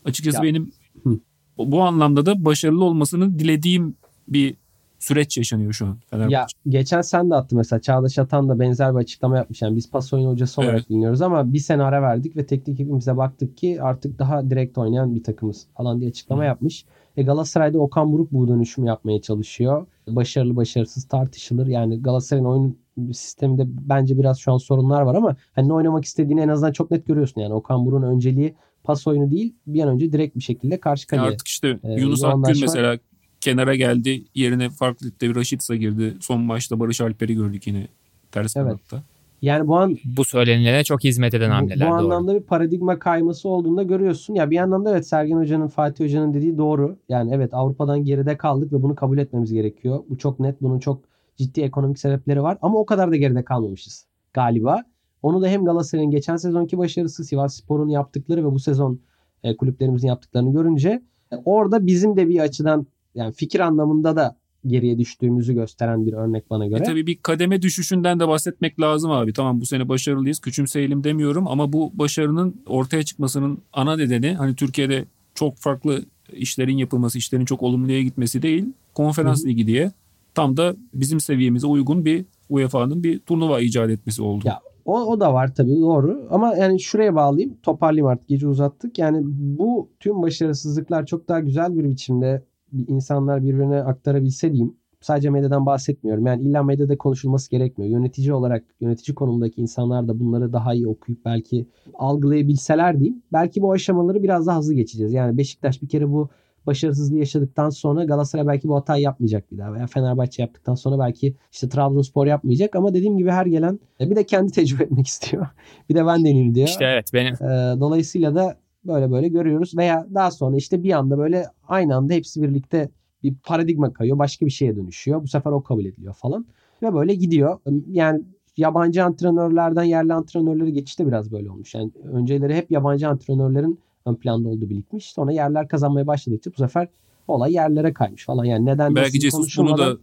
Açıkçası 0.04 0.36
Ya. 0.36 0.42
benim 0.42 0.72
Hı. 1.04 1.18
bu 1.58 1.82
anlamda 1.82 2.26
da 2.26 2.44
başarılı 2.44 2.84
olmasını 2.84 3.38
dilediğim 3.38 3.94
bir 4.28 4.54
süreç 4.98 5.38
yaşanıyor 5.38 5.72
şu 5.72 5.86
an 5.86 5.98
Fenerbahçe. 6.10 6.34
Ya 6.34 6.46
geçen 6.68 7.00
sen 7.00 7.30
de 7.30 7.34
attı 7.34 7.56
mesela 7.56 7.80
Çağdaş 7.80 8.18
Atan 8.18 8.48
da 8.48 8.60
benzer 8.60 8.94
bir 8.94 8.98
açıklama 8.98 9.36
yapmış. 9.36 9.62
Yani 9.62 9.76
biz 9.76 9.90
pas 9.90 10.12
oyunu 10.12 10.30
hocası 10.30 10.60
olarak 10.60 10.74
Evet. 10.74 10.90
biliniyoruz 10.90 11.22
ama 11.22 11.52
bir 11.52 11.58
sene 11.58 11.82
ara 11.82 12.02
verdik 12.02 12.36
ve 12.36 12.46
teknik 12.46 12.80
ekibimize 12.80 13.16
baktık 13.16 13.56
ki 13.56 13.82
artık 13.82 14.18
daha 14.18 14.50
direkt 14.50 14.78
oynayan 14.78 15.14
bir 15.14 15.22
takımız 15.22 15.66
falan 15.76 16.00
diye 16.00 16.10
açıklama 16.10 16.42
Hı. 16.42 16.46
yapmış. 16.46 16.84
E 17.18 17.22
Galatasaray'da 17.22 17.78
Okan 17.78 18.12
Buruk 18.12 18.32
bu 18.32 18.48
dönüşümü 18.48 18.86
yapmaya 18.86 19.20
çalışıyor. 19.20 19.86
Başarılı 20.08 20.56
başarısız 20.56 21.04
tartışılır. 21.08 21.66
Yani 21.66 22.02
Galatasaray'ın 22.02 22.46
oyun 22.46 22.78
sisteminde 23.12 23.62
bence 23.66 24.18
biraz 24.18 24.38
şu 24.38 24.52
an 24.52 24.58
sorunlar 24.58 25.02
var 25.02 25.14
ama 25.14 25.36
hani 25.52 25.68
ne 25.68 25.72
oynamak 25.72 26.04
istediğini 26.04 26.40
en 26.40 26.48
azından 26.48 26.72
çok 26.72 26.90
net 26.90 27.06
görüyorsun. 27.06 27.40
Yani 27.40 27.54
Okan 27.54 27.86
Buruk'un 27.86 28.02
önceliği 28.02 28.54
pas 28.84 29.06
oyunu 29.06 29.30
değil 29.30 29.54
bir 29.66 29.82
an 29.82 29.88
önce 29.88 30.12
direkt 30.12 30.36
bir 30.36 30.42
şekilde 30.42 30.80
karşı 30.80 31.06
kaleye. 31.06 31.26
artık 31.26 31.48
işte 31.48 31.78
Ee, 31.84 31.92
Yunus 32.00 32.24
Akgün 32.24 32.60
mesela 32.60 32.98
kenara 33.40 33.74
geldi. 33.74 34.24
Yerine 34.34 34.70
farklı 34.70 35.06
bir 35.22 35.36
Raşitsa 35.36 35.76
girdi. 35.76 36.16
Son 36.20 36.40
maçta 36.40 36.80
Barış 36.80 37.00
Alper'i 37.00 37.34
gördük 37.34 37.66
yine 37.66 37.88
ters 38.32 38.56
Evet. 38.56 38.66
kanatta. 38.66 39.02
Yani 39.42 39.66
bu 39.66 39.76
an 39.76 39.96
Bu 40.16 40.24
söylenilene 40.24 40.84
çok 40.84 41.04
hizmet 41.04 41.34
eden 41.34 41.50
Bu, 41.50 41.54
hamleler 41.54 41.86
bu 41.86 41.90
doğru. 41.90 41.98
anlamda 41.98 42.34
bir 42.34 42.40
paradigma 42.40 42.98
kayması 42.98 43.48
olduğunu 43.48 43.76
da 43.76 43.82
görüyorsun. 43.82 44.34
Ya 44.34 44.50
bir 44.50 44.58
anlamda 44.58 44.90
evet 44.90 45.06
Sergen 45.06 45.36
Hoca'nın, 45.36 45.68
Fatih 45.68 46.04
Hoca'nın 46.04 46.34
dediği 46.34 46.58
doğru. 46.58 46.98
Yani 47.08 47.34
evet 47.34 47.54
Avrupa'dan 47.54 48.04
geride 48.04 48.36
kaldık 48.36 48.72
ve 48.72 48.82
bunu 48.82 48.94
kabul 48.94 49.18
etmemiz 49.18 49.52
gerekiyor. 49.52 50.00
Bu 50.08 50.18
çok 50.18 50.40
net. 50.40 50.62
Bunun 50.62 50.78
çok 50.78 51.04
ciddi 51.36 51.60
ekonomik 51.60 51.98
sebepleri 51.98 52.42
var. 52.42 52.58
Ama 52.62 52.78
o 52.78 52.86
kadar 52.86 53.10
da 53.10 53.16
geride 53.16 53.44
kalmamışız 53.44 54.06
galiba. 54.34 54.82
Onu 55.22 55.42
da 55.42 55.48
hem 55.48 55.64
Galatasaray'ın 55.64 56.10
geçen 56.10 56.36
sezonki 56.36 56.78
başarısı, 56.78 57.24
Sivas 57.24 57.56
Spor'un 57.56 57.88
yaptıkları 57.88 58.44
ve 58.44 58.52
bu 58.52 58.58
sezon 58.58 59.00
e, 59.42 59.56
kulüplerimizin 59.56 60.08
yaptıklarını 60.08 60.52
görünce 60.52 61.02
e, 61.32 61.36
orada 61.44 61.86
bizim 61.86 62.16
de 62.16 62.28
bir 62.28 62.40
açıdan 62.40 62.86
yani 63.14 63.32
fikir 63.32 63.60
anlamında 63.60 64.16
da 64.16 64.36
geriye 64.66 64.98
düştüğümüzü 64.98 65.54
gösteren 65.54 66.06
bir 66.06 66.12
örnek 66.12 66.50
bana 66.50 66.66
göre. 66.66 66.80
E 66.80 66.82
tabii 66.82 67.06
bir 67.06 67.16
kademe 67.22 67.62
düşüşünden 67.62 68.20
de 68.20 68.28
bahsetmek 68.28 68.80
lazım 68.80 69.10
abi. 69.10 69.32
Tamam 69.32 69.60
bu 69.60 69.66
sene 69.66 69.88
başarılıyız. 69.88 70.38
Küçümseyelim 70.38 71.04
demiyorum 71.04 71.48
ama 71.48 71.72
bu 71.72 71.90
başarının 71.94 72.62
ortaya 72.66 73.02
çıkmasının 73.02 73.58
ana 73.72 73.96
nedeni 73.96 74.34
hani 74.34 74.54
Türkiye'de 74.54 75.04
çok 75.34 75.56
farklı 75.56 76.04
işlerin 76.32 76.76
yapılması, 76.76 77.18
işlerin 77.18 77.44
çok 77.44 77.62
olumluya 77.62 78.02
gitmesi 78.02 78.42
değil. 78.42 78.64
Konferans 78.94 79.40
Hı 79.40 79.44
hı. 79.44 79.48
ligi 79.48 79.66
diye 79.66 79.92
tam 80.34 80.56
da 80.56 80.76
bizim 80.94 81.20
seviyemize 81.20 81.66
uygun 81.66 82.04
bir 82.04 82.24
UEFA'nın 82.48 83.04
bir 83.04 83.18
turnuva 83.18 83.60
icat 83.60 83.90
etmesi 83.90 84.22
oldu. 84.22 84.44
Ya 84.46 84.60
O, 84.84 85.00
o 85.00 85.20
da 85.20 85.34
var 85.34 85.54
tabii 85.54 85.80
doğru. 85.80 86.28
Ama 86.30 86.56
yani 86.56 86.80
şuraya 86.80 87.14
bağlayayım. 87.14 87.56
Toparlayayım 87.62 88.06
artık. 88.06 88.28
Gece 88.28 88.48
uzattık. 88.48 88.98
Yani 88.98 89.18
bu 89.24 89.88
tüm 90.00 90.22
başarısızlıklar 90.22 91.06
çok 91.06 91.28
daha 91.28 91.40
güzel 91.40 91.76
bir 91.76 91.84
biçimde 91.84 92.42
insanlar 92.72 93.42
birbirine 93.42 93.76
aktarabilse 93.82 94.52
diyeyim. 94.52 94.74
Sadece 95.00 95.30
medyadan 95.30 95.66
bahsetmiyorum. 95.66 96.26
Yani 96.26 96.42
illa 96.42 96.62
medyada 96.62 96.98
konuşulması 96.98 97.50
gerekmiyor. 97.50 97.90
Yönetici 97.90 98.32
olarak, 98.32 98.64
yönetici 98.80 99.14
konumdaki 99.14 99.60
insanlar 99.60 100.08
da 100.08 100.20
bunları 100.20 100.52
daha 100.52 100.74
iyi 100.74 100.88
okuyup 100.88 101.24
belki 101.24 101.66
algılayabilseler 101.94 102.98
diyeyim. 103.00 103.22
Belki 103.32 103.62
bu 103.62 103.72
aşamaları 103.72 104.22
biraz 104.22 104.46
daha 104.46 104.58
hızlı 104.58 104.74
geçeceğiz. 104.74 105.12
Yani 105.12 105.38
Beşiktaş 105.38 105.82
bir 105.82 105.88
kere 105.88 106.10
bu 106.12 106.28
başarısızlığı 106.66 107.18
yaşadıktan 107.18 107.70
sonra 107.70 108.04
Galatasaray 108.04 108.46
belki 108.46 108.68
bu 108.68 108.76
hatayı 108.76 109.02
yapmayacak 109.02 109.52
bir 109.52 109.58
daha 109.58 109.72
veya 109.72 109.86
Fenerbahçe 109.86 110.42
yaptıktan 110.42 110.74
sonra 110.74 110.98
belki 110.98 111.34
işte 111.52 111.68
Trabzonspor 111.68 112.26
yapmayacak 112.26 112.76
ama 112.76 112.94
dediğim 112.94 113.16
gibi 113.18 113.30
her 113.30 113.46
gelen 113.46 113.80
e, 114.00 114.10
bir 114.10 114.16
de 114.16 114.24
kendi 114.24 114.52
tecrübe 114.52 114.82
etmek 114.84 115.06
istiyor. 115.06 115.46
bir 115.88 115.94
de 115.94 116.06
ben 116.06 116.20
deneyeyim 116.20 116.54
diyor. 116.54 116.68
İşte 116.68 116.84
evet 116.84 117.10
benim 117.14 117.34
Ee, 117.34 117.80
dolayısıyla 117.80 118.34
da 118.34 118.56
böyle 118.88 119.10
böyle 119.10 119.28
görüyoruz 119.28 119.76
veya 119.76 120.06
daha 120.14 120.30
sonra 120.30 120.56
işte 120.56 120.82
bir 120.82 120.92
anda 120.92 121.18
böyle 121.18 121.46
aynı 121.68 121.96
anda 121.96 122.14
hepsi 122.14 122.42
birlikte 122.42 122.90
bir 123.22 123.34
paradigma 123.34 123.92
kayıyor. 123.92 124.18
Başka 124.18 124.46
bir 124.46 124.50
şeye 124.50 124.76
dönüşüyor. 124.76 125.22
Bu 125.22 125.28
sefer 125.28 125.50
o 125.50 125.62
kabul 125.62 125.84
ediliyor 125.84 126.14
falan. 126.14 126.46
Ve 126.82 126.94
böyle 126.94 127.14
gidiyor. 127.14 127.58
Yani 127.90 128.22
yabancı 128.56 129.04
antrenörlerden 129.04 129.82
yerli 129.82 130.12
antrenörlere 130.14 130.70
geçişte 130.70 131.06
biraz 131.06 131.32
böyle 131.32 131.50
olmuş. 131.50 131.74
Yani 131.74 131.90
önceleri 132.12 132.54
hep 132.54 132.70
yabancı 132.70 133.08
antrenörlerin 133.08 133.78
ön 134.06 134.14
planda 134.14 134.48
olduğu 134.48 134.70
birikmiş. 134.70 135.12
Sonra 135.12 135.32
yerler 135.32 135.68
kazanmaya 135.68 136.06
başladıkça 136.06 136.50
bu 136.50 136.56
sefer 136.56 136.88
olay 137.28 137.52
yerlere 137.52 137.92
kaymış 137.92 138.24
falan. 138.24 138.44
Yani 138.44 138.66
neden 138.66 138.94
belki 138.94 139.20
Jesus 139.20 139.58
bunu 139.58 139.78
da 139.78 139.96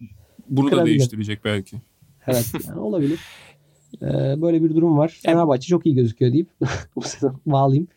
bunu 0.49 0.71
da 0.71 0.85
değiştirecek 0.85 1.45
belki. 1.45 1.77
Evet 2.27 2.51
yani 2.67 2.79
olabilir. 2.79 3.19
Ee, 4.01 4.41
böyle 4.41 4.63
bir 4.63 4.75
durum 4.75 4.97
var. 4.97 5.19
Fenerbahçe 5.23 5.67
çok 5.67 5.85
iyi 5.85 5.95
gözüküyor 5.95 6.33
deyip 6.33 6.49
bu 6.95 7.01
sezon 7.01 7.39
bağlayayım. 7.45 7.87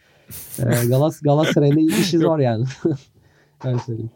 Ee, 0.58 0.86
Galas 0.86 1.20
Galatasaray'ın 1.20 1.76
da 1.76 1.80
işi 2.00 2.18
zor 2.18 2.38
yani. 2.38 2.64
Öyle 3.64 3.78
söyleyeyim. 3.78 4.10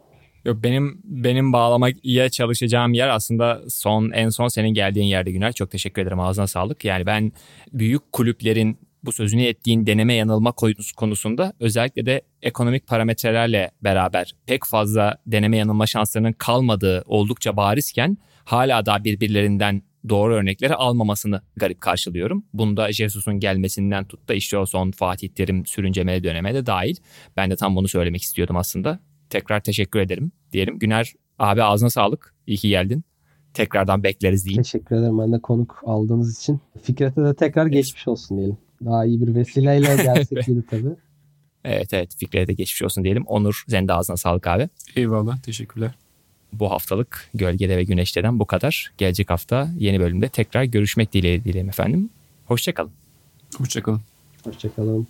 Yok 0.45 0.63
benim 0.63 1.01
benim 1.03 1.53
bağlamak 1.53 1.95
iyi 2.03 2.31
çalışacağım 2.31 2.93
yer 2.93 3.07
aslında 3.07 3.61
son 3.69 4.11
en 4.11 4.29
son 4.29 4.47
senin 4.47 4.73
geldiğin 4.73 5.05
yerde 5.05 5.31
Güner. 5.31 5.53
Çok 5.53 5.71
teşekkür 5.71 6.01
ederim. 6.01 6.19
Ağzına 6.19 6.47
sağlık. 6.47 6.85
Yani 6.85 7.05
ben 7.05 7.31
büyük 7.73 8.11
kulüplerin 8.11 8.77
bu 9.03 9.11
sözünü 9.11 9.43
ettiğin 9.43 9.85
deneme 9.87 10.13
yanılma 10.13 10.49
konusu- 10.49 10.95
konusunda 10.95 11.53
özellikle 11.59 12.05
de 12.05 12.21
ekonomik 12.41 12.87
parametrelerle 12.87 13.71
beraber 13.81 14.33
pek 14.45 14.65
fazla 14.65 15.17
deneme 15.27 15.57
yanılma 15.57 15.85
şanslarının 15.87 16.33
kalmadığı 16.33 17.03
oldukça 17.05 17.57
barizken 17.57 18.17
hala 18.45 18.85
da 18.85 19.03
birbirlerinden 19.03 19.81
doğru 20.09 20.33
örnekleri 20.33 20.75
almamasını 20.75 21.41
garip 21.55 21.81
karşılıyorum. 21.81 22.45
Bunda 22.53 22.91
Jesus'un 22.91 23.39
gelmesinden 23.39 24.05
tut 24.05 24.29
da 24.29 24.33
işte 24.33 24.57
o 24.57 24.65
son 24.65 24.91
Fatih 24.91 25.29
Terim 25.29 25.65
sürüncemeli 25.65 26.23
döneme 26.23 26.53
de 26.53 26.65
dahil. 26.65 26.95
Ben 27.37 27.51
de 27.51 27.55
tam 27.55 27.75
bunu 27.75 27.87
söylemek 27.87 28.21
istiyordum 28.21 28.57
aslında. 28.57 28.99
Tekrar 29.29 29.59
teşekkür 29.63 29.99
ederim 29.99 30.31
diyelim. 30.51 30.79
Güner 30.79 31.13
abi 31.39 31.63
ağzına 31.63 31.89
sağlık. 31.89 32.35
İyi 32.47 32.57
ki 32.57 32.69
geldin. 32.69 33.03
Tekrardan 33.53 34.03
bekleriz 34.03 34.45
diyeyim. 34.45 34.63
Teşekkür 34.63 34.95
ederim 34.95 35.19
ben 35.19 35.33
de 35.33 35.39
konuk 35.39 35.81
aldığınız 35.85 36.39
için. 36.39 36.59
Fikret'e 36.81 37.23
de 37.23 37.35
tekrar 37.35 37.67
geçmiş 37.67 38.07
olsun 38.07 38.37
diyelim. 38.37 38.57
Daha 38.85 39.05
iyi 39.05 39.21
bir 39.21 39.35
vesileyle 39.35 40.03
gelsek 40.03 40.47
iyiydi 40.47 40.63
tabii. 40.69 40.95
Evet 41.65 41.93
evet 41.93 42.15
Fikri'ye 42.19 42.47
de 42.47 42.53
geçmiş 42.53 42.81
olsun 42.81 43.03
diyelim. 43.03 43.23
Onur 43.25 43.63
senin 43.67 43.87
de 43.87 43.93
ağzına 43.93 44.17
sağlık 44.17 44.47
abi. 44.47 44.69
Eyvallah. 44.95 45.41
Teşekkürler. 45.41 45.91
Bu 46.53 46.71
haftalık 46.71 47.29
Gölgede 47.33 47.77
ve 47.77 47.83
Güneşte'den 47.83 48.39
bu 48.39 48.45
kadar. 48.45 48.91
Gelecek 48.97 49.29
hafta 49.29 49.69
yeni 49.77 49.99
bölümde 49.99 50.29
tekrar 50.29 50.63
görüşmek 50.63 51.13
dileğiyle 51.13 51.43
dileğim 51.43 51.69
efendim. 51.69 52.09
Hoşçakalın. 52.45 52.91
Hoşçakalın. 53.57 54.01
Hoşçakalın. 54.43 55.07